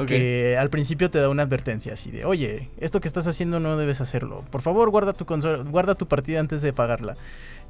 Ok. 0.00 0.06
Que 0.08 0.56
al 0.58 0.70
principio 0.70 1.10
te 1.10 1.18
da 1.18 1.28
una 1.28 1.42
advertencia 1.42 1.92
así 1.92 2.10
de, 2.10 2.24
oye, 2.24 2.70
esto 2.78 3.00
que 3.00 3.06
estás 3.08 3.26
haciendo 3.26 3.60
no 3.60 3.76
debes 3.76 4.00
hacerlo. 4.00 4.44
Por 4.50 4.62
favor, 4.62 4.90
guarda 4.90 5.12
tu 5.12 5.26
consola, 5.26 5.62
guarda 5.62 5.94
tu 5.94 6.08
partida 6.08 6.40
antes 6.40 6.62
de 6.62 6.70
apagarla. 6.70 7.16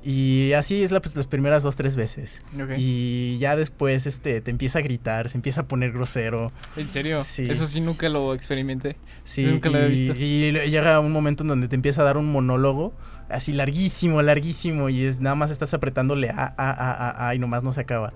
Y 0.02 0.54
así 0.54 0.82
es 0.82 0.92
la, 0.92 1.00
pues, 1.00 1.14
las 1.16 1.26
primeras 1.26 1.62
dos, 1.62 1.76
tres 1.76 1.94
veces. 1.94 2.42
Ok. 2.54 2.70
Y 2.78 3.36
ya 3.38 3.54
después 3.56 4.06
este, 4.06 4.40
te 4.40 4.50
empieza 4.50 4.78
a 4.78 4.82
gritar, 4.82 5.28
se 5.28 5.36
empieza 5.36 5.62
a 5.62 5.64
poner 5.68 5.92
grosero. 5.92 6.52
¿En 6.76 6.88
serio? 6.88 7.20
Sí. 7.20 7.44
Eso 7.50 7.66
sí 7.66 7.82
nunca 7.82 8.08
lo 8.08 8.32
experimenté. 8.32 8.96
Sí, 9.24 9.44
Nunca 9.44 9.68
lo 9.68 9.76
había 9.76 9.88
y- 9.88 9.90
visto. 9.90 10.14
Y 10.16 10.52
le- 10.52 10.70
llega 10.70 10.98
un 11.00 11.12
momento 11.12 11.42
en 11.44 11.48
donde 11.48 11.68
te 11.68 11.74
empieza 11.74 12.00
a 12.00 12.04
dar 12.04 12.16
un 12.16 12.32
monólogo 12.32 12.94
así 13.28 13.52
larguísimo, 13.52 14.22
larguísimo 14.22 14.88
y 14.88 15.04
es 15.04 15.20
nada 15.20 15.34
más 15.36 15.50
estás 15.50 15.74
apretándole 15.74 16.30
a, 16.30 16.44
a, 16.56 16.70
a, 16.70 16.92
a, 17.10 17.28
a, 17.28 17.34
y 17.34 17.38
nomás 17.38 17.62
no 17.62 17.70
se 17.72 17.80
acaba. 17.82 18.12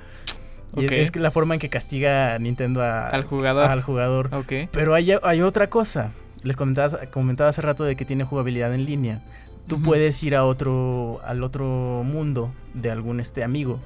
Y 0.83 0.87
es 1.01 1.11
que 1.11 1.20
la 1.20 1.31
forma 1.31 1.55
en 1.55 1.61
que 1.61 1.68
castiga 1.68 2.39
Nintendo 2.39 2.83
a- 2.83 3.09
Al 3.09 3.25
jugador. 3.25 3.70
al 3.70 3.83
jugador. 3.83 4.29
Pero 4.72 4.95
hay, 4.95 5.12
hay 5.22 5.41
otra 5.43 5.70
cosa. 5.70 6.12
Les 6.43 6.57
comentaba, 6.57 6.99
comentaba 7.11 7.51
hace 7.51 7.62
rato 7.62 7.85
de 7.85 7.97
que 7.97 8.05
tiene 8.05 8.25
jugabilidad 8.25 8.75
en 8.75 8.85
línea. 8.85 9.22
Tú 9.66 9.81
puedes 9.81 10.22
ir 10.22 10.37
a 10.37 10.45
otro, 10.45 11.20
al 11.25 11.43
otro 11.43 12.03
mundo 12.05 12.53
de 12.75 12.91
algún 12.91 13.18
este 13.20 13.43
amigo 13.43 13.81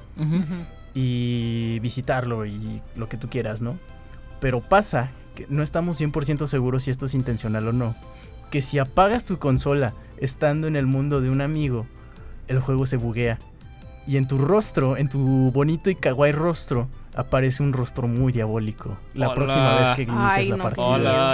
y 0.93 1.79
visitarlo 1.81 2.45
y 2.45 2.81
lo 2.95 3.07
que 3.09 3.17
tú 3.17 3.29
quieras, 3.29 3.61
¿no? 3.61 3.77
Pero 4.41 4.61
pasa 4.61 5.09
que 5.35 5.45
no 5.49 5.63
estamos 5.63 5.99
100% 6.01 6.45
seguros 6.47 6.83
si 6.83 6.91
esto 6.91 7.05
es 7.05 7.13
intencional 7.13 7.67
o 7.67 7.73
no. 7.73 7.95
Que 8.51 8.61
si 8.61 8.79
apagas 8.79 9.25
tu 9.25 9.37
consola 9.37 9.93
estando 10.17 10.67
en 10.67 10.75
el 10.75 10.85
mundo 10.85 11.21
de 11.21 11.29
un 11.29 11.41
amigo, 11.41 11.85
el 12.47 12.59
juego 12.59 12.85
se 12.85 12.97
buguea. 12.97 13.39
Y 14.09 14.17
en 14.17 14.27
tu 14.27 14.39
rostro, 14.39 14.97
en 14.97 15.07
tu 15.07 15.51
bonito 15.51 15.91
y 15.91 15.95
kawaii 15.95 16.31
rostro, 16.31 16.87
aparece 17.13 17.61
un 17.61 17.73
rostro 17.73 18.07
muy 18.07 18.33
diabólico. 18.33 18.97
La 19.13 19.27
Hola. 19.27 19.35
próxima 19.35 19.75
vez 19.79 19.91
que 19.91 20.01
inicias 20.01 20.33
Ay, 20.37 20.45
la 20.47 20.57
no, 20.57 20.63
partida. 20.63 20.87
Hola. 20.87 21.33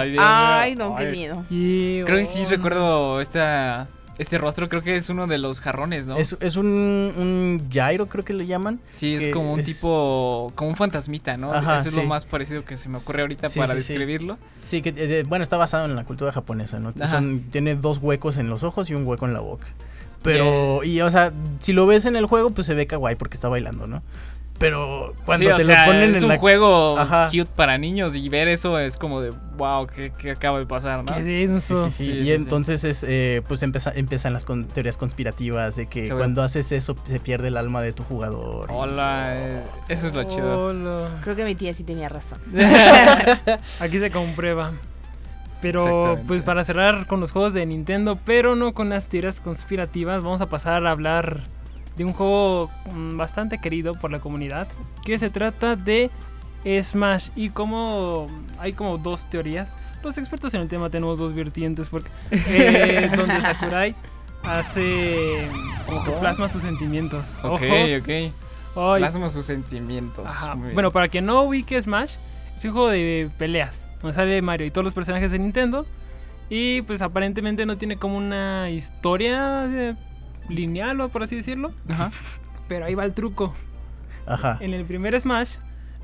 Ay, 0.60 0.76
mío. 0.76 0.84
No, 0.90 0.96
qué 0.96 1.06
miedo. 1.06 1.44
Creo 1.48 2.18
que 2.18 2.24
sí 2.26 2.44
recuerdo 2.44 3.22
esta, 3.22 3.88
este 4.18 4.36
rostro, 4.36 4.68
creo 4.68 4.82
que 4.82 4.94
es 4.94 5.08
uno 5.08 5.26
de 5.26 5.38
los 5.38 5.60
jarrones, 5.62 6.06
¿no? 6.06 6.18
Es, 6.18 6.36
es 6.38 6.56
un, 6.56 6.66
un 6.66 7.66
gyro, 7.70 8.10
creo 8.10 8.26
que 8.26 8.34
le 8.34 8.44
llaman. 8.46 8.78
sí, 8.90 9.14
es 9.14 9.28
como 9.28 9.54
un 9.54 9.60
es- 9.60 9.66
tipo, 9.66 10.52
como 10.54 10.68
un 10.68 10.76
fantasmita, 10.76 11.38
¿no? 11.38 11.54
Ajá, 11.54 11.78
Eso 11.78 11.88
es 11.88 11.94
sí. 11.94 12.00
lo 12.02 12.06
más 12.06 12.26
parecido 12.26 12.62
que 12.66 12.76
se 12.76 12.90
me 12.90 12.98
ocurre 12.98 13.22
ahorita 13.22 13.48
Sí, 13.48 13.58
para 13.58 13.72
sí, 13.72 13.76
describirlo. 13.78 14.36
Sí, 14.64 14.82
que 14.82 14.92
eh, 14.94 15.24
bueno, 15.26 15.42
está 15.44 15.56
basado 15.56 15.86
en 15.86 15.96
la 15.96 16.04
cultura 16.04 16.30
japonesa, 16.30 16.78
¿no? 16.78 16.92
Son, 17.06 17.40
tiene 17.50 17.74
dos 17.74 17.98
huecos 18.02 18.36
en 18.36 18.50
los 18.50 18.64
ojos 18.64 18.90
y 18.90 18.94
un 18.94 19.06
hueco 19.06 19.24
en 19.24 19.32
la 19.32 19.40
boca. 19.40 19.66
Pero, 20.22 20.82
y 20.84 21.00
o 21.02 21.10
sea, 21.10 21.32
si 21.60 21.72
lo 21.72 21.86
ves 21.86 22.06
en 22.06 22.16
el 22.16 22.26
juego, 22.26 22.50
pues 22.50 22.66
se 22.66 22.74
ve 22.74 22.86
kawaii 22.86 23.16
porque 23.16 23.34
está 23.34 23.48
bailando, 23.48 23.86
¿no? 23.86 24.02
Pero 24.58 25.12
cuando 25.26 25.44
Sí, 25.44 25.52
o 25.52 25.56
te 25.56 25.66
sea, 25.66 25.82
lo 25.84 25.92
ponen 25.92 26.10
es 26.12 26.16
en 26.16 26.24
un 26.24 26.28
la 26.30 26.38
juego 26.38 26.98
Ajá. 26.98 27.26
cute 27.26 27.44
para 27.54 27.76
niños 27.76 28.16
y 28.16 28.26
ver 28.30 28.48
eso 28.48 28.78
es 28.78 28.96
como 28.96 29.20
de, 29.20 29.30
wow, 29.58 29.86
¿qué, 29.86 30.14
qué 30.18 30.30
acaba 30.30 30.58
de 30.58 30.64
pasar, 30.64 31.04
no? 31.04 31.14
Qué 31.14 31.22
denso. 31.22 31.84
sí, 31.84 31.90
sí. 31.90 32.04
Sí, 32.06 32.10
y 32.12 32.16
sí, 32.20 32.24
sí. 32.24 32.32
entonces 32.32 32.84
es, 32.84 33.04
eh, 33.06 33.42
pues 33.46 33.62
empieza, 33.62 33.92
empiezan 33.94 34.32
las 34.32 34.46
con- 34.46 34.64
teorías 34.66 34.96
conspirativas 34.96 35.76
de 35.76 35.88
que 35.90 36.08
cuando 36.08 36.42
haces 36.42 36.72
eso 36.72 36.96
se 37.04 37.20
pierde 37.20 37.48
el 37.48 37.58
alma 37.58 37.82
de 37.82 37.92
tu 37.92 38.02
jugador. 38.02 38.70
y- 38.70 38.74
Hola, 38.74 39.34
eh, 39.36 39.62
eso 39.90 40.06
es 40.06 40.14
lo 40.14 40.24
chido. 40.24 40.68
Hola. 40.68 41.10
Creo 41.22 41.36
que 41.36 41.44
mi 41.44 41.54
tía 41.54 41.74
sí 41.74 41.82
tenía 41.84 42.08
razón. 42.08 42.38
Aquí 43.80 43.98
se 43.98 44.10
comprueba. 44.10 44.72
Pero 45.72 46.18
pues 46.26 46.42
para 46.42 46.64
cerrar 46.64 47.06
con 47.06 47.20
los 47.20 47.32
juegos 47.32 47.54
de 47.54 47.64
Nintendo, 47.66 48.18
pero 48.24 48.56
no 48.56 48.74
con 48.74 48.88
las 48.88 49.08
teorías 49.08 49.40
conspirativas, 49.40 50.22
vamos 50.22 50.40
a 50.40 50.48
pasar 50.48 50.86
a 50.86 50.90
hablar 50.90 51.42
de 51.96 52.04
un 52.04 52.12
juego 52.12 52.70
mm, 52.92 53.16
bastante 53.16 53.58
querido 53.58 53.94
por 53.94 54.12
la 54.12 54.20
comunidad, 54.20 54.68
que 55.04 55.18
se 55.18 55.30
trata 55.30 55.76
de 55.76 56.10
Smash 56.82 57.30
y 57.36 57.50
como 57.50 58.28
hay 58.58 58.72
como 58.72 58.98
dos 58.98 59.28
teorías. 59.30 59.76
Los 60.02 60.18
expertos 60.18 60.54
en 60.54 60.62
el 60.62 60.68
tema 60.68 60.90
tenemos 60.90 61.18
dos 61.18 61.34
vertientes 61.34 61.88
porque 61.88 62.10
eh, 62.30 63.10
donde 63.16 63.40
Sakurai 63.40 63.94
hace 64.42 65.48
como 65.86 66.04
que 66.04 66.10
plasma 66.12 66.48
sus 66.48 66.62
sentimientos. 66.62 67.34
Ok, 67.42 67.62
Ojo. 67.62 67.64
ok. 68.00 68.98
Plasma 68.98 69.28
sus 69.28 69.46
sentimientos. 69.46 70.26
Ajá. 70.26 70.54
Bueno, 70.54 70.90
para 70.90 71.08
quien 71.08 71.24
no 71.24 71.42
ubique 71.42 71.80
Smash, 71.80 72.16
es 72.54 72.64
un 72.64 72.72
juego 72.72 72.88
de 72.88 73.30
peleas. 73.38 73.85
Donde 74.00 74.14
sale 74.14 74.40
Mario 74.42 74.66
y 74.66 74.70
todos 74.70 74.84
los 74.84 74.94
personajes 74.94 75.30
de 75.30 75.38
Nintendo. 75.38 75.86
Y 76.48 76.82
pues 76.82 77.02
aparentemente 77.02 77.66
no 77.66 77.76
tiene 77.76 77.96
como 77.96 78.16
una 78.16 78.70
historia 78.70 79.66
eh, 79.66 79.96
lineal, 80.48 81.00
o 81.00 81.08
por 81.08 81.22
así 81.22 81.36
decirlo. 81.36 81.72
Ajá. 81.88 82.10
Pero 82.68 82.84
ahí 82.84 82.94
va 82.94 83.04
el 83.04 83.14
truco. 83.14 83.54
Ajá. 84.26 84.58
En 84.60 84.74
el 84.74 84.84
primer 84.84 85.18
Smash, 85.20 85.56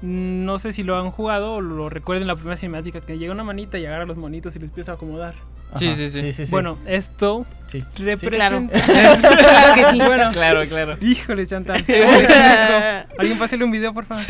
no 0.02 0.58
sé 0.58 0.72
si 0.72 0.82
lo 0.82 0.98
han 0.98 1.10
jugado 1.10 1.54
o 1.54 1.60
lo 1.60 1.88
recuerden 1.88 2.26
la 2.26 2.34
primera 2.34 2.56
cinemática, 2.56 3.00
que 3.00 3.18
llega 3.18 3.32
una 3.32 3.44
manita 3.44 3.78
y 3.78 3.86
agarra 3.86 4.02
a 4.02 4.06
los 4.06 4.16
monitos 4.16 4.54
y 4.56 4.58
los 4.58 4.68
empieza 4.68 4.92
a 4.92 4.94
acomodar. 4.96 5.34
Sí, 5.74 5.94
sí, 5.94 6.32
sí. 6.32 6.44
Bueno, 6.50 6.76
esto 6.86 7.46
sí. 7.66 7.82
representa... 7.96 8.80
claro 8.86 9.74
que 9.74 9.90
sí. 9.90 9.96
bueno, 9.98 10.30
Claro, 10.32 10.66
claro. 10.68 10.98
híjole, 11.00 11.46
Chantal. 11.46 11.84
Alguien 13.18 13.38
pásale 13.38 13.64
un 13.64 13.70
video, 13.70 13.94
por 13.94 14.04
favor. 14.04 14.24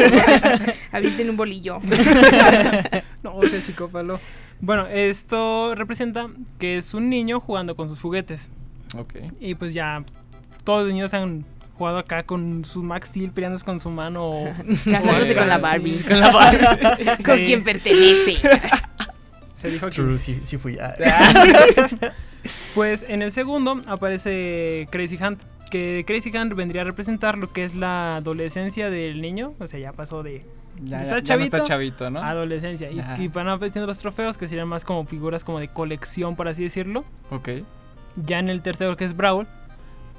Avienten 0.93 1.31
un 1.31 1.37
bolillo. 1.37 1.81
No, 3.23 3.37
o 3.37 3.49
sea, 3.49 3.61
chico 3.63 3.89
palo. 3.89 4.21
Bueno, 4.61 4.87
esto 4.87 5.75
representa 5.75 6.29
que 6.59 6.77
es 6.77 6.95
un 6.95 7.11
niño 7.11 7.41
jugando 7.41 7.75
con 7.75 7.89
sus 7.89 8.01
juguetes. 8.01 8.49
Ok. 8.97 9.15
Y 9.41 9.57
pues 9.57 9.75
ya 9.75 10.05
todos 10.65 10.85
los 10.85 10.93
niños 10.93 11.13
han 11.15 11.45
jugado 11.77 11.99
acá 11.99 12.23
con 12.25 12.65
su 12.65 12.83
Max 12.83 13.09
Steel 13.09 13.31
peleándose 13.31 13.65
con 13.65 13.81
su 13.81 13.91
mano. 13.91 14.25
o- 14.31 14.45
Casándose 14.91 15.33
o 15.33 15.39
con 15.39 15.49
la. 15.49 15.59
Barbie. 15.59 15.99
Con 16.03 16.21
la 16.21 16.31
Barbie. 16.31 17.07
Con 17.25 17.39
quien 17.39 17.65
pertenece. 17.65 18.37
Se 19.55 19.71
dijo 19.71 19.87
que- 19.87 19.93
True, 19.93 20.19
sí, 20.19 20.41
sí 20.43 20.59
fui. 20.59 20.77
ah. 20.81 20.95
Pues 22.75 23.05
en 23.09 23.23
el 23.23 23.31
segundo 23.31 23.81
aparece 23.87 24.89
Crazy 24.91 25.17
Hunt. 25.23 25.43
Que 25.71 26.05
Crazy 26.07 26.31
Hunt 26.37 26.53
vendría 26.55 26.83
a 26.83 26.85
representar 26.85 27.39
lo 27.39 27.51
que 27.53 27.65
es 27.65 27.75
la 27.75 28.17
adolescencia 28.17 28.91
del 28.91 29.23
niño. 29.23 29.55
O 29.59 29.67
sea, 29.67 29.79
ya 29.81 29.93
pasó 29.93 30.23
de 30.23 30.45
Ya, 30.83 30.99
Está 30.99 31.19
ya 31.21 31.37
no 31.37 31.43
está 31.45 31.59
chavito. 31.59 31.65
chavito, 31.65 32.11
¿no? 32.11 32.21
adolescencia. 32.23 32.91
Y, 32.91 33.01
y 33.23 33.29
van 33.29 33.49
apareciendo 33.49 33.87
los 33.87 33.99
trofeos 33.99 34.37
que 34.37 34.49
serían 34.49 34.69
más 34.69 34.85
como 34.85 35.07
figuras 35.07 35.45
como 35.45 35.61
de 35.61 35.69
colección, 35.69 36.35
por 36.37 36.49
así 36.49 36.63
decirlo. 36.65 37.05
Ok. 37.31 37.49
Ya 38.17 38.39
en 38.39 38.51
el 38.51 38.61
tercero, 38.63 38.97
que 38.97 39.05
es 39.05 39.17
Brawl, 39.17 39.47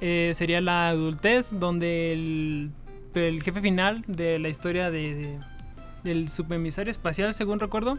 eh, 0.06 0.32
sería 0.34 0.60
la 0.60 0.90
adultez, 0.90 1.58
donde 1.58 2.12
el, 2.12 2.72
el 3.16 3.42
jefe 3.42 3.62
final 3.62 4.02
de 4.08 4.38
la 4.38 4.50
historia 4.50 4.92
de, 4.92 5.14
de- 5.16 5.40
del 6.04 6.28
subemisario 6.28 6.92
espacial, 6.92 7.34
según 7.34 7.62
recuerdo. 7.62 7.98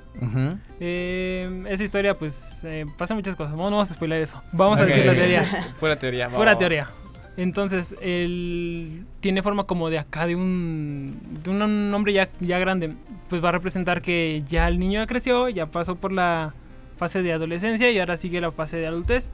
Eh, 0.81 1.65
esa 1.69 1.85
historia, 1.85 2.15
pues, 2.19 2.63
eh, 2.65 2.85
pasa 2.99 3.15
muchas 3.15 3.35
cosas. 3.37 3.53
No, 3.57 3.65
no 3.71 3.77
vamos 3.77 3.91
a 3.91 3.95
spoiler 3.95 4.21
eso. 4.21 4.43
Vamos 4.53 4.79
a 4.81 4.85
decir 4.85 5.07
la 5.07 5.15
teoría. 5.15 5.73
Pura 5.81 5.97
teoría. 5.99 6.29
va, 6.29 6.37
Pura 6.37 6.53
va. 6.53 6.59
teoría. 6.59 6.91
Entonces, 7.37 7.97
él 8.03 9.07
tiene 9.21 9.43
forma 9.43 9.65
como 9.65 9.89
de 9.91 9.99
acá, 9.99 10.27
de 10.27 10.37
un, 10.37 11.19
de 11.43 11.51
un 11.51 11.93
hombre 11.95 12.13
ya, 12.13 12.29
ya 12.41 12.59
grande. 12.59 12.95
Pues 13.31 13.43
va 13.43 13.49
a 13.49 13.53
representar 13.53 14.03
que 14.03 14.43
ya 14.47 14.69
el 14.69 14.79
niño 14.79 15.01
ya 15.01 15.07
creció, 15.07 15.49
ya 15.49 15.67
pasó 15.67 15.97
por 15.97 16.13
la 16.13 16.53
fase 16.97 17.23
de 17.23 17.33
adolescencia 17.33 17.91
y 17.91 17.99
ahora 17.99 18.17
sigue 18.19 18.41
la 18.41 18.53
fase 18.53 18.77
de 18.77 18.87
adultez. 18.87 19.31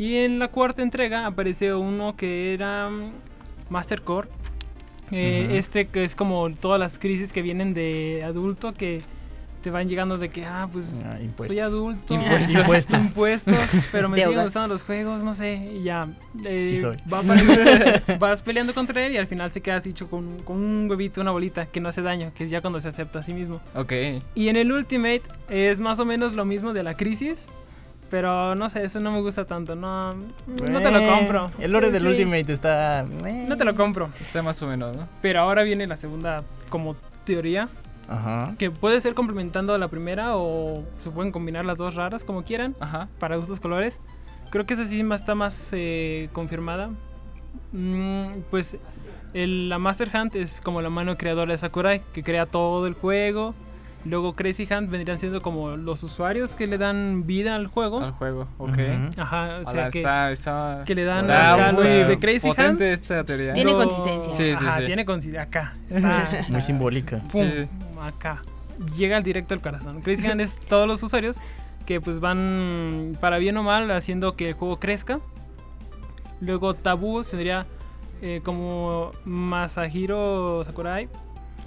Y 0.00 0.16
en 0.16 0.38
la 0.38 0.48
cuarta 0.48 0.80
entrega 0.80 1.26
aparece 1.26 1.74
uno 1.74 2.16
que 2.16 2.54
era 2.54 2.88
mm, 2.88 3.10
Master 3.68 4.00
Core. 4.00 4.28
Eh, 5.10 5.44
Ujú. 5.46 5.56
Este 5.56 5.86
que 5.88 6.04
es 6.04 6.14
como 6.14 6.48
todas 6.54 6.80
las 6.80 6.98
crisis 6.98 7.32
que 7.34 7.42
vienen 7.42 7.74
de 7.74 8.22
adulto 8.24 8.72
que 8.72 9.02
te 9.60 9.70
van 9.70 9.90
llegando 9.90 10.16
de 10.16 10.30
que, 10.30 10.46
ah, 10.46 10.70
pues 10.72 11.04
Ah, 11.04 11.18
impuestos. 11.20 11.48
soy 11.52 11.60
adulto. 11.60 12.14
Impuestos. 12.14 12.56
Impuestos. 12.60 13.06
Impuestos, 13.08 13.56
pero 13.92 14.08
me 14.08 14.16
siguen 14.22 14.40
gustando 14.40 14.68
los 14.72 14.84
juegos, 14.84 15.22
no 15.22 15.34
sé, 15.34 15.70
y 15.78 15.82
ya. 15.82 16.08
eh, 16.46 16.64
Sí 16.64 16.78
soy. 16.78 16.96
va 17.12 17.20
aparecer- 17.22 18.18
vas 18.18 18.40
peleando 18.40 18.72
contra 18.72 19.04
él 19.04 19.12
y 19.12 19.16
al 19.18 19.26
final 19.26 19.50
se 19.50 19.60
quedas 19.60 19.86
hecho 19.86 20.08
con, 20.08 20.38
con 20.44 20.56
un 20.56 20.88
huevito, 20.90 21.20
una 21.20 21.32
bolita 21.32 21.66
que 21.66 21.78
no 21.80 21.90
hace 21.90 22.00
daño, 22.00 22.32
que 22.34 22.44
es 22.44 22.50
ya 22.50 22.62
cuando 22.62 22.80
se 22.80 22.88
acepta 22.88 23.18
a 23.18 23.22
sí 23.22 23.34
mismo. 23.34 23.60
Ok. 23.74 23.92
Y 24.34 24.48
en 24.48 24.56
el 24.56 24.72
Ultimate 24.72 25.24
es 25.50 25.78
más 25.80 26.00
o 26.00 26.06
menos 26.06 26.34
lo 26.36 26.46
mismo 26.46 26.72
de 26.72 26.82
la 26.82 26.94
crisis, 26.96 27.48
pero 28.10 28.54
no 28.54 28.68
sé, 28.68 28.84
eso 28.84 29.00
no 29.00 29.12
me 29.12 29.20
gusta 29.20 29.44
tanto, 29.44 29.74
no, 29.76 30.12
no 30.12 30.80
te 30.80 30.90
lo 30.90 31.06
compro. 31.08 31.50
El 31.58 31.72
lore 31.72 31.90
del 31.90 32.02
Sí, 32.02 32.08
Ultimate 32.08 32.52
está. 32.52 33.00
eh. 33.26 33.46
No 33.48 33.56
te 33.56 33.64
lo 33.64 33.74
compro. 33.74 34.10
Está 34.20 34.42
más 34.42 34.60
o 34.62 34.66
menos, 34.66 34.96
¿no? 34.96 35.08
Pero 35.22 35.40
ahora 35.40 35.62
viene 35.62 35.86
la 35.86 35.96
segunda 35.96 36.42
como 36.70 36.96
teoría, 37.24 37.68
Ajá. 38.08 38.54
que 38.58 38.70
puede 38.70 39.00
ser 39.00 39.14
complementando 39.14 39.72
a 39.74 39.78
la 39.78 39.88
primera 39.88 40.36
o 40.36 40.84
se 41.02 41.10
pueden 41.10 41.30
combinar 41.32 41.64
las 41.64 41.78
dos 41.78 41.94
raras 41.94 42.24
como 42.24 42.42
quieran. 42.44 42.74
Ajá. 42.80 43.08
para 43.18 43.36
gustos 43.36 43.60
colores. 43.60 44.00
Creo 44.50 44.66
que 44.66 44.74
esa 44.74 44.84
sí 44.84 45.00
está 45.14 45.34
más 45.36 45.70
eh, 45.72 46.28
confirmada. 46.32 46.90
Mm, 47.72 48.40
pues 48.50 48.76
el- 49.32 49.68
la 49.68 49.78
Master 49.78 50.10
Hand 50.12 50.34
es 50.36 50.60
como 50.60 50.82
la 50.82 50.90
mano 50.90 51.16
creadora 51.16 51.52
de 51.52 51.58
Sakurai, 51.58 52.00
que 52.12 52.22
crea 52.24 52.46
todo 52.46 52.86
el 52.88 52.94
juego. 52.94 53.54
Luego 54.04 54.34
Crazy 54.34 54.66
Hand 54.72 54.88
vendrían 54.90 55.18
siendo 55.18 55.42
como 55.42 55.76
los 55.76 56.02
usuarios 56.02 56.56
que 56.56 56.66
le 56.66 56.78
dan 56.78 57.26
vida 57.26 57.54
al 57.54 57.66
juego. 57.66 58.00
Al 58.02 58.12
juego, 58.12 58.48
ok. 58.56 58.78
Ajá, 59.18 59.58
o 59.60 59.64
sea 59.64 59.72
Hola, 59.82 59.90
que, 59.90 59.98
está, 59.98 60.30
está, 60.30 60.82
que 60.86 60.94
le 60.94 61.04
dan 61.04 61.30
acá 61.30 61.70
muy 61.74 61.84
de, 61.84 62.18
Crazy 62.18 62.48
Hand. 62.56 62.80
esta 62.80 63.24
teoría. 63.24 63.52
Tiene 63.52 63.72
Luego- 63.72 63.90
consistencia. 63.90 64.30
Sí, 64.32 64.56
sí, 64.56 64.64
Ajá, 64.66 64.78
sí. 64.78 64.86
tiene 64.86 65.04
consistencia. 65.04 65.42
Acá. 65.42 65.76
Está, 65.88 66.46
Muy 66.48 66.62
simbólica. 66.62 67.18
pum, 67.30 67.42
Sí. 67.42 67.68
acá. 68.00 68.40
Llega 68.96 69.18
al 69.18 69.22
directo 69.22 69.52
al 69.52 69.60
corazón. 69.60 70.00
Crazy 70.00 70.26
Hand 70.26 70.40
es 70.40 70.58
todos 70.60 70.88
los 70.88 71.02
usuarios 71.02 71.36
que 71.84 72.00
pues 72.00 72.20
van 72.20 73.18
para 73.20 73.36
bien 73.36 73.54
o 73.58 73.62
mal 73.62 73.90
haciendo 73.90 74.34
que 74.34 74.48
el 74.48 74.54
juego 74.54 74.78
crezca. 74.78 75.20
Luego 76.40 76.72
Tabú 76.74 77.22
sería 77.22 77.66
eh, 78.22 78.40
como 78.42 79.12
Masahiro 79.26 80.62
Sakurai, 80.64 81.08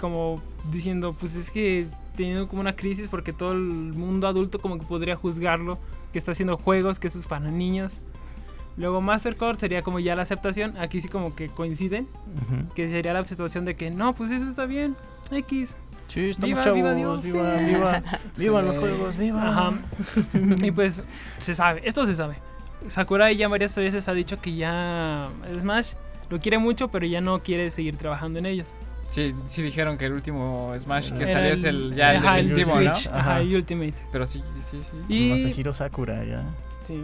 como 0.00 0.42
diciendo 0.72 1.14
pues 1.18 1.36
es 1.36 1.50
que 1.50 1.86
teniendo 2.16 2.48
como 2.48 2.60
una 2.60 2.74
crisis 2.76 3.08
porque 3.08 3.32
todo 3.32 3.52
el 3.52 3.58
mundo 3.60 4.26
adulto 4.28 4.58
como 4.60 4.78
que 4.78 4.86
podría 4.86 5.16
juzgarlo, 5.16 5.78
que 6.12 6.18
está 6.18 6.32
haciendo 6.32 6.56
juegos, 6.56 6.98
que 6.98 7.08
eso 7.08 7.18
es 7.18 7.26
para 7.26 7.50
niños. 7.50 8.00
Luego 8.76 9.00
Mastercore 9.00 9.58
sería 9.58 9.82
como 9.82 10.00
ya 10.00 10.16
la 10.16 10.22
aceptación, 10.22 10.76
aquí 10.78 11.00
sí 11.00 11.08
como 11.08 11.34
que 11.36 11.48
coinciden, 11.48 12.08
Ujú. 12.36 12.74
que 12.74 12.88
sería 12.88 13.12
la 13.12 13.22
situación 13.24 13.64
de 13.64 13.76
que 13.76 13.90
no, 13.90 14.14
pues 14.14 14.30
eso 14.32 14.48
está 14.48 14.66
bien, 14.66 14.96
X, 15.30 15.76
Sí, 16.06 16.28
estamos 16.28 16.50
Viva, 16.50 16.60
chavos. 16.62 16.76
viva 16.76 16.92
Viva, 16.94 17.14
Dios, 17.16 17.32
viva, 17.32 17.58
sí. 17.58 17.64
viva, 17.64 18.02
vivan 18.36 18.66
los 18.66 18.74
Sí. 18.74 18.80
juegos, 18.80 19.16
viva. 19.16 19.48
Ajá. 19.48 19.72
y 20.62 20.70
pues 20.70 21.02
se 21.38 21.54
sabe, 21.54 21.80
esto 21.84 22.04
se 22.04 22.12
sabe. 22.14 22.36
Sakurai 22.88 23.34
ya 23.36 23.48
varias 23.48 23.74
veces 23.76 24.06
ha 24.08 24.12
dicho 24.12 24.38
que 24.40 24.54
ya 24.54 25.30
Smash 25.58 25.94
lo 26.28 26.38
quiere 26.40 26.58
mucho, 26.58 26.88
pero 26.88 27.06
ya 27.06 27.20
no 27.22 27.42
quiere 27.42 27.70
seguir 27.70 27.96
trabajando 27.96 28.38
en 28.38 28.46
ellos. 28.46 28.68
Sí, 29.14 29.32
sí 29.46 29.62
dijeron 29.62 29.96
que 29.96 30.06
el 30.06 30.12
último 30.12 30.72
Smash 30.76 31.12
que 31.12 31.26
salió 31.26 31.52
es 31.52 31.62
el 31.64 31.94
ya 31.94 32.12
el 32.12 32.16
ajá, 32.18 32.34
definitivo, 32.36 32.66
¿no? 32.66 32.72
Switch, 32.94 33.06
ajá, 33.08 33.18
Ajá. 33.18 33.40
el 33.40 33.54
Ultimate. 33.54 33.94
Pero 34.10 34.26
sí, 34.26 34.42
sí, 34.60 34.78
sí. 34.82 34.96
Y 35.08 35.30
Masahiro 35.30 35.72
Sakura, 35.72 36.24
ya. 36.24 36.42
sí. 36.82 37.00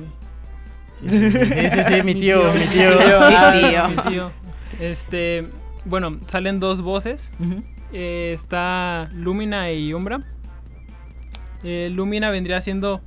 Sí, 0.94 1.08
sí, 1.08 1.30
sí, 1.30 1.44
sí, 1.46 1.70
sí, 1.70 1.82
sí, 1.84 2.02
mi 2.02 2.14
tío, 2.16 2.52
mi 2.52 2.64
tío. 2.66 2.90
Ah, 3.00 3.52
Mi 3.54 3.60
tío. 3.70 3.86
sí, 4.02 4.08
tío. 4.10 4.30
Este, 4.80 5.48
bueno, 5.84 6.18
salen 6.26 6.58
dos 6.58 6.82
voces. 6.82 7.32
Eh, 7.92 8.32
está 8.34 9.08
Lumina 9.14 9.70
y 9.70 9.94
Umbra. 9.94 10.20
Eh, 11.62 11.90
Lumina 11.92 12.30
vendría 12.30 12.60
siendo 12.60 13.00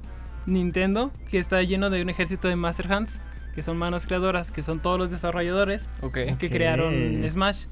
Nintendo, 0.46 1.12
que 1.30 1.40
está 1.40 1.62
lleno 1.62 1.90
de 1.90 2.02
un 2.02 2.10
ejército 2.10 2.48
de 2.48 2.56
Master 2.56 2.92
Hands, 2.92 3.22
que 3.54 3.62
son 3.64 3.78
manos 3.78 4.06
creadoras, 4.08 4.52
que 4.52 4.64
son 4.64 4.82
todos 4.82 4.98
los 4.98 5.12
desarrolladores 5.12 5.90
Ok. 6.02 6.20
que 6.40 6.50
crearon 6.50 6.94
Smash. 7.30 7.66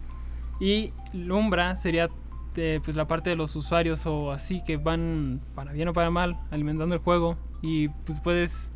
Y 0.60 0.92
Umbra 1.14 1.76
sería 1.76 2.10
eh, 2.56 2.80
pues 2.84 2.98
la 2.98 3.08
parte 3.08 3.30
de 3.30 3.36
los 3.36 3.56
usuarios 3.56 4.06
o 4.06 4.32
así 4.32 4.64
que 4.64 4.78
van 4.78 5.42
para 5.56 5.72
bien 5.72 5.88
o 5.88 5.94
para 5.94 6.10
mal 6.10 6.38
alimentando 6.52 6.94
el 6.94 7.02
juego 7.02 7.38
y 7.62 7.88
pues 7.90 8.20
puedes 8.20 8.74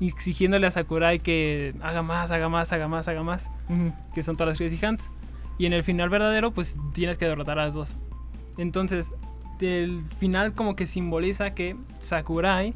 exigiéndole 0.00 0.66
a 0.66 0.70
Sakurai 0.70 1.18
que 1.18 1.74
haga 1.82 2.02
más, 2.02 2.30
haga 2.30 2.48
más, 2.48 2.72
haga 2.72 2.88
más, 2.88 3.08
haga 3.08 3.22
más, 3.22 3.50
que 4.14 4.22
son 4.22 4.36
todas 4.36 4.52
las 4.52 4.58
Crazy 4.58 4.84
Hands. 4.84 5.10
Y 5.58 5.66
en 5.66 5.74
el 5.74 5.82
final 5.82 6.08
verdadero 6.08 6.52
pues 6.52 6.78
tienes 6.94 7.18
que 7.18 7.26
derrotar 7.26 7.58
a 7.58 7.66
las 7.66 7.74
dos. 7.74 7.96
Entonces, 8.56 9.12
el 9.60 10.00
final 10.00 10.54
como 10.54 10.74
que 10.74 10.86
simboliza 10.86 11.52
que 11.52 11.76
Sakurai 11.98 12.74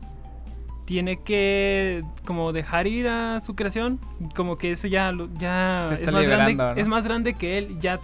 tiene 0.84 1.22
que 1.22 2.02
como 2.26 2.52
dejar 2.52 2.86
ir 2.86 3.08
a 3.08 3.40
su 3.40 3.54
creación, 3.54 3.98
como 4.34 4.58
que 4.58 4.70
eso 4.70 4.86
ya 4.86 5.12
ya 5.38 5.84
Se 5.86 5.94
es 5.94 6.12
más 6.12 6.26
grande, 6.26 6.80
es 6.80 6.88
más 6.88 7.04
grande 7.04 7.34
que 7.34 7.56
él, 7.56 7.78
ya 7.80 8.00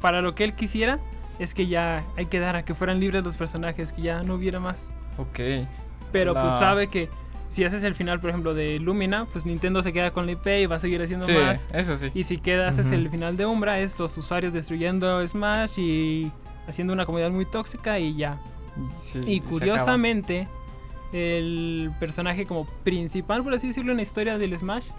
para 0.00 0.20
lo 0.22 0.34
que 0.34 0.44
él 0.44 0.54
quisiera 0.54 0.98
es 1.38 1.52
que 1.54 1.66
ya 1.66 2.04
hay 2.16 2.26
que 2.26 2.40
dar 2.40 2.56
a 2.56 2.64
que 2.64 2.74
fueran 2.74 2.98
libres 3.00 3.22
los 3.24 3.36
personajes, 3.36 3.92
que 3.92 4.02
ya 4.02 4.22
no 4.22 4.34
hubiera 4.34 4.60
más. 4.60 4.90
Ok. 5.18 5.40
Pero 6.12 6.32
pues 6.34 6.52
sabe 6.54 6.88
que 6.88 7.08
si 7.48 7.64
haces 7.64 7.84
el 7.84 7.94
final, 7.94 8.20
por 8.20 8.30
ejemplo, 8.30 8.54
de 8.54 8.78
Lumina, 8.80 9.26
pues 9.26 9.44
Nintendo 9.46 9.82
se 9.82 9.92
queda 9.92 10.10
con 10.12 10.26
la 10.26 10.32
IP 10.32 10.46
y 10.62 10.66
va 10.66 10.76
a 10.76 10.80
seguir 10.80 11.02
haciendo 11.02 11.26
Sí, 11.26 11.32
más. 11.34 11.68
eso 11.72 11.94
sí. 11.96 12.10
Y 12.14 12.24
si 12.24 12.38
queda, 12.38 12.68
haces 12.68 12.90
el 12.90 13.08
final 13.10 13.36
de 13.36 13.46
Umbra, 13.46 13.78
es 13.80 13.98
los 13.98 14.16
usuarios 14.16 14.52
destruyendo 14.52 15.26
Smash 15.26 15.78
y 15.78 16.32
haciendo 16.66 16.92
una 16.92 17.06
comunidad 17.06 17.30
muy 17.30 17.44
tóxica 17.44 17.98
y 17.98 18.16
ya. 18.16 18.38
Sí, 18.98 19.20
Y 19.26 19.40
curiosamente, 19.40 20.48
el 21.12 21.92
personaje 22.00 22.46
como 22.46 22.66
principal, 22.84 23.42
por 23.44 23.54
así 23.54 23.68
decirlo, 23.68 23.92
en 23.92 23.98
la 23.98 24.02
historia 24.02 24.38
del 24.38 24.58
Smash 24.58 24.90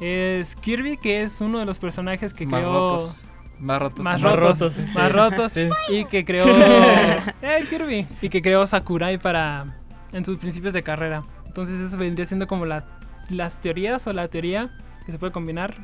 es 0.00 0.56
Kirby, 0.56 0.96
que 0.96 1.22
es 1.22 1.40
uno 1.40 1.58
de 1.60 1.66
los 1.66 1.78
personajes 1.78 2.34
que 2.34 2.46
más 2.46 2.60
creó 2.60 2.72
rotos. 2.72 3.24
Más 3.62 3.80
rotos. 3.80 4.04
más 4.04 4.20
también. 4.20 4.40
rotos, 4.40 4.76
rotos, 4.84 4.94
más 4.94 5.12
rotos 5.12 5.52
Sí. 5.52 5.68
y 5.90 6.04
que 6.04 6.24
creó 6.24 6.44
¡Eh, 7.42 7.64
Kirby! 7.70 8.06
y 8.20 8.28
que 8.28 8.42
creó 8.42 8.66
Sakurai 8.66 9.18
para 9.18 9.76
en 10.12 10.24
sus 10.24 10.36
principios 10.38 10.72
de 10.74 10.82
carrera. 10.82 11.22
Entonces 11.46 11.80
eso 11.80 11.96
vendría 11.96 12.24
siendo 12.26 12.46
como 12.46 12.66
la, 12.66 12.84
las 13.30 13.60
teorías 13.60 14.06
o 14.06 14.12
la 14.12 14.26
teoría 14.28 14.70
que 15.06 15.12
se 15.12 15.18
puede 15.18 15.32
combinar 15.32 15.74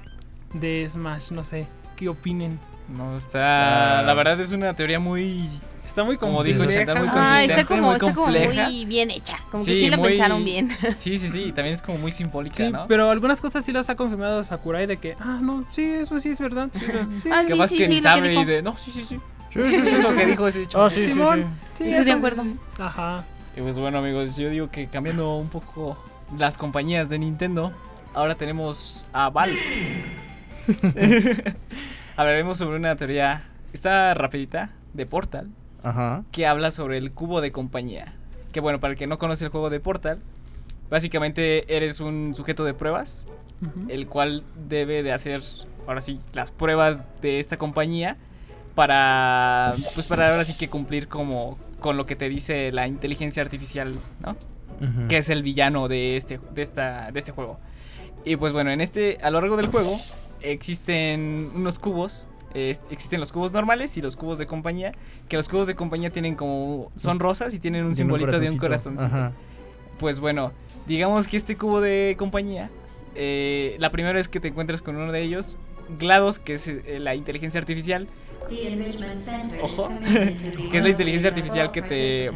de 0.55 0.87
Smash, 0.89 1.31
no 1.33 1.43
sé, 1.45 1.68
¿qué 1.97 2.09
opinen? 2.09 2.59
No, 2.89 3.16
está, 3.16 3.39
Está- 3.39 4.03
La 4.03 4.14
verdad 4.14 4.41
es 4.41 4.51
una 4.53 4.72
teoría 4.74 4.99
muy. 4.99 5.49
Está 5.89 6.05
muy 6.05 6.18
Como 6.18 6.45
dijo. 6.45 6.64
Chantal, 6.66 6.99
muy 6.99 7.09
Ah, 7.11 7.41
está 7.43 7.55
consistente, 7.55 7.64
como, 7.64 7.82
muy 7.86 7.93
está 7.95 8.12
como 8.12 8.24
compleja. 8.26 8.68
muy 8.68 8.84
bien 8.84 9.11
hecha. 9.11 9.39
Como 9.51 9.64
Sí, 9.64 9.72
que 9.72 9.80
sí 9.80 9.91
la 9.91 9.97
muy- 9.97 10.09
pensaron 10.11 10.45
bien. 10.45 10.68
Sí, 10.97 11.18
sí, 11.18 11.30
sí. 11.30 11.41
Y 11.45 11.53
también 11.53 11.74
es 11.74 11.80
como 11.82 11.97
muy 11.99 12.12
simbólica, 12.12 12.57
Sí, 12.66 12.70
¿no? 12.70 12.86
pero 12.86 13.11
algunas 13.11 13.41
cosas 13.41 13.64
sí 13.64 13.72
las 13.72 13.89
ha 13.89 13.97
confirmado 13.97 14.43
Sakurai 14.43 14.86
de 14.86 14.99
que, 14.99 15.16
ah, 15.18 15.39
no, 15.43 15.64
sí, 15.68 15.84
eso 15.84 16.20
sí 16.20 16.28
es 16.28 16.41
verdad. 16.41 16.68
Sí, 16.74 16.84
sí, 17.22 17.30
Ah, 17.32 17.41
que 17.43 17.53
sí, 17.53 17.59
más 17.59 17.70
sí, 17.70 17.78
que 17.78 17.84
sí, 17.84 17.89
ni 17.89 17.97
lo 17.97 18.03
que 18.03 18.09
sabe 18.09 18.34
y 18.34 18.45
de. 18.45 18.62
No, 18.62 18.76
sí, 18.76 18.91
sí, 18.91 19.03
sí. 19.03 19.18
Sí, 19.51 19.62
sí, 19.62 19.80
sí, 19.80 19.95
Eso 19.97 20.14
que 20.14 20.26
dijo 20.26 20.47
ese 20.47 20.68
Ah, 20.74 20.91
sí, 20.91 21.03
sí, 21.03 21.12
Simón. 21.12 21.41
sí. 21.72 21.78
sí, 21.78 21.84
Sí, 21.84 21.91
estoy 21.91 22.05
de 22.05 22.12
acuerdo. 22.12 22.43
Ajá. 22.78 23.24
Y 23.57 23.62
pues 23.62 23.78
bueno, 23.78 23.99
amigos, 23.99 24.36
yo 24.36 24.51
digo 24.51 24.70
que 24.70 24.89
cambiando 24.89 25.36
un 25.36 25.49
poco 25.49 25.97
las 26.39 26.59
compañías 26.59 27.09
de 27.09 27.18
Nintendo, 27.18 27.72
ahora 28.14 28.34
tenemos 28.34 29.07
a 29.14 29.30
Valve. 29.30 29.59
Hablaremos 32.16 32.59
sobre 32.59 32.76
una 32.76 32.95
teoría, 32.97 33.49
está 33.72 34.12
rapidita, 34.14 34.70
de 34.93 35.07
Portal, 35.07 35.49
Ajá. 35.83 36.24
que 36.33 36.47
habla 36.47 36.70
sobre 36.70 36.99
el 36.99 37.12
cubo 37.12 37.41
de 37.41 37.53
compañía. 37.53 38.14
Que 38.53 38.61
bueno, 38.61 38.81
para 38.81 38.93
el 38.93 38.99
que 38.99 39.07
no 39.07 39.18
conoce 39.18 39.45
el 39.45 39.51
juego 39.51 39.70
de 39.70 39.81
Portal, 39.81 40.18
básicamente 40.91 41.74
eres 41.74 42.01
un 42.01 42.35
sujeto 42.35 42.64
de 42.64 42.74
pruebas, 42.74 43.29
el 43.89 44.07
cual 44.07 44.45
debe 44.68 45.03
de 45.03 45.12
hacer, 45.12 45.43
ahora 45.87 46.01
sí, 46.01 46.20
las 46.33 46.51
pruebas 46.53 47.05
de 47.20 47.41
esta 47.41 47.57
compañía 47.57 48.16
para, 48.74 49.74
pues 49.95 50.07
para 50.07 50.31
ahora 50.31 50.45
sí 50.45 50.55
que 50.57 50.68
cumplir 50.68 51.09
como 51.09 51.59
con 51.81 51.97
lo 51.97 52.07
que 52.07 52.14
te 52.16 52.29
dice 52.29 52.70
la 52.72 52.87
inteligencia 52.87 53.43
artificial, 53.43 53.95
¿no? 54.20 54.37
Que 55.09 55.18
es 55.18 55.29
el 55.29 55.43
villano 55.43 55.89
de 55.89 56.16
este, 56.16 56.39
de 56.55 56.62
esta, 56.62 57.11
de 57.11 57.18
este 57.18 57.33
juego. 57.33 57.59
Y 58.24 58.37
pues 58.37 58.53
bueno, 58.53 58.70
en 58.70 58.81
este, 58.81 59.18
a 59.22 59.31
lo 59.31 59.41
largo 59.41 59.57
del 59.57 59.66
juego 59.66 59.99
existen 60.41 61.51
unos 61.55 61.79
cubos. 61.79 62.29
Es- 62.55 62.80
existen 62.90 63.20
los 63.20 63.32
cubos 63.32 63.53
normales 63.53 63.96
y 63.96 64.03
los 64.03 64.16
cubos 64.16 64.38
de 64.38 64.46
compañía. 64.46 64.92
Que 65.28 65.36
los 65.36 65.49
cubos 65.49 65.66
de 65.66 65.74
compañía 65.74 66.11
tienen 66.11 66.34
como. 66.34 66.90
son 66.96 67.18
rosas 67.20 67.53
y 67.55 67.59
tienen 67.59 67.84
un 67.84 67.94
simbolito 67.94 68.38
de 68.38 68.51
un 68.51 68.57
corazoncito. 68.59 69.07
Ajá. 69.07 69.32
Pues 69.99 70.20
bueno, 70.20 70.53
digamos 70.86 71.26
que 71.28 71.36
este 71.36 71.57
cubo 71.57 71.80
de 71.80 72.14
compañía. 72.18 72.70
eh, 73.20 73.76
la 73.80 73.90
primera 73.90 74.14
vez 74.14 74.28
que 74.28 74.38
te 74.38 74.49
encuentras 74.49 74.80
con 74.82 74.94
uno 74.96 75.11
de 75.11 75.22
ellos, 75.22 75.59
GLaDOS, 75.99 76.38
que 76.38 76.53
es 76.53 76.68
eh, 76.68 76.99
la 77.01 77.14
inteligencia 77.16 77.59
artificial, 77.59 78.07
Ojo. 79.62 79.90
que 80.70 80.76
es 80.78 80.82
la 80.84 80.88
inteligencia 80.90 81.28
artificial 81.30 81.72
que 81.72 81.82
te 81.82 82.30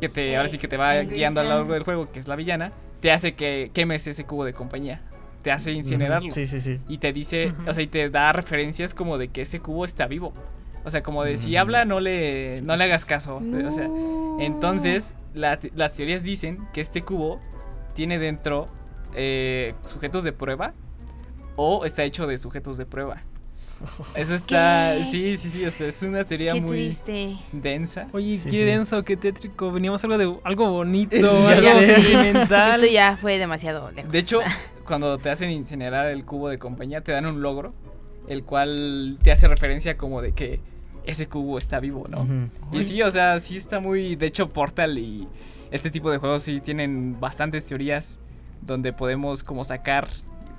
que 0.00 0.08
te 0.08 0.36
ahora 0.36 0.48
sí 0.48 0.58
que 0.58 0.68
te 0.68 0.76
va 0.76 1.00
guiando 1.02 1.40
a 1.40 1.44
lo 1.44 1.50
largo 1.50 1.72
del 1.72 1.82
juego, 1.82 2.12
que 2.12 2.20
es 2.20 2.28
la 2.28 2.36
villana, 2.36 2.72
te 3.00 3.10
hace 3.12 3.34
que 3.34 3.70
quemes 3.74 4.06
ese 4.06 4.24
cubo 4.24 4.44
de 4.44 4.52
compañía. 4.54 5.02
Te 5.44 5.52
hace 5.52 5.70
incinerarlo. 5.72 6.30
Sí, 6.32 6.46
sí, 6.46 6.58
sí. 6.58 6.80
Y 6.88 6.98
te 6.98 7.12
dice, 7.12 7.52
o 7.68 7.72
sea, 7.72 7.82
y 7.84 7.86
te 7.86 8.10
da 8.10 8.32
referencias 8.32 8.94
como 8.94 9.16
de 9.18 9.28
que 9.28 9.42
ese 9.42 9.60
cubo 9.60 9.84
está 9.84 10.06
vivo. 10.08 10.32
O 10.84 10.90
sea, 10.90 11.02
como 11.04 11.22
de 11.22 11.36
si 11.36 11.52
Mm. 11.52 11.56
habla, 11.58 11.84
no 11.84 12.00
le, 12.00 12.50
Sí, 12.52 12.62
no 12.64 12.72
sí. 12.74 12.78
le 12.78 12.84
hagas 12.84 13.04
caso. 13.04 13.36
O 13.64 13.70
sea, 13.70 13.88
entonces, 14.40 15.14
la 15.34 15.58
las 15.76 15.94
teorías 15.94 16.22
dicen 16.24 16.66
que 16.72 16.80
este 16.80 17.02
cubo 17.02 17.40
tiene 17.94 18.18
dentro 18.18 18.68
eh, 19.14 19.74
sujetos 19.84 20.24
de 20.24 20.32
prueba 20.32 20.74
o 21.56 21.84
está 21.84 22.02
hecho 22.04 22.26
de 22.26 22.36
sujetos 22.38 22.76
de 22.78 22.86
prueba. 22.86 23.22
Eso 24.14 24.34
está. 24.34 24.94
¿Qué? 24.98 25.04
Sí, 25.04 25.36
sí, 25.36 25.48
sí. 25.48 25.64
O 25.64 25.70
sea, 25.70 25.88
es 25.88 26.02
una 26.02 26.24
teoría 26.24 26.52
Qué 26.52 26.60
muy 26.60 26.76
triste. 26.88 27.36
densa. 27.52 28.08
Oye, 28.12 28.32
Sí, 28.34 28.50
qué 28.50 28.56
sí. 28.58 28.64
denso, 28.64 29.02
qué 29.04 29.16
tétrico. 29.16 29.70
Veníamos 29.72 30.02
algo 30.04 30.18
de 30.18 30.34
algo 30.44 30.70
bonito, 30.70 31.16
Sí, 31.16 31.22
algo 31.52 31.80
sentimental. 31.80 32.80
Esto 32.80 32.92
ya 32.92 33.16
fue 33.16 33.38
demasiado 33.38 33.90
lejos. 33.90 34.10
De 34.12 34.18
hecho, 34.18 34.40
cuando 34.86 35.18
te 35.18 35.30
hacen 35.30 35.50
incinerar 35.50 36.06
el 36.08 36.24
cubo 36.24 36.48
de 36.48 36.58
compañía, 36.58 37.00
te 37.02 37.12
dan 37.12 37.26
un 37.26 37.42
logro, 37.42 37.74
el 38.28 38.44
cual 38.44 39.18
te 39.22 39.32
hace 39.32 39.48
referencia 39.48 39.96
como 39.96 40.20
de 40.22 40.32
que 40.32 40.60
ese 41.06 41.26
cubo 41.28 41.58
está 41.58 41.80
vivo, 41.80 42.06
¿no? 42.08 42.26
Y 42.72 42.82
sí, 42.82 43.02
o 43.02 43.10
sea, 43.10 43.38
sí 43.38 43.56
está 43.56 43.80
muy. 43.80 44.16
De 44.16 44.26
hecho, 44.26 44.50
Portal 44.52 44.98
y 44.98 45.28
este 45.70 45.90
tipo 45.90 46.10
de 46.10 46.18
juegos 46.18 46.42
sí 46.44 46.60
tienen 46.60 47.18
bastantes 47.20 47.64
teorías 47.66 48.20
donde 48.62 48.92
podemos 48.94 49.42
como 49.42 49.64
sacar 49.64 50.08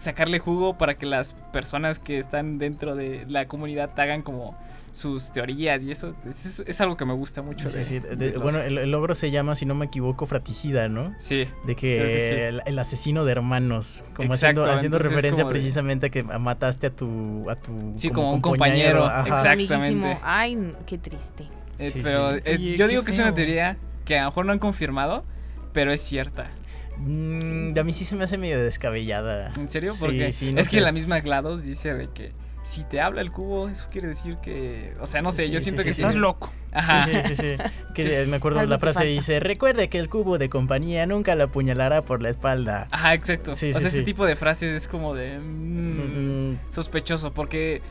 sacarle 0.06 0.40
jugo 0.40 0.78
para 0.78 0.96
que 0.98 1.06
las 1.06 1.34
personas 1.52 2.00
que 2.00 2.18
están 2.18 2.58
dentro 2.58 2.96
de 2.96 3.26
la 3.28 3.48
comunidad 3.48 3.90
hagan 4.00 4.22
como 4.22 4.56
sus 4.92 5.34
teorías 5.34 5.84
y 5.84 5.92
eso 5.92 6.16
es, 6.26 6.46
es- 6.46 6.64
es 6.66 6.80
algo 6.80 6.96
que 6.96 7.04
me 7.04 7.12
gusta 7.14 7.42
mucho. 7.42 7.68
Sí, 7.68 7.78
de- 7.80 7.84
sí, 7.84 8.00
de- 8.00 8.16
de 8.16 8.32
los- 8.32 8.42
bueno, 8.42 8.60
el, 8.62 8.78
el 8.78 8.90
logro 8.92 9.14
se 9.14 9.30
llama, 9.30 9.54
si 9.56 9.66
no 9.66 9.76
me 9.76 9.88
equivoco, 9.88 10.26
fratricida, 10.26 10.88
¿no? 10.88 11.14
sí, 11.18 11.48
De 11.66 11.76
que, 11.76 11.98
Creo 11.98 12.08
que 12.14 12.20
sí. 12.22 12.34
el, 12.34 12.62
el 12.66 12.80
asesino 12.80 13.26
de 13.26 13.32
hermanos, 13.34 14.06
como 14.16 14.34
Exacto, 14.34 14.62
haciendo, 14.64 14.72
haciendo 14.74 15.00
referencia 15.00 15.44
como 15.44 15.50
de- 15.54 15.60
precisamente 15.60 16.06
a 16.06 16.10
que 16.10 16.24
mataste 16.24 16.88
a 16.88 16.90
tu 16.92 17.50
a 17.50 17.56
tu 17.58 17.92
Sí, 17.98 18.10
como 18.10 18.32
un 18.34 18.40
compañero, 18.42 19.06
exacto. 19.06 19.36
Exactamente. 19.36 20.18
Ay, 20.24 20.74
qué 20.86 20.98
triste. 20.98 21.44
Eh, 21.78 21.90
Sí, 21.92 22.00
pero 22.02 22.34
sí. 22.36 22.42
eh, 22.46 22.76
yo 22.78 22.86
qué 22.86 22.88
digo 22.92 23.04
que 23.04 23.12
es 23.12 23.20
una 23.20 23.34
teoría 23.34 23.76
que 24.06 24.18
a 24.18 24.24
lo 24.24 24.30
mejor 24.30 24.46
no 24.46 24.54
han 24.54 24.60
confirmado, 24.60 25.26
pero 25.74 25.92
es 25.92 26.00
cierta. 26.00 26.50
Mm, 26.98 27.78
a 27.78 27.84
mí 27.84 27.92
sí 27.92 28.06
se 28.06 28.16
me 28.16 28.24
hace 28.24 28.38
medio 28.38 28.62
descabellada. 28.64 29.52
¿En 29.58 29.70
serio? 29.70 29.94
Porque 30.00 30.32
sí, 30.34 30.52
no 30.54 30.62
es 30.62 30.70
que 30.70 30.82
la 30.82 30.92
misma 30.92 31.20
GLaDOS 31.20 31.64
dice 31.64 31.94
de 31.94 32.10
que 32.10 32.32
si 32.64 32.84
te 32.84 33.00
habla 33.00 33.22
el 33.22 33.32
cubo, 33.32 33.70
eso 33.70 33.88
quiere 33.92 34.08
decir 34.08 34.38
que... 34.38 34.96
O 35.00 35.06
sea, 35.06 35.22
no 35.22 35.32
sé, 35.32 35.46
Sí, 35.46 35.52
yo 35.52 35.60
siento 35.60 35.84
sí, 35.84 35.88
que 35.90 35.94
sí. 35.94 36.02
Estás 36.02 36.14
sí. 36.14 36.20
loco. 36.20 36.52
Ajá. 36.72 37.06
Sí, 37.06 37.12
sí, 37.28 37.36
sí, 37.36 37.58
sí. 37.58 37.64
Que 37.94 38.26
me 38.28 38.38
acuerdo 38.38 38.66
la 38.66 38.80
frase 38.80 39.00
falta. 39.00 39.12
dice, 39.12 39.40
recuerde 39.40 39.88
que 39.88 40.00
el 40.00 40.10
cubo 40.10 40.40
de 40.40 40.50
compañía 40.50 41.06
nunca 41.06 41.36
la 41.36 41.44
apuñalará 41.44 42.04
por 42.04 42.24
la 42.24 42.30
espalda. 42.30 42.88
Ajá, 42.92 43.14
exacto. 43.14 43.54
Sí, 43.54 43.70
o 43.70 43.74
sí, 43.74 43.80
sea, 43.80 43.88
ese 43.90 43.98
sí. 44.00 44.04
tipo 44.04 44.26
de 44.26 44.36
frases 44.36 44.72
es 44.72 44.88
como 44.88 45.14
de... 45.14 45.38
mm, 45.38 46.52
Mm, 46.54 46.60
sospechoso, 46.72 47.34
porque 47.34 47.82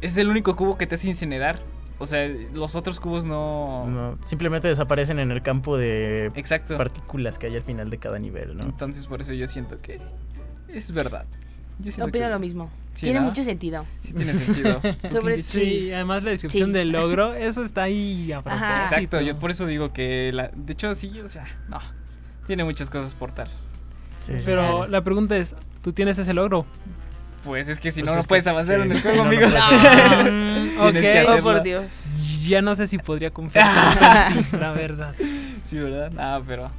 es 0.00 0.16
el 0.16 0.28
único 0.30 0.56
cubo 0.56 0.78
que 0.78 0.86
te 0.86 0.94
hace 0.94 1.08
incinerar. 1.08 1.60
O 1.98 2.04
sea, 2.06 2.28
los 2.52 2.74
otros 2.74 3.00
cubos 3.00 3.24
no... 3.24 3.86
no, 3.86 4.18
simplemente 4.20 4.68
desaparecen 4.68 5.18
en 5.18 5.30
el 5.30 5.42
campo 5.42 5.78
de 5.78 6.26
Exacto. 6.34 6.76
partículas 6.76 7.38
que 7.38 7.46
hay 7.46 7.54
al 7.56 7.62
final 7.62 7.88
de 7.88 7.98
cada 7.98 8.18
nivel, 8.18 8.56
¿no? 8.56 8.64
Entonces 8.64 9.06
por 9.06 9.22
eso 9.22 9.32
yo 9.32 9.48
siento 9.48 9.80
que 9.80 10.00
es 10.68 10.92
verdad. 10.92 11.24
Yo 11.78 11.90
siento 11.90 12.08
Opino 12.08 12.26
que 12.26 12.30
lo 12.30 12.38
mismo. 12.38 12.70
Sí, 12.94 13.06
Tiene 13.06 13.20
¿no? 13.20 13.26
mucho 13.26 13.44
sentido. 13.44 13.84
Sí 14.02 14.12
tiene 14.14 14.32
sentido. 14.34 14.80
Sobre 15.10 15.42
Sí, 15.42 15.92
además 15.92 16.22
la 16.22 16.30
descripción 16.30 16.68
Sí. 16.70 16.72
del 16.72 16.88
logro, 16.92 17.34
eso 17.34 17.62
está 17.62 17.82
ahí 17.84 18.30
a. 18.32 18.38
Exacto, 18.82 19.20
yo 19.20 19.36
por 19.38 19.50
eso 19.50 19.66
digo 19.66 19.92
que 19.92 20.32
la, 20.32 20.50
de 20.54 20.72
hecho 20.72 20.94
sí, 20.94 21.18
o 21.20 21.28
sea, 21.28 21.46
no. 21.68 21.78
Tiene 22.46 22.64
muchas 22.64 22.88
cosas 22.90 23.14
por 23.14 23.32
tal. 23.32 23.48
Sí, 24.20 24.34
sí, 24.38 24.42
Pero 24.46 24.84
sí. 24.84 24.90
la 24.90 25.02
pregunta 25.02 25.36
es, 25.36 25.54
¿tú 25.82 25.92
tienes 25.92 26.18
ese 26.18 26.32
logro? 26.32 26.64
Pues 27.46 27.68
es 27.68 27.80
que 27.80 27.90
si 27.92 28.00
Pues 28.02 28.10
no 28.14 28.20
no 28.20 28.26
puedes 28.26 28.46
avanzar 28.46 28.76
sí, 28.76 28.82
en 28.82 28.92
el 28.92 29.00
juego, 29.00 29.24
no, 29.24 29.24
no 29.24 29.28
amigo. 29.30 29.48
Tienes 30.92 31.02
que 31.02 31.30
ok. 31.32 31.38
Oh, 31.38 31.42
por 31.42 31.62
Dios. 31.62 32.04
Ya 32.46 32.60
no 32.60 32.74
sé 32.74 32.86
si 32.86 32.98
podría 32.98 33.30
confiar 33.30 33.72
tanto 33.98 34.38
en 34.38 34.44
ti, 34.44 34.56
la 34.60 34.72
verdad. 34.72 35.14
Sí, 35.62 35.78
¿verdad? 35.78 36.10
No, 36.10 36.44
pero 36.46 36.70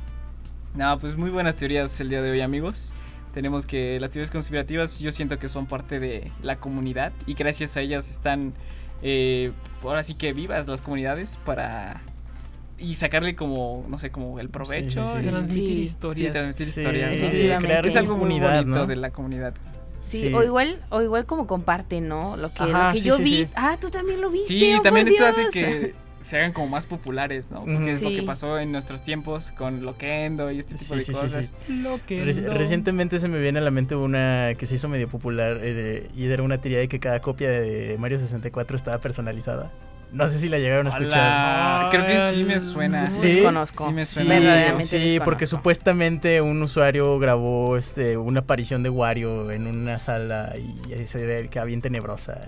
No, 0.76 1.00
pues 1.00 1.16
muy 1.16 1.30
buenas 1.30 1.56
teorías 1.56 2.00
el 2.02 2.10
día 2.10 2.22
de 2.22 2.32
hoy, 2.32 2.42
amigos. 2.42 2.94
Tenemos 3.34 3.66
que 3.66 4.00
las 4.00 4.12
teorías 4.12 4.30
conspirativas 4.32 5.00
yo 5.00 5.12
siento 5.12 5.40
que 5.40 5.48
son 5.48 5.66
parte 5.68 6.00
de 6.00 6.32
la 6.42 6.56
comunidad 6.56 7.12
y 7.26 7.34
gracias 7.34 7.76
a 7.78 7.82
ellas 7.82 8.10
están 8.10 8.54
eh, 9.02 9.52
ahora 9.84 10.04
sí 10.04 10.16
que 10.16 10.34
vivas 10.34 10.68
las 10.68 10.82
comunidades 10.82 11.38
para 11.46 12.02
y 12.80 12.96
sacarle 12.96 13.36
como 13.36 13.86
no 13.90 14.00
sé 14.00 14.10
como 14.12 14.40
el 14.40 14.50
provecho 14.50 15.04
sí, 15.06 15.14
sí. 15.14 15.20
y- 15.28 15.30
Transmitir 15.30 15.68
Sí. 15.76 15.82
historias. 15.82 16.26
Sí, 16.28 16.32
transmitir 16.32 16.66
Sí, 16.68 16.80
historias, 16.82 17.62
¿no? 17.62 17.68
crear 17.68 17.86
es 17.86 17.96
algo 17.96 18.18
muy 18.18 18.40
bonito 18.40 18.66
¿no? 18.66 18.86
de 18.88 18.96
la 18.96 19.12
comunidad. 19.12 19.54
Sí, 20.08 20.20
Sí. 20.30 20.34
o 20.34 20.42
igual, 20.44 20.80
o 20.90 21.02
igual 21.02 21.26
como 21.26 21.48
comparten, 21.48 22.08
¿no? 22.08 22.38
Lo 22.38 22.54
que, 22.54 22.64
lo 22.66 22.78
Ajá, 22.78 22.94
que 22.94 23.00
sí, 23.00 23.10
yo 23.10 23.18
sí, 23.18 23.24
vi. 23.24 23.36
sí. 23.36 23.48
Ah, 23.56 23.78
tú 23.80 23.90
también 23.90 24.22
lo 24.22 24.30
viste. 24.30 24.48
Sí, 24.48 24.74
oh, 24.78 24.82
también 24.82 25.08
esto 25.08 25.26
hace 25.26 25.48
que 25.52 25.94
se 26.20 26.38
hagan 26.38 26.52
como 26.54 26.68
más 26.68 26.88
populares, 26.88 27.52
¿no? 27.52 27.64
Porque 27.66 27.92
es 27.92 28.02
lo 28.02 28.10
que 28.10 28.24
pasó 28.24 28.58
en 28.58 28.72
nuestros 28.72 29.04
tiempos 29.04 29.52
con 29.52 29.84
Loquendo 29.84 30.50
y 30.52 30.60
este 30.60 30.74
tipo 30.76 30.94
Sí, 30.94 30.96
de 30.96 31.02
sí, 31.02 31.14
sí, 31.14 31.20
cosas. 31.20 31.54
no- 31.68 32.00
Recientemente 32.54 33.20
se 33.20 33.28
me 33.28 33.40
viene 33.40 33.60
a 33.60 33.62
la 33.62 33.72
mente 33.72 33.96
una 33.96 34.54
que 34.58 34.66
se 34.66 34.76
hizo 34.76 34.88
medio 34.90 35.08
popular 35.10 35.58
eh, 35.64 35.74
de- 35.74 36.08
y 36.16 36.26
era 36.26 36.42
una 36.44 36.58
teoría 36.60 36.80
de 36.80 36.88
que 36.88 37.00
cada 37.00 37.20
copia 37.22 37.50
de 37.52 37.98
Mario 38.00 38.18
64 38.18 38.76
estaba 38.78 38.98
personalizada. 39.00 39.72
No 40.12 40.28
sé 40.28 40.40
si 40.40 40.48
la 40.48 40.58
llegaron 40.58 40.88
a 40.88 40.90
escuchar. 40.90 41.20
Hola, 41.20 41.90
Creo 41.92 42.06
que 42.06 42.18
sí 42.34 42.44
me 42.46 42.60
suena. 42.62 43.08
Sí. 43.08 43.28
Desconozco. 43.34 43.88
Sí 43.88 43.92
me 43.94 44.00
Sí, 44.00 44.24
suena. 44.26 44.80
Sí, 44.82 44.98
desconozco. 45.00 45.24
porque 45.26 45.46
supuestamente 45.46 46.40
un 46.42 46.62
usuario 46.62 47.20
grabó 47.20 47.76
este 47.78 48.16
una 48.16 48.40
aparición 48.40 48.84
de 48.84 48.90
Wario 48.90 49.52
en 49.52 49.68
una 49.68 50.00
sala 50.00 50.54
y 50.58 50.94
ahí 50.94 51.06
se 51.08 51.26
ve 51.26 51.50
que 51.50 51.64
bien 51.66 51.82
tenebrosa. 51.82 52.40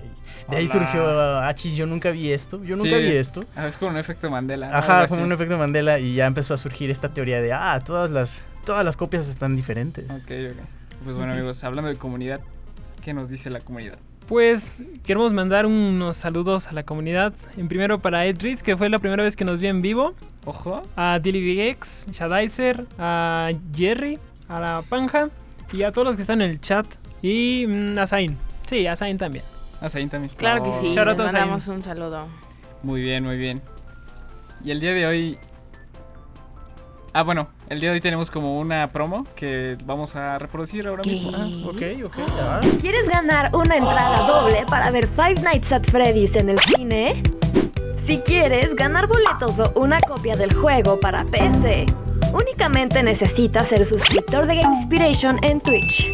Y 0.48 0.52
de 0.52 0.58
ahí 0.58 0.64
Hola. 0.72 0.74
surgió 0.74 1.40
Achis, 1.40 1.76
yo 1.76 1.86
nunca 1.86 2.12
vi 2.12 2.32
esto, 2.32 2.64
yo 2.64 2.76
nunca 2.78 2.90
Sí. 2.90 2.96
vi 2.96 3.12
esto. 3.12 3.44
Ah, 3.56 3.68
es 3.68 3.76
como 3.78 3.92
un 3.92 3.98
efecto 3.98 4.30
Mandela. 4.32 4.78
Ajá, 4.78 5.08
como 5.08 5.24
un 5.24 5.32
efecto 5.34 5.58
Mandela 5.58 6.00
y 6.00 6.16
ya 6.16 6.26
empezó 6.28 6.54
a 6.54 6.58
surgir 6.58 6.90
esta 6.90 7.14
teoría 7.14 7.42
de, 7.42 7.52
ah, 7.52 7.82
todas 7.86 8.10
las, 8.10 8.46
todas 8.66 8.86
las 8.86 8.96
copias 8.96 9.28
están 9.28 9.56
diferentes. 9.58 10.06
Ok, 10.10 10.32
ok. 10.52 10.58
Pues 11.04 11.18
bueno, 11.18 11.34
amigos, 11.34 11.64
hablando 11.66 11.90
de 11.90 11.98
comunidad, 11.98 12.40
¿qué 13.04 13.14
nos 13.14 13.30
dice 13.30 13.50
la 13.50 13.60
comunidad? 13.60 13.98
Pues 14.30 14.84
queremos 15.04 15.34
mandar 15.34 15.66
unos 15.66 16.16
saludos 16.16 16.68
a 16.68 16.74
la 16.74 16.84
comunidad. 16.84 17.34
En 17.58 17.68
primero 17.68 18.00
para 18.00 18.28
Edris, 18.28 18.62
que 18.62 18.78
fue 18.78 18.88
la 18.88 19.00
primera 19.00 19.24
vez 19.24 19.36
que 19.36 19.44
nos 19.44 19.60
vio 19.60 19.72
en 19.72 19.82
vivo. 19.82 20.14
Ojo. 20.46 20.84
A 20.96 21.18
Dilly 21.18 21.42
Big 21.42 21.60
X, 21.62 22.06
Shadizer, 22.12 22.86
a 23.00 23.50
Jerry, 23.76 24.20
a 24.48 24.60
la 24.60 24.84
Panja 24.88 25.32
y 25.74 25.82
a 25.82 25.92
todos 25.92 26.06
los 26.06 26.16
que 26.16 26.22
están 26.22 26.44
en 26.44 26.52
el 26.52 26.62
chat. 26.62 26.86
Y 27.24 27.66
mm, 27.68 27.98
a 27.98 28.06
Zain. 28.06 28.38
Sí, 28.68 28.86
a 28.86 28.96
Zain 28.96 29.18
también. 29.18 29.44
A 29.82 29.90
Zain 29.90 30.08
también. 30.10 30.32
Claro 30.38 30.64
que 30.64 30.74
sí. 30.74 30.90
Les 30.90 30.96
Zain. 30.96 31.18
mandamos 31.18 31.68
un 31.68 31.82
saludo. 31.82 32.28
Muy 32.84 33.02
bien, 33.02 33.24
muy 33.24 33.38
bien. 33.38 33.64
Y 34.64 34.70
el 34.70 34.80
día 34.80 34.94
de 34.94 35.08
hoy. 35.08 35.40
Ah, 37.14 37.24
bueno, 37.24 37.48
el 37.70 37.80
día 37.80 37.90
de 37.90 37.96
hoy 37.96 38.02
tenemos 38.02 38.30
como 38.30 38.60
una 38.60 38.92
promo 38.92 39.26
que 39.36 39.78
vamos 39.86 40.16
a 40.16 40.38
reproducir 40.38 40.88
ahora 40.88 41.02
¿Qué? 41.02 41.10
mismo. 41.10 41.30
Ok, 41.68 41.82
ok. 42.06 42.18
ah. 42.40 42.62
¿Quieres 42.80 43.10
ganar 43.10 43.50
una 43.56 43.78
entrada 43.78 44.28
doble 44.28 44.66
para 44.70 44.92
ver 44.92 45.08
Five 45.08 45.42
Nights 45.42 45.72
at 45.72 45.84
Freddy's 45.90 46.36
en 46.36 46.50
el 46.50 46.60
cine? 46.60 47.24
Si 47.96 48.20
quieres 48.20 48.76
ganar 48.76 49.08
boletos 49.08 49.60
o 49.60 49.72
una 49.76 50.00
copia 50.02 50.36
del 50.38 50.54
juego 50.54 51.00
para 51.00 51.26
PC, 51.26 51.86
únicamente 52.32 53.02
necesitas 53.04 53.68
ser 53.68 53.86
suscriptor 53.86 54.46
de 54.46 54.56
Gamespiration 54.58 55.44
en 55.44 55.60
Twitch. 55.62 56.10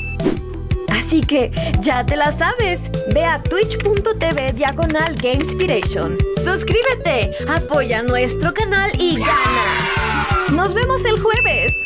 Así 0.97 1.21
que 1.21 1.51
ya 1.81 2.05
te 2.05 2.15
la 2.15 2.31
sabes. 2.31 2.89
Ve 3.13 3.25
a 3.25 3.41
twitch.tv 3.43 4.53
diagonal 4.53 5.15
Gamespiration. 5.15 6.17
Suscríbete, 6.43 7.31
apoya 7.49 8.01
nuestro 8.01 8.53
canal 8.53 8.91
y 8.99 9.17
gana. 9.19 10.27
Nos 10.53 10.73
vemos 10.73 11.03
el 11.05 11.19
jueves. 11.19 11.83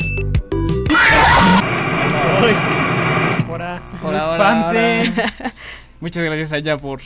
Hola, 3.48 3.82
hola, 4.02 4.30
hola. 4.30 5.52
Muchas 6.00 6.22
gracias 6.22 6.52
a 6.52 6.58
ella 6.58 6.76
por 6.76 7.00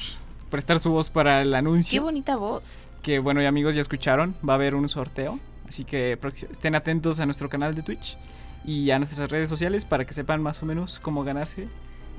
prestar 0.51 0.79
su 0.81 0.91
voz 0.91 1.09
para 1.11 1.41
el 1.41 1.51
Qué 1.51 1.57
anuncio. 1.57 2.03
bonita 2.03 2.37
voz. 2.37 2.87
Que 3.03 3.19
bueno, 3.19 3.43
y 3.43 3.47
amigos, 3.47 3.75
ya 3.75 3.81
escucharon, 3.81 4.37
va 4.47 4.53
a 4.53 4.57
haber 4.57 4.75
un 4.75 4.89
sorteo. 4.89 5.41
Así 5.67 5.85
que 5.85 6.19
estén 6.51 6.75
atentos 6.75 7.19
a 7.21 7.25
nuestro 7.25 7.49
canal 7.49 7.75
de 7.75 7.83
Twitch 7.83 8.19
y 8.67 8.91
a 8.91 8.99
nuestras 8.99 9.31
redes 9.31 9.49
sociales 9.49 9.85
para 9.87 10.05
que 10.05 10.13
sepan 10.13 10.43
más 10.43 10.63
o 10.63 10.67
menos 10.67 11.01
cómo 11.01 11.25
ganarse 11.25 11.69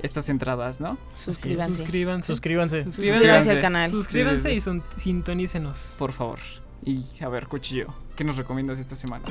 estas 0.02 0.28
entradas, 0.28 0.80
¿no? 0.80 0.98
Suscríbanse. 1.14 1.76
Suscríbanse. 1.76 2.26
Suscríbanse. 2.26 2.82
Suscríbanse. 2.82 3.18
Suscríbanse 3.20 3.50
al 3.50 3.60
canal. 3.60 3.88
Suscríbanse 3.88 4.40
Sí, 4.40 4.48
sí, 4.50 4.56
y 4.56 4.60
son- 4.60 4.82
sintonícenos. 4.96 5.96
Por 5.98 6.12
favor. 6.12 6.38
Y 6.84 7.04
a 7.20 7.28
ver, 7.28 7.46
Cuchillo, 7.48 7.86
¿qué 8.14 8.22
nos 8.22 8.36
recomiendas 8.36 8.78
esta 8.78 8.94
semana? 8.94 9.24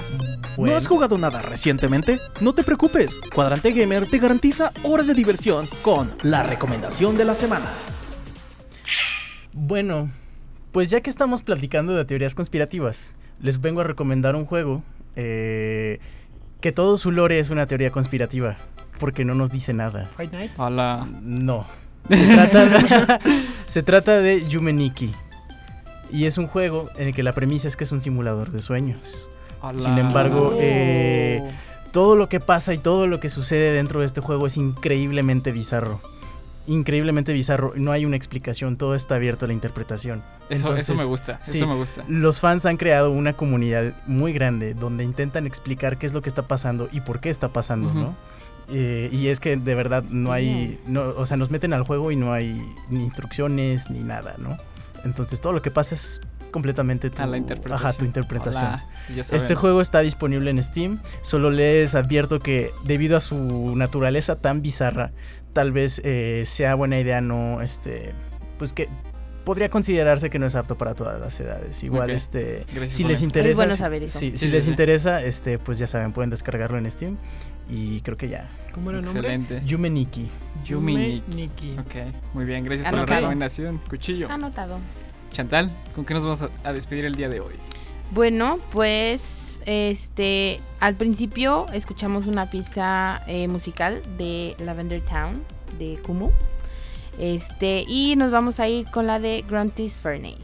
Bueno. 0.57 0.71
¿No 0.73 0.77
has 0.77 0.87
jugado 0.87 1.17
nada 1.17 1.41
recientemente? 1.41 2.19
No 2.41 2.53
te 2.53 2.63
preocupes, 2.63 3.21
Cuadrante 3.33 3.71
Gamer 3.71 4.07
te 4.09 4.17
garantiza 4.17 4.73
horas 4.83 5.07
de 5.07 5.13
diversión 5.13 5.67
con 5.81 6.13
la 6.23 6.43
recomendación 6.43 7.15
de 7.17 7.23
la 7.25 7.35
semana. 7.35 7.67
Bueno, 9.53 10.11
pues 10.71 10.89
ya 10.89 11.01
que 11.01 11.09
estamos 11.09 11.41
platicando 11.41 11.95
de 11.95 12.03
teorías 12.05 12.35
conspirativas, 12.35 13.15
les 13.39 13.61
vengo 13.61 13.81
a 13.81 13.83
recomendar 13.85 14.35
un 14.35 14.45
juego 14.45 14.83
eh, 15.15 15.99
que 16.61 16.71
todo 16.71 16.97
su 16.97 17.11
lore 17.11 17.39
es 17.39 17.49
una 17.51 17.67
teoría 17.67 17.91
conspirativa, 17.91 18.57
porque 18.99 19.25
no 19.25 19.35
nos 19.35 19.51
dice 19.51 19.73
nada. 19.73 20.09
Fight 20.15 20.31
Nights. 20.31 20.59
Hola. 20.59 21.07
No. 21.21 21.65
Se 22.09 22.27
trata 22.27 22.65
de, 22.65 23.19
se 23.65 23.83
trata 23.83 24.19
de 24.19 24.45
Yumeniki. 24.45 25.11
Y 26.11 26.25
es 26.25 26.37
un 26.37 26.47
juego 26.47 26.89
en 26.97 27.07
el 27.07 27.15
que 27.15 27.23
la 27.23 27.33
premisa 27.33 27.67
es 27.67 27.75
que 27.75 27.83
es 27.83 27.91
un 27.91 28.01
simulador 28.01 28.51
de 28.51 28.61
sueños. 28.61 29.27
Sin 29.77 29.97
embargo, 29.97 30.55
eh, 30.59 31.41
todo 31.91 32.15
lo 32.15 32.29
que 32.29 32.39
pasa 32.39 32.73
y 32.73 32.77
todo 32.77 33.07
lo 33.07 33.19
que 33.19 33.29
sucede 33.29 33.71
dentro 33.71 34.01
de 34.01 34.05
este 34.05 34.21
juego 34.21 34.45
es 34.45 34.57
increíblemente 34.57 35.51
bizarro. 35.51 36.01
Increíblemente 36.67 37.33
bizarro. 37.33 37.73
No 37.75 37.91
hay 37.91 38.05
una 38.05 38.15
explicación, 38.15 38.77
todo 38.77 38.95
está 38.95 39.15
abierto 39.15 39.45
a 39.45 39.47
la 39.47 39.53
interpretación. 39.53 40.23
Eso, 40.49 40.75
eso 40.75 40.93
me 40.95 41.05
gusta, 41.05 41.39
sí. 41.41 41.57
eso 41.57 41.67
me 41.67 41.75
gusta. 41.75 42.03
Los 42.07 42.39
fans 42.39 42.65
han 42.65 42.77
creado 42.77 43.11
una 43.11 43.33
comunidad 43.33 43.93
muy 44.05 44.33
grande 44.33 44.73
donde 44.73 45.03
intentan 45.03 45.47
explicar 45.47 45.97
qué 45.97 46.05
es 46.05 46.13
lo 46.13 46.21
que 46.21 46.29
está 46.29 46.43
pasando 46.43 46.87
y 46.91 47.01
por 47.01 47.19
qué 47.19 47.29
está 47.29 47.49
pasando. 47.49 47.91
¿no? 47.93 48.15
Eh, 48.69 49.09
y 49.11 49.27
es 49.27 49.39
que 49.39 49.57
de 49.57 49.75
verdad 49.75 50.03
no 50.09 50.31
hay, 50.31 50.79
no, 50.87 51.01
o 51.15 51.25
sea, 51.25 51.37
nos 51.37 51.51
meten 51.51 51.73
al 51.73 51.83
juego 51.83 52.11
y 52.11 52.15
no 52.15 52.33
hay 52.33 52.59
ni 52.89 53.03
instrucciones 53.03 53.89
ni 53.89 53.99
nada, 53.99 54.35
¿no? 54.37 54.57
Entonces 55.03 55.39
todo 55.41 55.53
lo 55.53 55.61
que 55.61 55.69
pasa 55.71 55.93
es 55.95 56.19
completamente 56.51 57.09
tu, 57.09 57.21
A 57.21 57.27
la 57.27 57.37
interpretación. 57.37 57.87
ajá, 57.89 57.97
tu 57.97 58.05
interpretación. 58.05 58.65
Hola. 58.65 58.85
Este 59.31 59.53
juego 59.55 59.81
está 59.81 59.99
disponible 59.99 60.49
en 60.49 60.63
Steam. 60.63 60.99
Solo 61.21 61.49
les 61.49 61.93
advierto 61.95 62.39
que 62.39 62.71
debido 62.85 63.17
a 63.17 63.19
su 63.19 63.75
naturaleza 63.75 64.37
tan 64.37 64.61
bizarra, 64.61 65.11
tal 65.53 65.71
vez 65.71 66.01
eh, 66.03 66.43
sea 66.45 66.73
buena 66.75 66.99
idea 66.99 67.21
no, 67.21 67.61
este, 67.61 68.13
pues 68.57 68.73
que 68.73 68.89
podría 69.43 69.69
considerarse 69.69 70.31
que 70.31 70.39
no 70.39 70.47
es 70.47 70.55
apto 70.55 70.75
para 70.77 70.95
todas 70.95 71.19
las 71.19 71.39
edades. 71.39 71.83
Igual, 71.83 72.09
este, 72.09 72.65
Gracias 72.73 72.93
si 72.93 73.03
les 73.03 73.21
interesa, 73.21 73.51
Es 73.51 73.57
bueno 73.57 73.73
si- 73.73 73.79
saber 73.79 74.03
eso. 74.03 74.17
si, 74.17 74.31
Sí, 74.31 74.37
si 74.37 74.45
sí, 74.47 74.51
les 74.51 74.63
sí. 74.63 74.69
interesa, 74.71 75.21
este, 75.21 75.59
pues 75.59 75.77
ya 75.77 75.85
saben, 75.85 76.13
pueden 76.13 76.31
descargarlo 76.31 76.79
en 76.79 76.89
Steam. 76.89 77.17
Y 77.69 78.01
creo 78.01 78.17
que 78.17 78.29
ya. 78.29 78.49
¿Cómo 78.73 78.89
era 78.89 78.99
el 78.99 79.05
nombre? 79.05 79.21
Excelente. 79.33 79.65
Yume 79.65 79.89
Nikki. 79.89 80.29
Yumi 80.65 81.23
Nikki. 81.27 81.77
Ok, 81.79 81.95
muy 82.33 82.45
bien, 82.45 82.63
gracias 82.63 82.87
por 82.87 82.93
la 82.95 82.99
Anotado. 83.03 83.21
recomendación, 83.21 83.77
Cuchillo. 83.89 84.29
Anotado. 84.29 84.79
Chantal, 85.31 85.71
¿con 85.95 86.05
qué 86.05 86.13
nos 86.13 86.23
vamos 86.23 86.41
a, 86.41 86.49
a 86.63 86.73
despedir 86.73 87.05
el 87.05 87.15
día 87.15 87.29
de 87.29 87.39
hoy? 87.39 87.53
Bueno, 88.11 88.59
pues 88.71 89.59
este 89.65 90.59
al 90.79 90.95
principio 90.95 91.65
escuchamos 91.73 92.27
una 92.27 92.49
pieza 92.49 93.23
eh, 93.27 93.47
musical 93.47 94.01
de 94.17 94.55
Lavender 94.59 95.01
Town 95.01 95.41
de 95.79 95.97
Kumu. 96.05 96.29
Este, 97.17 97.83
y 97.87 98.15
nos 98.17 98.29
vamos 98.31 98.59
a 98.59 98.67
ir 98.67 98.85
con 98.91 99.07
la 99.07 99.19
de 99.19 99.43
Grunty's 99.47 99.97
Furnace. 99.97 100.37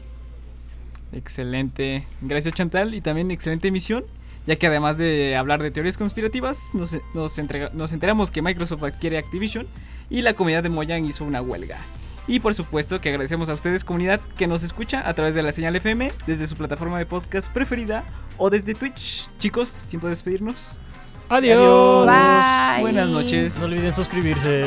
Excelente, 1.12 2.04
gracias 2.22 2.54
Chantal 2.54 2.94
y 2.94 3.00
también 3.02 3.30
excelente 3.30 3.68
emisión, 3.68 4.04
ya 4.46 4.56
que 4.56 4.66
además 4.66 4.98
de 4.98 5.36
hablar 5.36 5.62
de 5.62 5.70
teorías 5.70 5.96
conspirativas, 5.96 6.74
nos, 6.74 6.96
nos, 7.14 7.38
entrega- 7.38 7.70
nos 7.72 7.92
enteramos 7.92 8.30
que 8.30 8.42
Microsoft 8.42 8.82
adquiere 8.84 9.18
Activision 9.18 9.66
y 10.10 10.22
la 10.22 10.34
comunidad 10.34 10.62
de 10.62 10.68
Mojang 10.68 11.04
hizo 11.04 11.24
una 11.24 11.40
huelga. 11.42 11.78
Y 12.28 12.38
por 12.40 12.54
supuesto 12.54 13.00
que 13.00 13.08
agradecemos 13.08 13.48
a 13.48 13.54
ustedes 13.54 13.82
comunidad 13.84 14.20
que 14.36 14.46
nos 14.46 14.62
escucha 14.62 15.08
a 15.08 15.12
través 15.14 15.34
de 15.34 15.42
la 15.42 15.50
señal 15.50 15.74
FM, 15.74 16.12
desde 16.26 16.46
su 16.46 16.54
plataforma 16.56 16.98
de 16.98 17.06
podcast 17.06 17.52
preferida 17.52 18.04
o 18.38 18.48
desde 18.48 18.74
Twitch. 18.74 19.28
Chicos, 19.38 19.86
tiempo 19.88 20.06
de 20.06 20.10
despedirnos. 20.10 20.78
Adiós. 21.28 22.06
Bye. 22.06 22.80
Buenas 22.82 23.10
noches. 23.10 23.58
No 23.58 23.64
olviden 23.66 23.92
suscribirse. 23.92 24.66